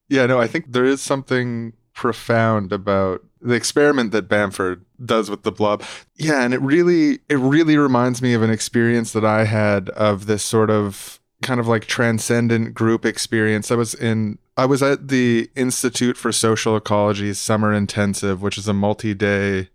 [0.09, 5.43] Yeah, no, I think there is something profound about the experiment that Bamford does with
[5.43, 5.83] the blob.
[6.17, 10.27] Yeah, and it really it really reminds me of an experience that I had of
[10.27, 13.71] this sort of kind of like transcendent group experience.
[13.71, 18.67] I was in I was at the Institute for Social Ecology's summer intensive, which is
[18.67, 19.69] a multi-day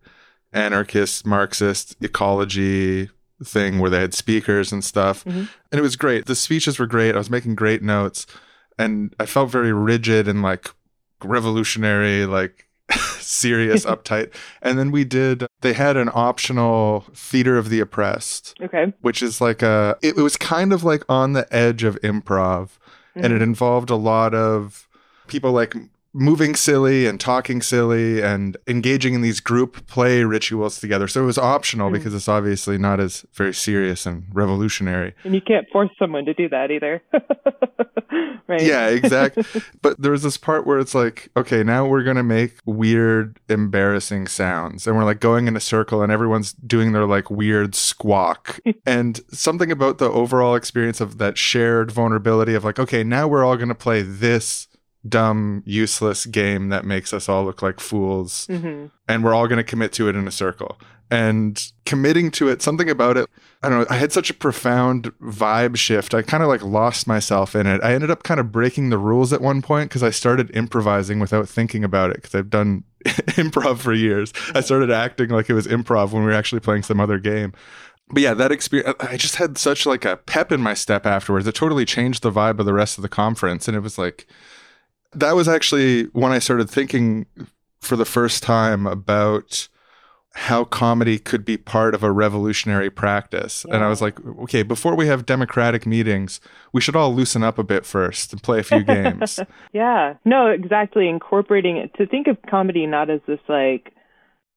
[0.52, 3.10] anarchist Marxist ecology
[3.44, 5.24] thing where they had speakers and stuff.
[5.26, 5.50] Mhm.
[5.72, 6.26] And it was great.
[6.26, 7.16] The speeches were great.
[7.16, 8.26] I was making great notes
[8.78, 10.70] and I felt very rigid and like
[11.24, 12.68] revolutionary, like
[13.20, 14.34] serious, uptight.
[14.62, 18.94] And then we did, they had an optional theater of the oppressed, okay.
[19.02, 22.70] which is like a, it, it was kind of like on the edge of improv.
[23.16, 23.44] And it mm-hmm.
[23.44, 24.88] involved a lot of
[25.28, 25.76] people like
[26.14, 31.08] moving silly and talking silly and engaging in these group play rituals together.
[31.08, 31.94] So it was optional Mhm.
[31.94, 35.14] because it's obviously not as very serious and revolutionary.
[35.24, 37.02] And you can't force someone to do that either.
[38.48, 38.62] right.
[38.62, 39.44] Yeah, exactly.
[39.82, 44.28] but there was this part where it's like, okay, now we're gonna make weird, embarrassing
[44.28, 48.60] sounds, and we're like going in a circle, and everyone's doing their like weird squawk,
[48.86, 53.44] and something about the overall experience of that shared vulnerability of like, okay, now we're
[53.44, 54.68] all gonna play this
[55.08, 59.64] dumb, useless game that makes us all look like fools, hmm and we're all gonna
[59.64, 60.80] commit to it in a circle.
[61.12, 63.30] And committing to it, something about it,
[63.62, 66.14] I don't know, I had such a profound vibe shift.
[66.16, 67.84] I kind of like lost myself in it.
[67.84, 71.20] I ended up kind of breaking the rules at one point because I started improvising
[71.20, 74.34] without thinking about it because I've done improv for years.
[74.56, 77.54] I started acting like it was improv when we were actually playing some other game.
[78.10, 81.46] But yeah, that experience, I just had such like a pep in my step afterwards.
[81.46, 83.68] It totally changed the vibe of the rest of the conference.
[83.68, 84.26] And it was like,
[85.16, 87.26] that was actually when I started thinking
[87.82, 89.68] for the first time about
[90.36, 93.66] how comedy could be part of a revolutionary practice.
[93.66, 96.42] And I was like, okay, before we have democratic meetings,
[96.72, 99.40] we should all loosen up a bit first and play a few games.
[99.74, 100.16] yeah.
[100.26, 101.08] No, exactly.
[101.08, 103.94] Incorporating it to think of comedy not as this like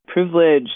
[0.07, 0.71] privileged,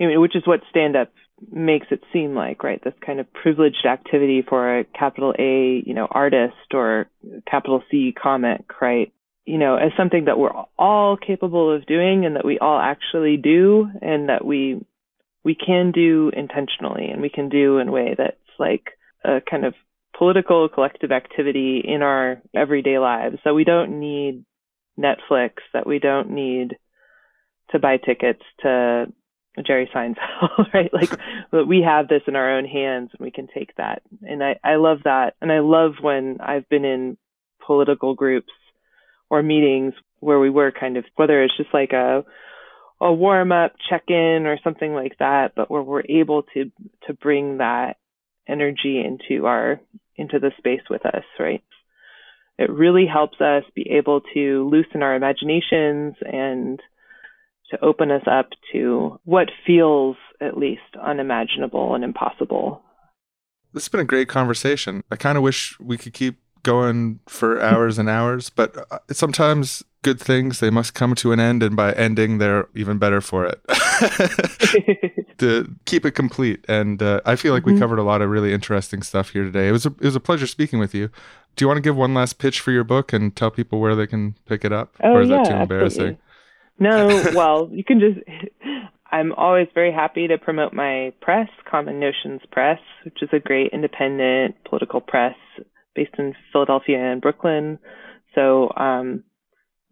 [0.00, 1.12] I mean, which is what stand up
[1.50, 2.82] makes it seem like, right?
[2.82, 7.08] This kind of privileged activity for a capital A, you know, artist or
[7.50, 9.12] capital C comic, right?
[9.44, 13.36] You know, as something that we're all capable of doing and that we all actually
[13.36, 14.84] do and that we
[15.44, 18.90] we can do intentionally and we can do in a way that's like
[19.24, 19.74] a kind of
[20.16, 24.44] political collective activity in our everyday lives that we don't need
[24.98, 26.76] Netflix, that we don't need
[27.70, 29.06] to buy tickets to
[29.66, 30.92] Jerry Seinfeld, right?
[30.92, 31.10] Like
[31.52, 34.02] we have this in our own hands and we can take that.
[34.22, 35.34] And I, I love that.
[35.40, 37.18] And I love when I've been in
[37.64, 38.52] political groups
[39.28, 42.24] or meetings where we were kind of whether it's just like a
[43.00, 46.70] a warm up check in or something like that, but where we're able to
[47.06, 47.96] to bring that
[48.48, 49.80] energy into our
[50.16, 51.62] into the space with us, right?
[52.58, 56.80] It really helps us be able to loosen our imaginations and
[57.72, 62.82] to open us up to what feels at least unimaginable and impossible.
[63.72, 65.02] this has been a great conversation.
[65.10, 69.82] I kind of wish we could keep going for hours and hours, but uh, sometimes
[70.02, 73.44] good things they must come to an end and by ending they're even better for
[73.46, 73.60] it.
[75.38, 76.64] to keep it complete.
[76.68, 77.78] And uh, I feel like we Mhm.
[77.78, 79.68] covered a lot of really interesting stuff here today.
[79.68, 81.08] It was a, it was a pleasure speaking with you.
[81.56, 83.94] Do you want to give one last pitch for your book and tell people where
[83.94, 84.94] they can pick it up?
[85.02, 86.00] Oh or is yeah, that too embarrassing?
[86.06, 86.18] absolutely.
[86.82, 88.18] No, well, you can just.
[89.10, 93.70] I'm always very happy to promote my press, Common Notions Press, which is a great
[93.72, 95.34] independent political press
[95.94, 97.78] based in Philadelphia and Brooklyn.
[98.34, 99.22] So um,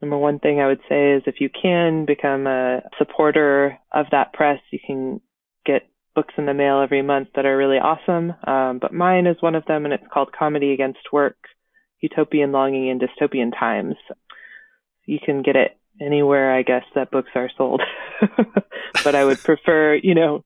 [0.01, 4.33] number one thing I would say is if you can become a supporter of that
[4.33, 5.21] press, you can
[5.67, 5.83] get
[6.15, 8.33] books in the mail every month that are really awesome.
[8.47, 11.37] Um, but mine is one of them, and it's called Comedy Against Work
[12.01, 13.97] Utopian Longing in Dystopian Times.
[15.05, 17.83] You can get it anywhere, I guess, that books are sold.
[19.05, 20.45] but I would prefer, you know,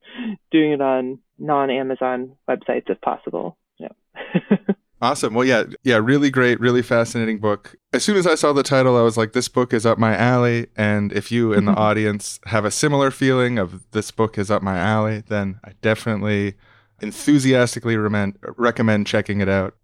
[0.50, 3.56] doing it on non Amazon websites if possible.
[3.78, 3.88] Yeah.
[5.04, 5.34] Awesome.
[5.34, 7.76] Well, yeah, yeah, really great, really fascinating book.
[7.92, 10.16] As soon as I saw the title, I was like, this book is up my
[10.16, 10.68] alley.
[10.76, 11.80] And if you in the mm-hmm.
[11.80, 16.54] audience have a similar feeling of this book is up my alley, then I definitely
[17.02, 19.76] enthusiastically recommend, recommend checking it out.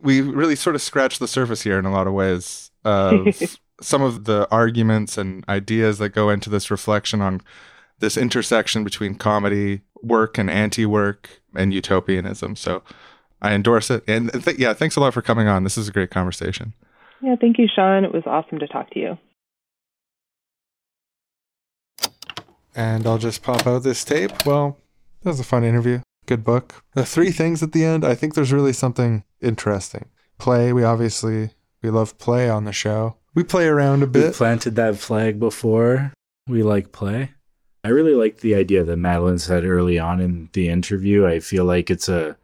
[0.00, 3.28] We really sort of scratched the surface here in a lot of ways of
[3.80, 7.40] some of the arguments and ideas that go into this reflection on
[8.00, 12.56] this intersection between comedy, work, and anti work, and utopianism.
[12.56, 12.82] So,
[13.40, 14.02] I endorse it.
[14.08, 15.64] And th- yeah, thanks a lot for coming on.
[15.64, 16.74] This is a great conversation.
[17.22, 18.04] yeah, thank you, Sean.
[18.04, 19.18] It was awesome to talk to you.
[22.74, 24.46] And I'll just pop out this tape.
[24.46, 24.78] Well,
[25.22, 26.00] that was a fun interview.
[26.26, 26.82] Good book.
[26.94, 30.06] The three things at the end, I think there's really something interesting.
[30.38, 31.50] Play, we obviously
[31.82, 33.16] we love play on the show.
[33.34, 34.24] We play around a bit.
[34.24, 36.12] We've planted that flag before.
[36.46, 37.32] We like play.
[37.84, 41.26] I really like the idea that Madeline said early on in the interview.
[41.26, 42.36] I feel like it's a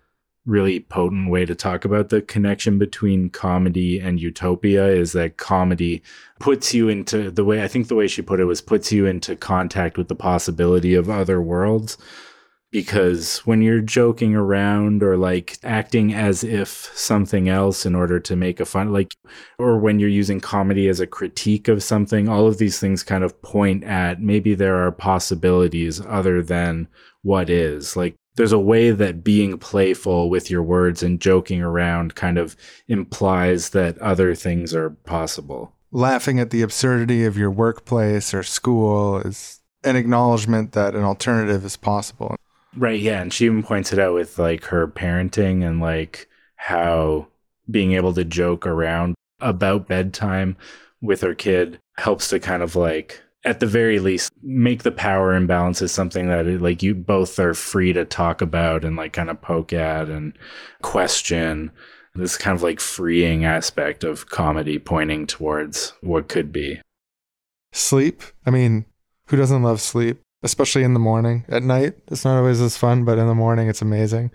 [0.46, 6.02] really potent way to talk about the connection between comedy and utopia is that comedy
[6.38, 9.06] puts you into the way I think the way she put it was puts you
[9.06, 11.96] into contact with the possibility of other worlds
[12.74, 18.34] because when you're joking around or like acting as if something else in order to
[18.34, 19.14] make a fun like
[19.60, 23.22] or when you're using comedy as a critique of something all of these things kind
[23.22, 26.88] of point at maybe there are possibilities other than
[27.22, 32.16] what is like there's a way that being playful with your words and joking around
[32.16, 32.56] kind of
[32.88, 39.18] implies that other things are possible Laughing at the absurdity of your workplace or school
[39.18, 42.34] is an acknowledgement that an alternative is possible.
[42.76, 47.28] Right, yeah, and she even points it out with like her parenting and like how
[47.70, 50.56] being able to joke around about bedtime
[51.00, 55.38] with her kid helps to kind of like at the very least make the power
[55.38, 59.40] imbalances something that like you both are free to talk about and like kind of
[59.40, 60.36] poke at and
[60.82, 61.70] question.
[62.14, 66.80] This kind of like freeing aspect of comedy pointing towards what could be.
[67.72, 68.86] Sleep, I mean,
[69.26, 70.20] who doesn't love sleep?
[70.44, 71.44] Especially in the morning.
[71.48, 74.30] At night, it's not always as fun, but in the morning, it's amazing.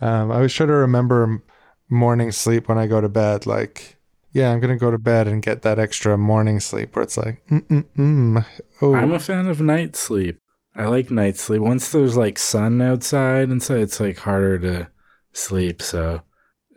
[0.00, 1.42] Um, I always try to remember
[1.88, 3.46] morning sleep when I go to bed.
[3.46, 3.96] Like,
[4.32, 7.16] yeah, I'm going to go to bed and get that extra morning sleep where it's
[7.16, 8.46] like, mm mm mm.
[8.80, 10.38] Oh, i'm a fan of night sleep
[10.74, 14.88] i like night sleep once there's like sun outside and so it's like harder to
[15.32, 16.22] sleep so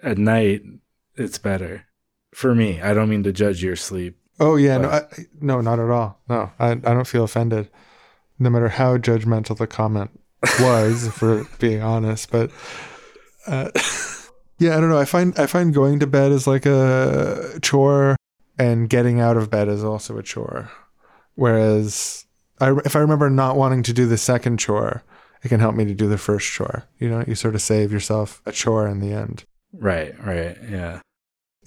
[0.03, 0.61] at night
[1.15, 1.85] it's better
[2.33, 5.01] for me i don't mean to judge your sleep oh yeah, no, I,
[5.39, 6.19] no, not at all.
[6.27, 7.69] No, I, I don't feel offended,
[8.39, 10.11] no matter how judgmental the comment
[10.59, 12.31] was, for being honest.
[12.31, 12.51] But
[13.47, 13.71] uh,
[14.59, 14.99] yeah, I don't know.
[14.99, 18.15] I find I find going to bed is like a chore,
[18.57, 20.71] and getting out of bed is also a chore.
[21.35, 22.25] Whereas,
[22.61, 25.03] I, if I remember not wanting to do the second chore,
[25.43, 26.85] it can help me to do the first chore.
[26.97, 29.43] You know, you sort of save yourself a chore in the end.
[29.73, 31.01] right right yeah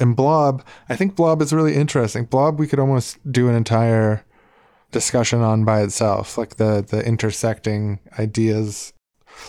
[0.00, 2.24] And Blob, I think Blob is really interesting.
[2.24, 4.24] Blob, we could almost do an entire
[4.90, 8.92] discussion on by itself, like the the intersecting ideas.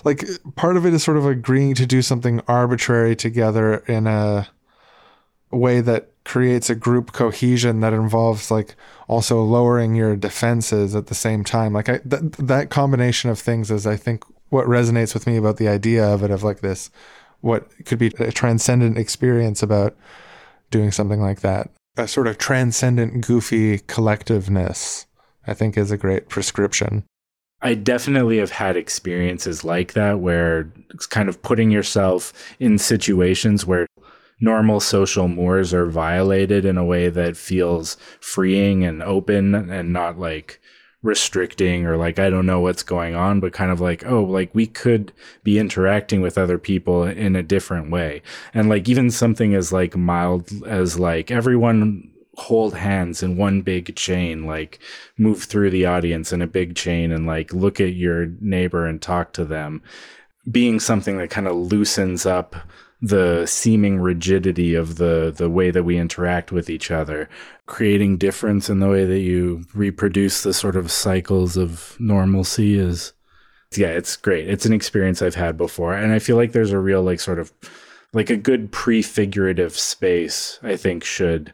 [0.03, 0.25] Like
[0.55, 4.47] part of it is sort of agreeing to do something arbitrary together in a
[5.51, 8.75] way that creates a group cohesion that involves like
[9.07, 11.73] also lowering your defenses at the same time.
[11.73, 15.57] Like I, th- that combination of things is, I think, what resonates with me about
[15.57, 16.91] the idea of it of like this,
[17.41, 19.97] what could be a transcendent experience about
[20.69, 21.71] doing something like that.
[21.97, 25.05] A sort of transcendent, goofy collectiveness,
[25.49, 27.03] I think, is a great prescription.
[27.61, 33.65] I definitely have had experiences like that where it's kind of putting yourself in situations
[33.65, 33.87] where
[34.39, 40.17] normal social mores are violated in a way that feels freeing and open and not
[40.17, 40.61] like
[41.01, 44.53] restricting or like I don't know what's going on, but kind of like, oh, like
[44.53, 45.13] we could
[45.43, 48.21] be interacting with other people in a different way.
[48.53, 52.08] And like even something as like mild as like everyone
[52.39, 54.79] hold hands in one big chain, like
[55.17, 59.01] move through the audience in a big chain and like look at your neighbor and
[59.01, 59.81] talk to them.
[60.49, 62.55] Being something that kind of loosens up
[63.01, 67.29] the seeming rigidity of the the way that we interact with each other.
[67.65, 73.13] Creating difference in the way that you reproduce the sort of cycles of normalcy is
[73.75, 74.49] yeah it's great.
[74.49, 77.39] It's an experience i've had before and i feel like there's a real like sort
[77.39, 77.53] of
[78.13, 81.53] like a good prefigurative space i think should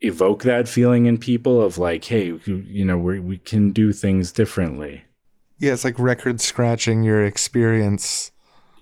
[0.00, 4.32] evoke that feeling in people of like, hey, you, know, we we can do things
[4.32, 5.04] differently.
[5.58, 8.30] Yeah, it's like record scratching your experience,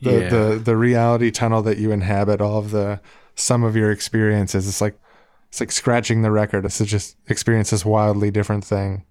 [0.00, 0.28] the, Yeah.
[0.28, 3.00] the the reality tunnel that you inhabit, all of the
[3.34, 4.68] sum of your experiences.
[4.68, 4.98] It's like
[5.48, 6.64] it's like scratching the record.
[6.64, 9.04] It's just experience this wildly different thing.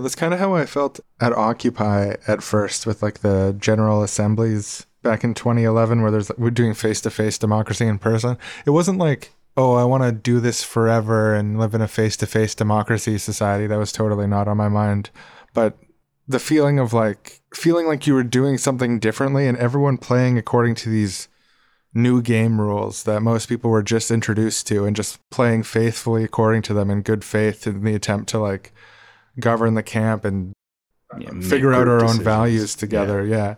[0.00, 4.86] That's kind of how I felt at Occupy at first with like the General Assemblies
[5.04, 8.36] back in 2011, where there's we're doing face to face democracy in person.
[8.66, 12.16] It wasn't like oh, I want to do this forever and live in a face
[12.18, 13.66] to face democracy society.
[13.66, 15.10] That was totally not on my mind.
[15.52, 15.78] But
[16.26, 20.74] the feeling of like feeling like you were doing something differently and everyone playing according
[20.74, 21.28] to these
[21.92, 26.60] new game rules that most people were just introduced to and just playing faithfully according
[26.62, 28.72] to them in good faith in the attempt to like
[29.38, 30.52] govern the camp and
[31.18, 33.24] Yeah, figure out our own values together.
[33.24, 33.54] Yeah.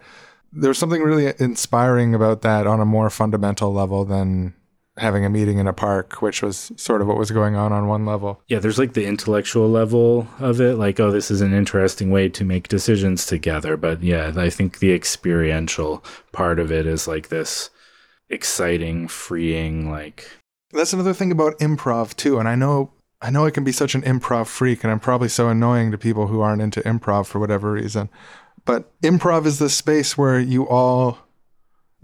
[0.52, 4.54] There was something really inspiring about that on a more fundamental level than
[4.98, 7.86] having a meeting in a park, which was sort of what was going on on
[7.86, 8.40] one level.
[8.48, 12.28] Yeah, there's like the intellectual level of it, like, oh, this is an interesting way
[12.30, 13.76] to make decisions together.
[13.76, 16.02] But yeah, I think the experiential
[16.32, 17.70] part of it is like this
[18.28, 20.28] exciting, freeing, like,
[20.72, 22.92] That's another thing about improv too, and I know
[23.22, 25.98] I know I can be such an improv freak and I'm probably so annoying to
[25.98, 28.10] people who aren't into improv for whatever reason.
[28.66, 31.18] But improv is the space where you all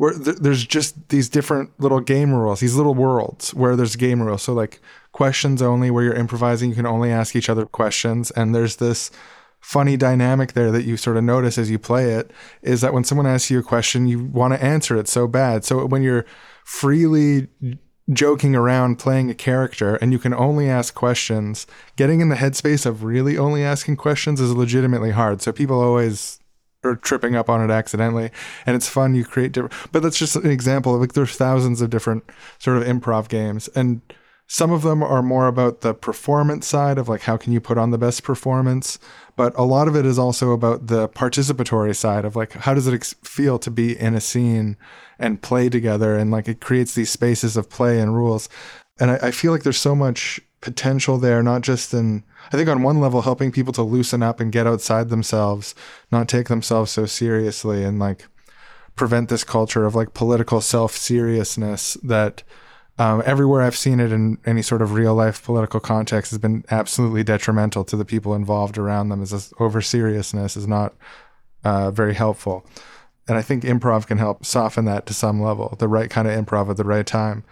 [0.03, 4.21] where th- there's just these different little game rules, these little worlds where there's game
[4.21, 4.43] rules.
[4.43, 4.81] So like
[5.13, 9.13] questions only where you're improvising, you can only ask each other questions and there's this
[9.61, 13.05] funny dynamic there that you sort of notice as you play it is that when
[13.05, 15.65] someone asks you a question, you want to answer it so bad.
[15.65, 16.27] So when you're
[16.65, 17.47] freely
[18.13, 21.65] joking around playing a character and you can only ask questions,
[21.95, 25.43] getting in the headspace of really only asking questions is legitimately hard.
[25.43, 26.41] So people always
[26.85, 28.31] are tripping up on it accidentally.
[28.67, 31.91] And it's fun you create different but that's just an example like there's thousands of
[31.91, 32.25] different
[32.59, 33.69] sort of improv games.
[33.75, 34.01] And
[34.47, 37.79] some of them are more about the performance side of like how can you put
[37.79, 38.99] on the best performance?
[39.37, 42.87] But a lot of it is also about the participatory side of like how does
[42.87, 44.77] it ex- feel to be in a scene
[45.19, 46.17] and play together?
[46.17, 48.49] And like it creates these spaces of play and rules.
[49.01, 52.69] And I, I feel like there's so much potential there not just in i think
[52.69, 55.75] on one level helping people to loosen up and get outside themselves
[56.11, 58.27] not take themselves so seriously and like
[58.97, 62.43] prevent this culture of like political self seriousness that
[62.99, 66.65] um, everywhere I've seen it in any sort of real life political context has been
[66.71, 69.23] absolutely detrimental to the people involved around them.
[69.23, 70.95] Is this over seriousness is not
[71.65, 72.67] uh, very helpful,
[73.27, 75.75] and I think improv can help soften that to some level.
[75.79, 77.45] The right kind of improv at the right time,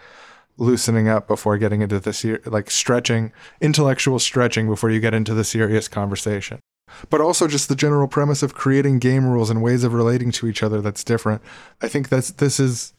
[0.60, 5.34] loosening up before getting into the ser- like stretching, intellectual stretching before you get into
[5.34, 6.60] the serious conversation
[7.08, 10.46] but also just the general premise of creating game rules and ways of relating to
[10.46, 11.42] each other that's different.
[11.80, 12.92] I think that's this is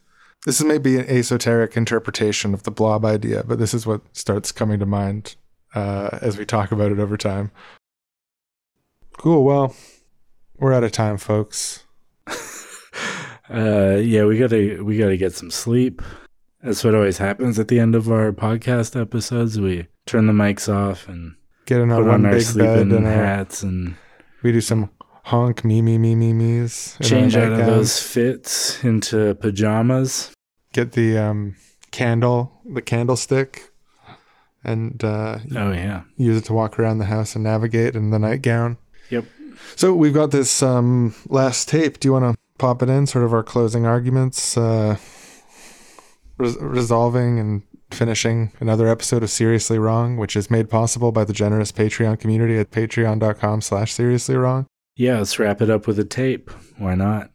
[0.45, 4.51] this is maybe an esoteric interpretation of the blob idea, but this is what starts
[4.51, 5.35] coming to mind
[5.75, 7.51] uh, as we talk about it over time.
[9.17, 9.43] Cool.
[9.43, 9.75] Well,
[10.57, 11.83] we're out of time, folks.
[13.49, 16.01] uh, yeah, we gotta we gotta get some sleep.
[16.63, 19.59] That's what always happens at the end of our podcast episodes.
[19.59, 21.35] We turn the mics off and
[21.65, 23.95] Get in our put on our sleeping and our, hats and
[24.43, 24.89] we do some
[25.25, 26.97] honk me me me me me's.
[27.01, 30.33] change out of those fits into pajamas.
[30.73, 31.55] Get the um,
[31.91, 33.71] candle, the candlestick,
[34.63, 38.19] and uh, Oh yeah, use it to walk around the house and navigate in the
[38.19, 38.77] nightgown.
[39.09, 39.25] Yep.
[39.75, 41.99] So we've got this um, last tape.
[41.99, 43.05] Do you want to pop it in?
[43.07, 44.97] Sort of our closing arguments, uh,
[46.41, 51.33] res- resolving and finishing another episode of Seriously Wrong, which is made possible by the
[51.33, 54.65] generous Patreon community at patreon.com slash seriously wrong.
[54.95, 55.17] yeah.
[55.17, 56.49] Let's wrap it up with a tape.
[56.77, 57.31] Why not?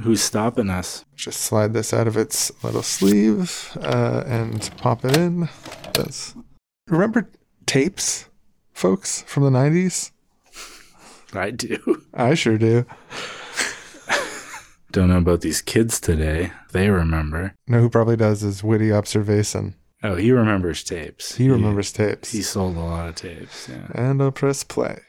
[0.00, 1.04] Who's stopping us?
[1.14, 5.48] Just slide this out of its little sleeve uh, and pop it in.
[5.94, 6.34] That's...
[6.88, 7.30] Remember
[7.64, 8.28] tapes,
[8.74, 10.10] folks, from the 90s?
[11.32, 12.02] I do.
[12.12, 12.84] I sure do.
[14.96, 16.52] Don't know about these kids today.
[16.72, 17.54] They remember.
[17.66, 19.74] know who probably does is Witty Observation.
[20.02, 21.34] Oh, he remembers tapes.
[21.34, 22.32] He remembers tapes.
[22.32, 23.68] He sold a lot of tapes.
[23.68, 23.88] Yeah.
[23.94, 25.00] And I'll press play.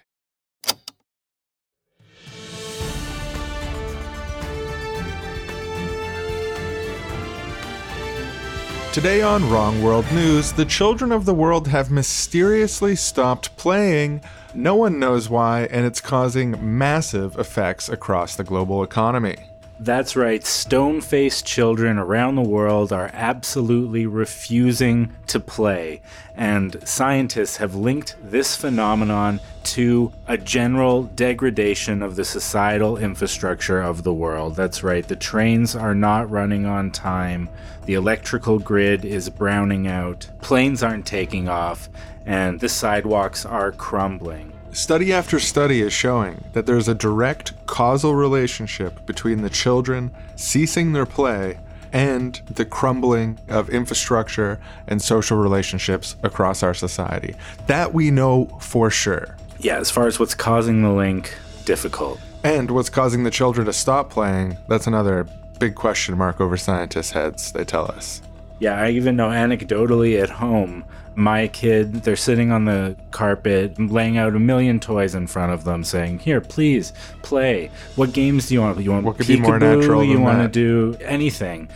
[8.91, 14.19] Today on Wrong World News, the children of the world have mysteriously stopped playing.
[14.53, 19.46] No one knows why, and it's causing massive effects across the global economy.
[19.79, 26.01] That's right, stone faced children around the world are absolutely refusing to play.
[26.35, 34.01] And scientists have linked this phenomenon to a general degradation of the societal infrastructure of
[34.01, 34.55] the world.
[34.55, 37.47] That's right, the trains are not running on time,
[37.85, 41.87] the electrical grid is browning out, planes aren't taking off,
[42.25, 44.56] and the sidewalks are crumbling.
[44.77, 50.93] Study after study is showing that there's a direct causal relationship between the children ceasing
[50.93, 51.57] their play
[51.91, 57.33] and the crumbling of infrastructure and social relationships across our society.
[57.65, 59.35] That we know for sure.
[59.57, 61.35] Yeah, as far as what's causing the link,
[61.65, 62.19] difficult.
[62.43, 65.27] And what's causing the children to stop playing, that's another
[65.57, 68.21] big question mark over scientists' heads, they tell us.
[68.59, 70.83] Yeah, I even know anecdotally at home,
[71.15, 75.63] my kid, they're sitting on the carpet, laying out a million toys in front of
[75.63, 76.93] them, saying, "Here, please
[77.23, 77.71] play.
[77.95, 78.79] What games do you want?
[78.79, 81.69] You want What could be more natural You want to do anything?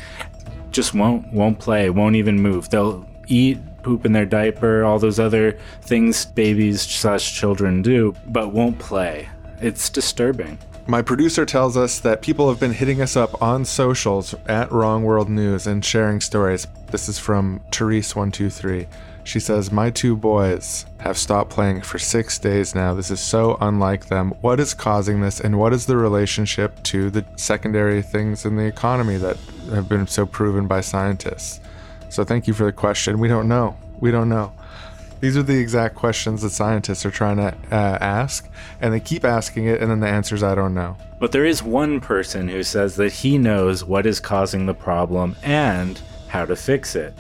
[0.72, 1.90] Just won't won't play.
[1.90, 2.70] Won't even move.
[2.70, 8.54] They'll eat." Poop in their diaper, all those other things babies slash children do, but
[8.54, 9.28] won't play.
[9.60, 10.60] It's disturbing.
[10.88, 15.04] My producer tells us that people have been hitting us up on socials at Wrong
[15.04, 16.66] World News and sharing stories.
[16.88, 18.88] This is from Therese123.
[19.24, 22.96] She says, My two boys have stopped playing for six days now.
[22.96, 24.32] This is so unlike them.
[24.42, 28.66] What is causing this, and what is the relationship to the secondary things in the
[28.66, 29.38] economy that
[29.70, 31.62] have been so proven by scientists?
[32.10, 33.20] So, thank you for the question.
[33.20, 33.78] We don't know.
[34.00, 34.52] We don't know.
[35.22, 38.50] These are the exact questions that scientists are trying to uh, ask,
[38.82, 40.98] and they keep asking it, and then the answers I don't know.
[41.20, 45.36] But there is one person who says that he knows what is causing the problem
[45.44, 47.14] and how to fix it.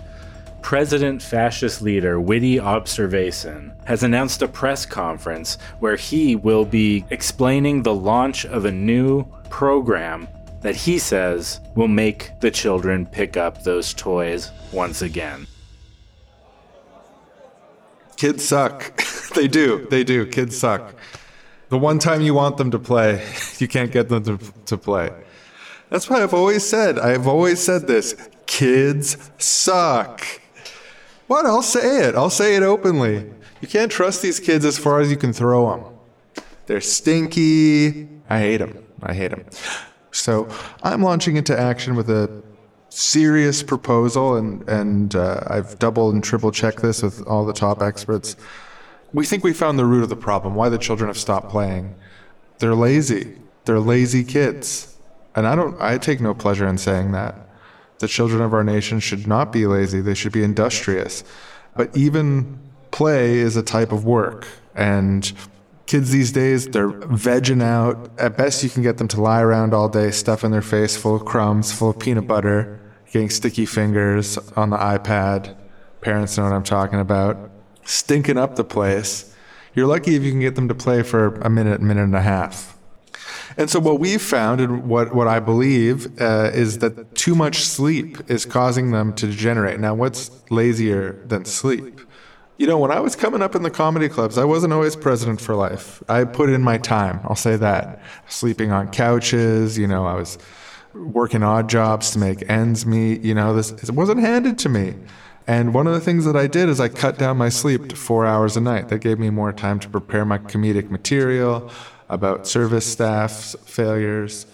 [0.63, 7.83] President fascist leader Witty Observation has announced a press conference where he will be explaining
[7.83, 10.27] the launch of a new program
[10.61, 15.45] that he says will make the children pick up those toys once again.
[18.21, 19.03] Kids suck.
[19.33, 19.87] they do.
[19.89, 20.27] They do.
[20.27, 20.93] Kids suck.
[21.69, 23.27] The one time you want them to play,
[23.57, 24.37] you can't get them to,
[24.67, 25.09] to play.
[25.89, 28.13] That's why I've always said, I've always said this
[28.45, 30.23] kids suck.
[31.25, 31.47] What?
[31.47, 32.13] I'll say it.
[32.13, 33.27] I'll say it openly.
[33.59, 36.45] You can't trust these kids as far as you can throw them.
[36.67, 38.07] They're stinky.
[38.29, 38.85] I hate them.
[39.01, 39.45] I hate them.
[40.11, 40.47] So
[40.83, 42.43] I'm launching into action with a
[42.91, 47.81] serious proposal, and and uh, I've double and triple checked this with all the top
[47.81, 48.35] experts.
[49.13, 50.55] We think we found the root of the problem.
[50.55, 51.95] Why the children have stopped playing?
[52.59, 53.37] They're lazy.
[53.65, 54.95] They're lazy kids,
[55.35, 55.79] and I don't.
[55.81, 57.47] I take no pleasure in saying that.
[57.99, 60.01] The children of our nation should not be lazy.
[60.01, 61.23] They should be industrious.
[61.75, 62.59] But even
[62.89, 65.31] play is a type of work, and
[65.85, 68.11] kids these days they're vegging out.
[68.19, 70.97] At best, you can get them to lie around all day, stuff in their face
[70.97, 72.80] full of crumbs, full of peanut butter,
[73.11, 75.55] getting sticky fingers on the iPad.
[76.01, 77.51] Parents know what I'm talking about.
[77.83, 79.35] Stinking up the place.
[79.75, 82.21] You're lucky if you can get them to play for a minute, minute and a
[82.21, 82.77] half.
[83.57, 87.63] And so, what we've found, and what, what I believe, uh, is that too much
[87.63, 89.79] sleep is causing them to degenerate.
[89.79, 91.99] Now, what's lazier than sleep?
[92.57, 95.41] You know, when I was coming up in the comedy clubs, I wasn't always president
[95.41, 96.01] for life.
[96.07, 98.01] I put in my time, I'll say that.
[98.29, 100.37] Sleeping on couches, you know, I was
[100.93, 103.21] working odd jobs to make ends meet.
[103.21, 104.95] You know, this it wasn't handed to me.
[105.47, 107.95] And one of the things that I did is I cut down my sleep to
[107.95, 108.89] four hours a night.
[108.89, 111.71] That gave me more time to prepare my comedic material
[112.09, 114.45] about service staff's failures.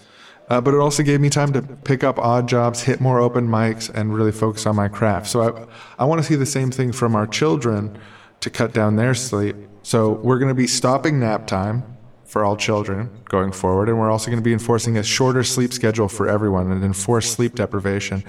[0.48, 3.46] Uh, but it also gave me time to pick up odd jobs, hit more open
[3.46, 5.26] mics, and really focus on my craft.
[5.26, 7.98] So I, I want to see the same thing from our children
[8.40, 9.56] to cut down their sleep.
[9.82, 11.97] So we're going to be stopping nap time
[12.28, 15.72] for all children going forward, and we're also going to be enforcing a shorter sleep
[15.72, 18.22] schedule for everyone and enforce sleep deprivation.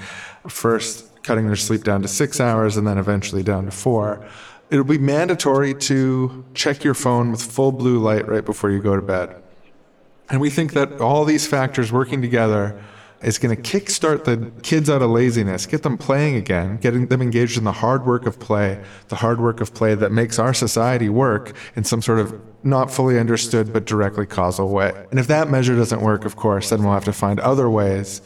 [0.47, 4.26] First, cutting their sleep down to six hours, and then eventually down to four.
[4.71, 8.95] It'll be mandatory to check your phone with full blue light right before you go
[8.95, 9.35] to bed.
[10.30, 12.81] And we think that all these factors working together
[13.21, 17.21] is going to kickstart the kids out of laziness, get them playing again, getting them
[17.21, 20.53] engaged in the hard work of play, the hard work of play that makes our
[20.53, 24.93] society work in some sort of not fully understood but directly causal way.
[25.11, 28.21] And if that measure doesn't work, of course, then we'll have to find other ways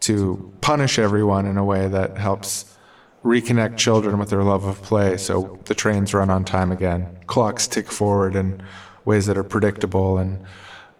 [0.00, 2.76] to punish everyone in a way that helps
[3.24, 7.66] reconnect children with their love of play so the trains run on time again, clocks
[7.66, 8.62] tick forward in
[9.04, 10.44] ways that are predictable, and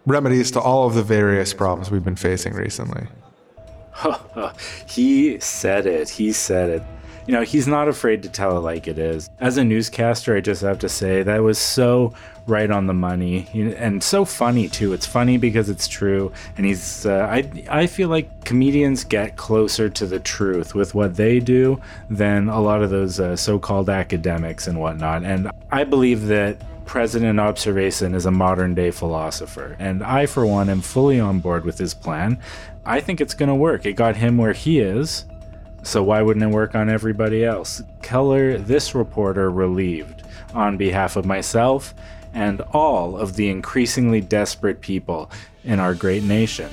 [0.07, 3.07] remedies to all of the various problems we've been facing recently.
[4.87, 6.09] he said it.
[6.09, 6.83] He said it.
[7.27, 9.29] you know, he's not afraid to tell it like it is.
[9.39, 12.15] As a newscaster, I just have to say that was so
[12.47, 13.47] right on the money
[13.77, 14.95] and so funny too.
[14.95, 17.05] It's funny because it's true, and he's.
[17.05, 21.81] Uh, I I feel like comedians get closer to the truth with what they do
[22.09, 25.23] than a lot of those uh, so-called academics and whatnot.
[25.23, 26.57] And I believe that
[26.87, 31.67] President Observation is a modern day philosopher, and I, for one, am fully on board
[31.67, 32.39] with his plan.
[32.89, 33.85] I think it's going to work.
[33.85, 35.27] It got him where he is,
[35.83, 37.83] so why wouldn't it work on everybody else?
[38.01, 40.23] Keller, this reporter, relieved
[40.55, 41.93] on behalf of myself
[42.33, 45.31] and all of the increasingly desperate people
[45.65, 46.71] in our great nation.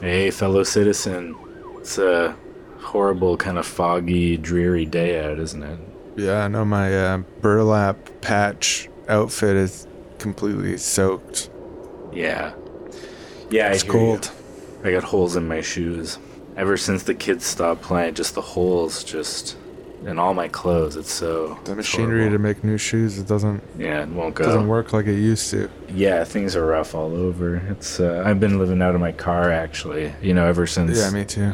[0.00, 1.47] Hey, fellow citizen.
[1.80, 2.36] It's a
[2.80, 5.78] horrible, kind of foggy, dreary day out, isn't it?
[6.16, 9.86] Yeah, I know my uh, burlap patch outfit is
[10.18, 11.50] completely soaked.
[12.12, 12.52] Yeah.
[13.50, 14.00] Yeah, It's I hear you.
[14.00, 14.30] cold.
[14.84, 16.18] I got holes in my shoes.
[16.56, 19.56] Ever since the kids stopped playing, just the holes just
[20.06, 20.96] in all my clothes.
[20.96, 24.44] It's so The machinery to make new shoes it doesn't yeah, it won't go.
[24.44, 25.68] doesn't work like it used to.
[25.88, 27.56] Yeah, things are rough all over.
[27.70, 30.12] It's uh, I've been living out of my car actually.
[30.22, 31.52] You know, ever since Yeah, me too.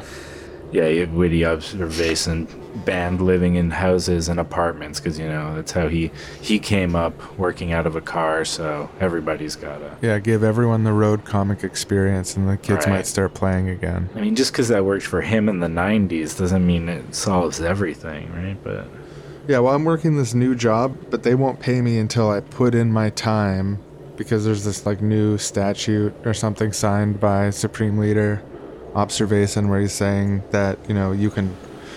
[0.75, 2.49] Yeah, you have witty observation
[2.85, 6.11] band living in houses and apartments because you know that's how he
[6.41, 8.45] he came up working out of a car.
[8.45, 9.97] So everybody's gotta.
[10.03, 12.95] Yeah, give everyone the road comic experience, and the kids Right.
[12.97, 14.09] might start playing again.
[14.17, 17.61] I mean, just because that worked for him in the '90s doesn't mean it solves
[17.61, 18.57] everything, right?
[18.65, 18.89] But
[19.47, 22.75] Yeah, well, I'm working this new job, but they won't pay me until I put
[22.75, 23.79] in my time
[24.17, 28.43] because there's this like new statute or something signed by Supreme Leader
[28.95, 31.55] Observation where he's saying that, you know, you can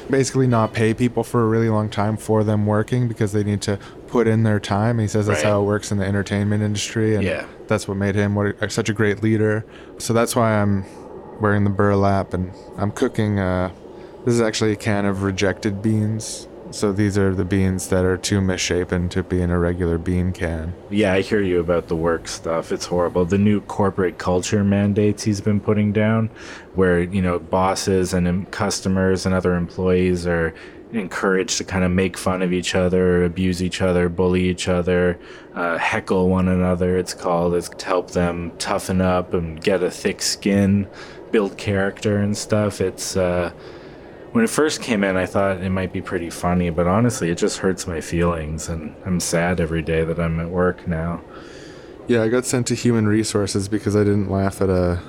[0.10, 3.61] basically not pay people for a really long time for them working because they need
[3.61, 4.99] to put in their time.
[4.99, 5.49] He says that's Right.
[5.52, 7.44] how it works in the entertainment industry and Yeah.
[7.68, 9.65] that's what made him what such a great leader.
[9.98, 10.86] So that's why I'm
[11.41, 13.69] wearing the burlap and I'm cooking uh
[14.26, 16.48] this is actually a can of rejected beans.
[16.72, 20.31] So these are the beans that are too misshapen to be in a regular bean
[20.31, 20.73] can.
[20.89, 22.72] yeah, I hear you about the work stuff.
[22.72, 23.26] It's horrible.
[23.26, 26.30] The new corporate culture mandates he's been putting down,
[26.76, 30.53] where you know bosses and customers and other employees are
[30.94, 35.19] encouraged to kind of make fun of each other, abuse each other, bully each other,
[35.53, 36.98] uh, heckle one another.
[36.98, 37.56] It's called.
[37.56, 40.88] It's to help them toughen up and get a thick skin,
[41.31, 42.80] build character and stuff.
[42.81, 43.52] It's uh,
[44.38, 47.39] when it first came in, I thought it might be pretty funny, but honestly, it
[47.39, 51.22] just hurts my feelings, and I'm sad every day that I'm at work now.
[52.05, 55.01] Yeah, I got sent to human resources because I didn't laugh at a,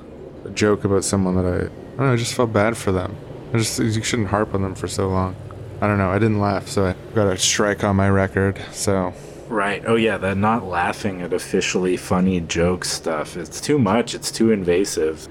[0.46, 3.14] a joke about someone that I, I don't know, I just felt bad for them.
[3.52, 5.36] I just you shouldn't harp on them for so long.
[5.82, 6.08] I don't know.
[6.08, 8.58] I didn't laugh, so I got a strike on my record.
[8.72, 9.12] So
[9.48, 9.82] Right.
[9.86, 13.36] Oh, yeah, that not laughing at officially funny joke stuff.
[13.36, 15.28] It's too much, it's too invasive.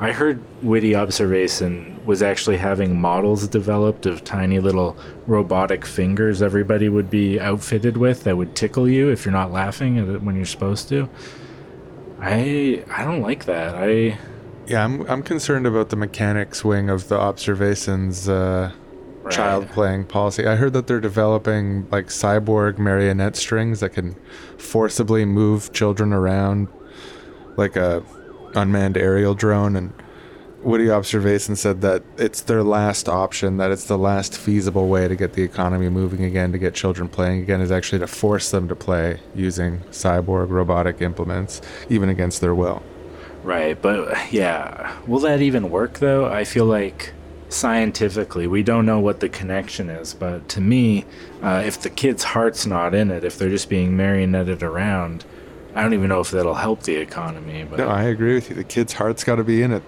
[0.00, 6.88] I heard Witty Observation was actually having models developed of tiny little robotic fingers everybody
[6.88, 10.36] would be outfitted with that would tickle you if you're not laughing at it when
[10.36, 11.08] you're supposed to.
[12.20, 13.74] I I don't like that.
[13.74, 14.18] I
[14.66, 18.28] yeah, I'm I'm concerned about the mechanics wing of the observations.
[18.28, 18.72] Uh,
[19.30, 20.46] child playing policy.
[20.46, 24.16] I heard that they're developing like cyborg marionette strings that can
[24.58, 26.68] forcibly move children around
[27.56, 28.02] like a
[28.54, 29.92] unmanned aerial drone and
[30.64, 35.14] Woody Observation said that it's their last option, that it's the last feasible way to
[35.14, 38.66] get the economy moving again, to get children playing again, is actually to force them
[38.68, 41.60] to play using cyborg robotic implements,
[41.90, 42.82] even against their will.
[43.42, 46.24] Right, but yeah, will that even work though?
[46.26, 47.12] I feel like
[47.50, 51.04] scientifically we don't know what the connection is, but to me,
[51.42, 55.26] uh, if the kid's heart's not in it, if they're just being marionetted around,
[55.74, 57.66] I don't even know if that'll help the economy.
[57.68, 58.56] But No, I agree with you.
[58.56, 59.82] The kid's heart's got to be in it.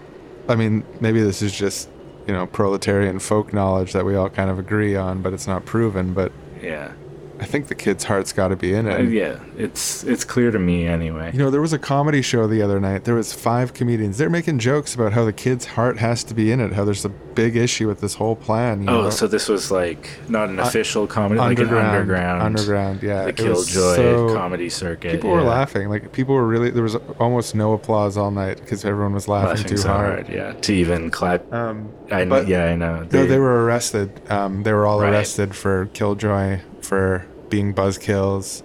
[0.48, 1.88] I mean, maybe this is just,
[2.26, 5.64] you know, proletarian folk knowledge that we all kind of agree on, but it's not
[5.64, 6.12] proven.
[6.12, 6.32] But
[6.62, 6.92] yeah,
[7.40, 9.10] I think the kid's heart's got to be in Uh, it.
[9.10, 11.30] yeah, it's it's clear to me anyway.
[11.32, 13.04] You know, there was a comedy show the other night.
[13.04, 14.18] There was five comedians.
[14.18, 16.72] They're making jokes about how the kid's heart has to be in it.
[16.72, 18.82] How there's a big issue with this whole plan.
[18.82, 19.10] You Oh, know?
[19.10, 23.24] so this was like not an Uh, official comedy, like an underground, underground, yeah.
[23.26, 23.64] the Killjoy
[23.96, 25.12] so- comedy circuit.
[25.12, 25.88] People were laughing.
[25.88, 26.70] Like people were really.
[26.70, 30.12] There was almost no applause all night because everyone was laughing, laughing too so hard.
[30.26, 30.28] hard.
[30.28, 31.52] Yeah, to even clap.
[31.52, 33.06] Um, I but- yeah, I know.
[33.12, 34.10] no, they were arrested.
[34.30, 35.10] Um, they were all Right.
[35.12, 38.62] arrested for Killjoy for being buzzkills,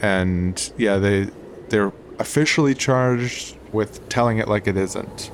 [0.00, 1.28] and yeah, they
[1.68, 5.30] they're officially charged with telling it like it isn't.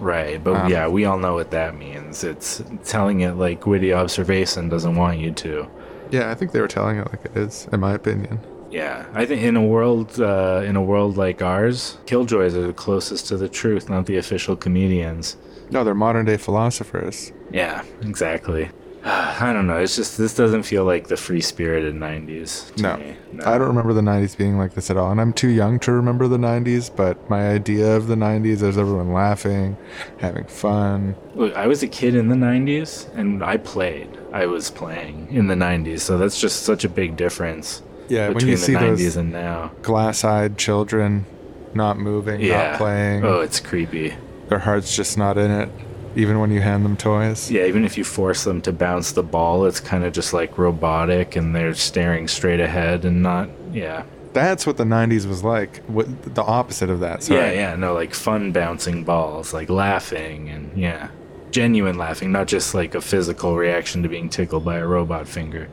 [0.00, 2.22] Right, but Um, yeah, we all know what that means.
[2.24, 5.66] It's telling it like witty observation doesn't want you to.
[6.10, 8.40] Yeah, I think they were telling it like it is, in my opinion.
[8.70, 12.72] Yeah, I think in a world uh, in a world like ours, killjoys are the
[12.74, 15.36] closest to the truth, not the official comedians.
[15.70, 17.32] No, they're modern day philosophers.
[17.50, 18.68] Yeah, exactly.
[19.40, 19.76] I don't know.
[19.76, 22.74] It's just this doesn't feel like the free spirited '90s.
[22.76, 22.96] To No.
[22.96, 23.16] me.
[23.44, 25.10] I don't remember the 90s being like this at all.
[25.12, 28.76] And I'm too young to remember the 90s, but my idea of the 90s is
[28.78, 29.76] everyone laughing,
[30.18, 31.14] having fun.
[31.34, 34.08] Look, I was a kid in the 90s and I played.
[34.32, 38.34] I was playing in the 90s, so that's just such a big difference Yeah, when
[38.38, 39.70] between you the see 90s those and now.
[39.82, 41.26] glass eyed children
[41.74, 42.70] not moving, Yeah.
[42.70, 44.14] not playing, Oh, it's creepy.
[44.48, 45.68] their heart's just not in it,
[46.16, 47.50] even when you hand them toys.
[47.50, 50.56] Yeah, even if you force them to bounce the ball, it's kind of just like
[50.56, 54.04] robotic and they're staring straight ahead and not, yeah.
[54.32, 55.84] That's what the 90s was like.
[55.84, 57.22] What, the opposite of that.
[57.22, 57.40] Sorry.
[57.40, 61.08] Yeah, yeah, no, like fun bouncing balls, like laughing and yeah.
[61.50, 65.68] Genuine laughing, not just like a physical reaction to being tickled by a robot finger.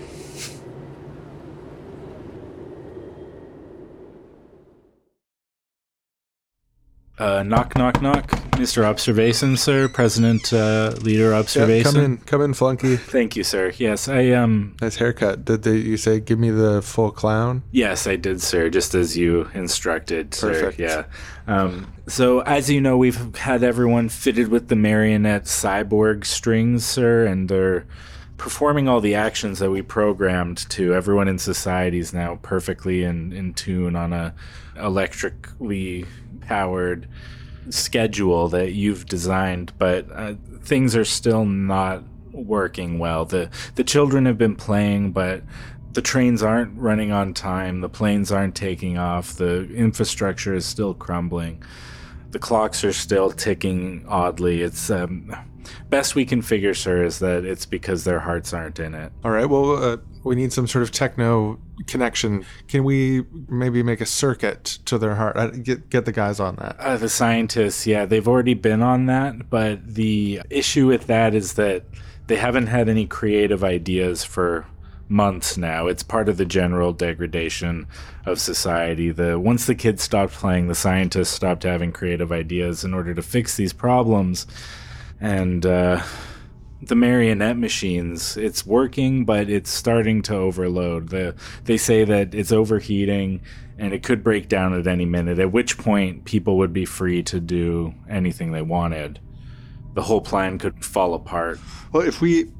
[7.18, 8.30] Uh, knock, knock, knock.
[8.56, 8.84] Mr.
[8.84, 9.88] Observation, sir.
[9.88, 11.92] President, uh, leader Yeah, Observation.
[11.94, 12.98] come in, come in, Flunky.
[12.98, 13.72] Thank you, sir.
[13.78, 15.46] Yes, I um Nice haircut.
[15.46, 17.64] Did they, you say give me the full clown?
[17.72, 20.52] Yes, I did, sir, just as you instructed, sir.
[20.54, 20.80] Perfect.
[20.80, 21.06] Yeah.
[21.48, 27.26] Um, so, as you know, we've had everyone fitted with the marionette cyborg strings, sir,
[27.26, 27.86] and they're
[28.38, 30.94] performing all the actions that we programmed to.
[30.94, 34.34] Everyone in society is now perfectly in, in tune on a
[34.78, 36.06] electrically
[36.46, 37.08] powered
[37.70, 43.26] schedule that you've designed, but uh, things are still not working well.
[43.26, 45.44] The the children have been playing, but
[45.94, 47.82] the trains aren't running on time.
[47.82, 49.36] The planes aren't taking off.
[49.36, 51.64] The infrastructure is still crumbling.
[52.32, 54.62] The clocks are still ticking oddly.
[54.62, 55.34] It's um,
[55.90, 59.14] best we can figure, sir, is that it's because their hearts aren't in it.
[59.24, 59.46] All right.
[59.46, 62.46] Well, uh, we need some sort of techno connection.
[62.68, 65.38] Can we maybe make a circuit to their heart?
[65.38, 66.78] Uh, Get get the guys on that.
[66.80, 71.54] Uh, the scientists, yeah, they've already been on that, but the issue with that is
[71.54, 71.84] that
[72.28, 74.66] they haven't had any creative ideas for
[75.08, 75.88] months now.
[75.88, 77.88] It's part of the general degradation
[78.26, 79.12] of society.
[79.12, 83.22] The once the kids stopped playing, the scientists stopped having creative ideas in order to
[83.22, 84.48] fix these problems,
[85.20, 86.02] and uh,
[86.88, 91.36] the marionette machines it's working but it's starting to overload the
[91.66, 93.42] they say that it's overheating
[93.78, 97.22] and it could break down at any minute at which point people would be free
[97.22, 99.20] to do anything they wanted
[99.94, 101.60] the whole plan could fall apart
[101.92, 102.52] Well, if we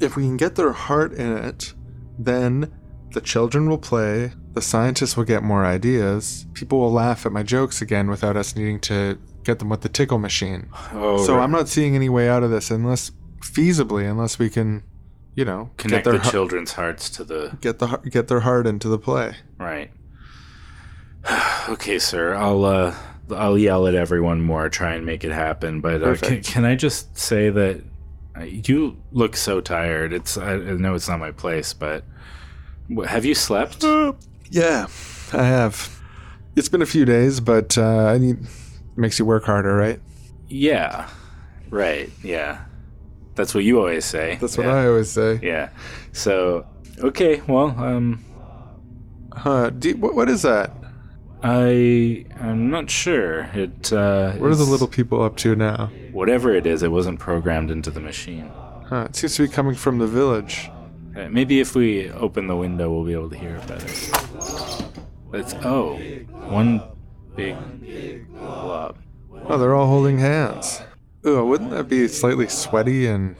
[0.00, 1.74] if we can get their heart in it,
[2.18, 2.72] then
[3.12, 4.32] the children will play.
[4.52, 6.46] The scientists will get more ideas.
[6.54, 9.88] People will laugh at my jokes again without us needing to get them with the
[9.88, 10.68] tickle machine.
[10.92, 11.42] oh so right.
[11.42, 13.10] I'm not seeing any way out of this unless
[13.46, 14.82] feasibly, unless we can,
[15.34, 18.40] you know, connect get the their heart- children's hearts to the get the get their
[18.40, 19.34] heart into the play.
[19.58, 19.90] right.
[21.68, 22.34] Okay sir.
[22.34, 22.94] I'll uh
[23.34, 26.76] i'll yell at everyone more try and make it happen but uh, can, can i
[26.76, 27.82] just say that
[28.38, 30.12] uh, you look so tired.
[30.12, 32.04] It's i, I know it's not my place but
[33.06, 33.82] have you slept?
[34.48, 34.86] Yeah,
[35.32, 35.90] I have.
[36.54, 38.46] It's been a few days, but uh, I need
[38.94, 40.00] makes you work harder, right?
[40.48, 41.08] yeah.
[41.68, 42.10] Right.
[42.22, 42.60] Yeah
[43.36, 44.74] that's what you always say That's what yeah.
[44.74, 45.38] I always say.
[45.42, 45.70] yeah
[46.12, 46.66] so
[46.98, 48.24] okay well um
[49.32, 49.70] Huh?
[49.82, 50.72] You- what, what is that?
[51.42, 55.90] i i'm not sure it uh What are the little people up to now?
[56.12, 58.50] whatever it is it wasn't programmed into the machine
[58.88, 59.06] Huh?
[59.10, 60.70] It seems to be coming from the village.
[61.16, 63.88] Uh, Maybe if we open the window, we'll be able to hear it better.
[65.34, 65.96] It's oh,
[66.48, 66.80] one
[67.34, 67.56] big
[68.30, 68.96] blob.
[69.48, 70.82] Oh, they're all holding hands.
[71.26, 73.36] Ooh, wouldn't that be slightly sweaty and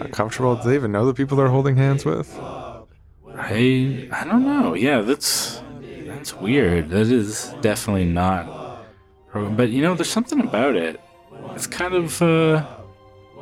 [0.00, 0.56] uncomfortable?
[0.56, 2.36] Do they even know the people they're holding hands with?
[3.36, 4.74] I I don't know.
[4.74, 5.62] Yeah, that's
[6.06, 6.90] that's weird.
[6.90, 8.82] That is definitely not.
[9.32, 11.00] But you know, there's something about it.
[11.54, 12.64] It's kind of uh,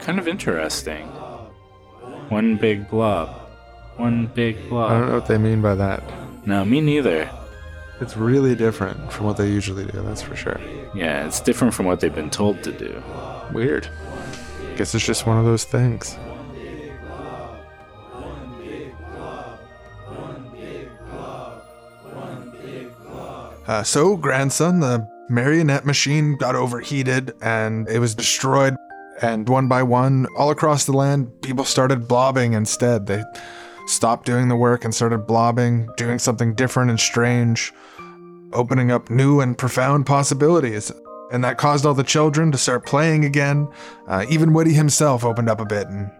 [0.00, 1.06] kind of interesting.
[2.28, 3.28] One big blob.
[3.96, 4.90] One big blob.
[4.90, 6.02] I don't know what they mean by that.
[6.46, 7.30] No, me neither.
[8.00, 10.60] It's really different from what they usually do, that's for sure.
[10.94, 13.02] Yeah, it's different from what they've been told to do.
[13.52, 13.88] Weird.
[14.76, 16.18] Guess it's just one of those things.
[23.66, 28.74] Uh, so, grandson, the marionette machine got overheated and it was destroyed.
[29.20, 33.06] And one by one, all across the land, people started blobbing instead.
[33.06, 33.22] They
[33.86, 37.72] stopped doing the work and started blobbing, doing something different and strange,
[38.52, 40.90] opening up new and profound possibilities
[41.32, 43.68] and that caused all the children to start playing again.
[44.06, 46.10] Uh, even Woody himself opened up a bit and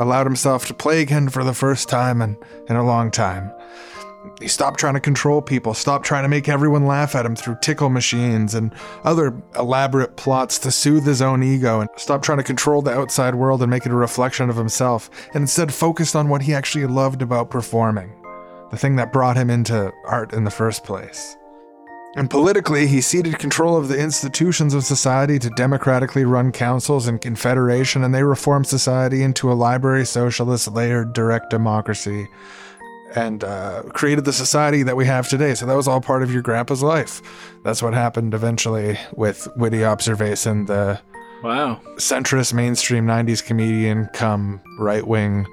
[0.00, 2.36] allowed himself to play again for the first time in,
[2.68, 3.52] in a long time.
[4.40, 7.58] He stopped trying to control people, stopped trying to make everyone laugh at him through
[7.60, 8.72] tickle machines and
[9.04, 13.34] other elaborate plots to soothe his own ego, and stopped trying to control the outside
[13.34, 16.86] world and make it a reflection of himself, and instead focused on what he actually
[16.86, 18.12] loved about performing
[18.70, 21.36] the thing that brought him into art in the first place.
[22.14, 27.18] And politically, he ceded control of the institutions of society to democratically run councils and
[27.20, 32.28] confederation, and they reformed society into a library socialist layered direct democracy
[33.14, 35.54] and uh, created the society that we have today.
[35.54, 37.22] So that was all part of your grandpa's life.
[37.62, 41.00] That's what happened eventually with Witty Observation, the
[41.42, 41.80] Wow.
[41.96, 45.44] centrist mainstream 90s comedian come right wing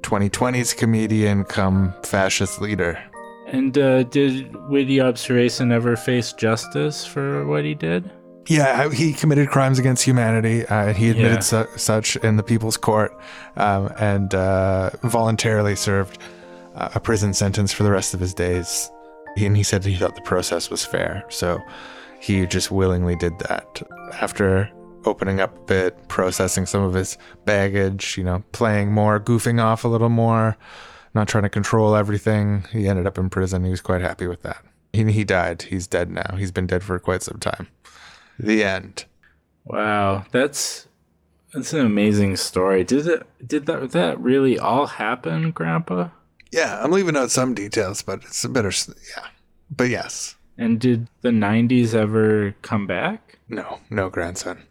[0.00, 2.98] 2020s comedian come fascist leader.
[3.46, 8.10] And uh, did Witty Observation ever face justice for what he did?
[8.46, 10.66] Yeah, he committed crimes against humanity.
[10.66, 11.40] Uh, he admitted Yeah.
[11.40, 13.16] su- such in the People's Court
[13.56, 16.18] um, and uh, voluntarily served
[16.74, 18.90] a prison sentence for the rest of his days.
[19.36, 21.24] He, and he said he thought the process was fair.
[21.28, 21.58] So
[22.20, 23.82] he just willingly did that.
[24.20, 24.70] After
[25.06, 29.84] opening up a bit, processing some of his baggage, you know, playing more, goofing off
[29.84, 30.56] a little more,
[31.14, 33.64] not trying to control everything, he ended up in prison.
[33.64, 34.64] He was quite happy with that.
[34.92, 35.62] He, he died.
[35.62, 36.36] He's dead now.
[36.36, 37.68] He's been dead for quite some time.
[38.38, 39.04] The end.
[39.64, 40.88] Wow, that's
[41.52, 42.84] that's an amazing story.
[42.84, 43.26] Did it?
[43.46, 43.92] Did that?
[43.92, 46.08] That really all happen, Grandpa?
[46.52, 48.70] Yeah, I'm leaving out some details, but it's a better.
[49.16, 49.26] Yeah,
[49.70, 53.38] but yes, And did the '90s ever come back?
[53.48, 54.62] no, no grandson,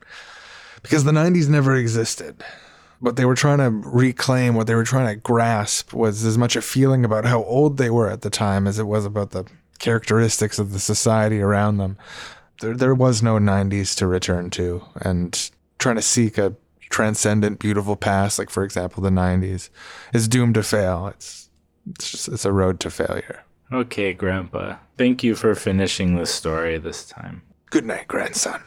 [0.82, 2.44] because the '90s never existed.
[3.03, 6.55] What they were trying to reclaim, what they were trying to grasp, was as much
[6.55, 9.43] a feeling about how old they were at the time as it was about the
[9.77, 11.97] characteristics of the society around them.
[12.61, 17.97] There, there was no '90s to return to, and trying to seek a transcendent, beautiful
[17.97, 19.69] past, like for example the '90s,
[20.13, 21.07] is doomed to fail.
[21.07, 21.49] It's
[21.89, 23.43] it's just it's a road to failure.
[23.73, 24.77] Okay, Grandpa.
[24.97, 27.41] Thank you for finishing the story this time.
[27.69, 28.63] Good night, grandson.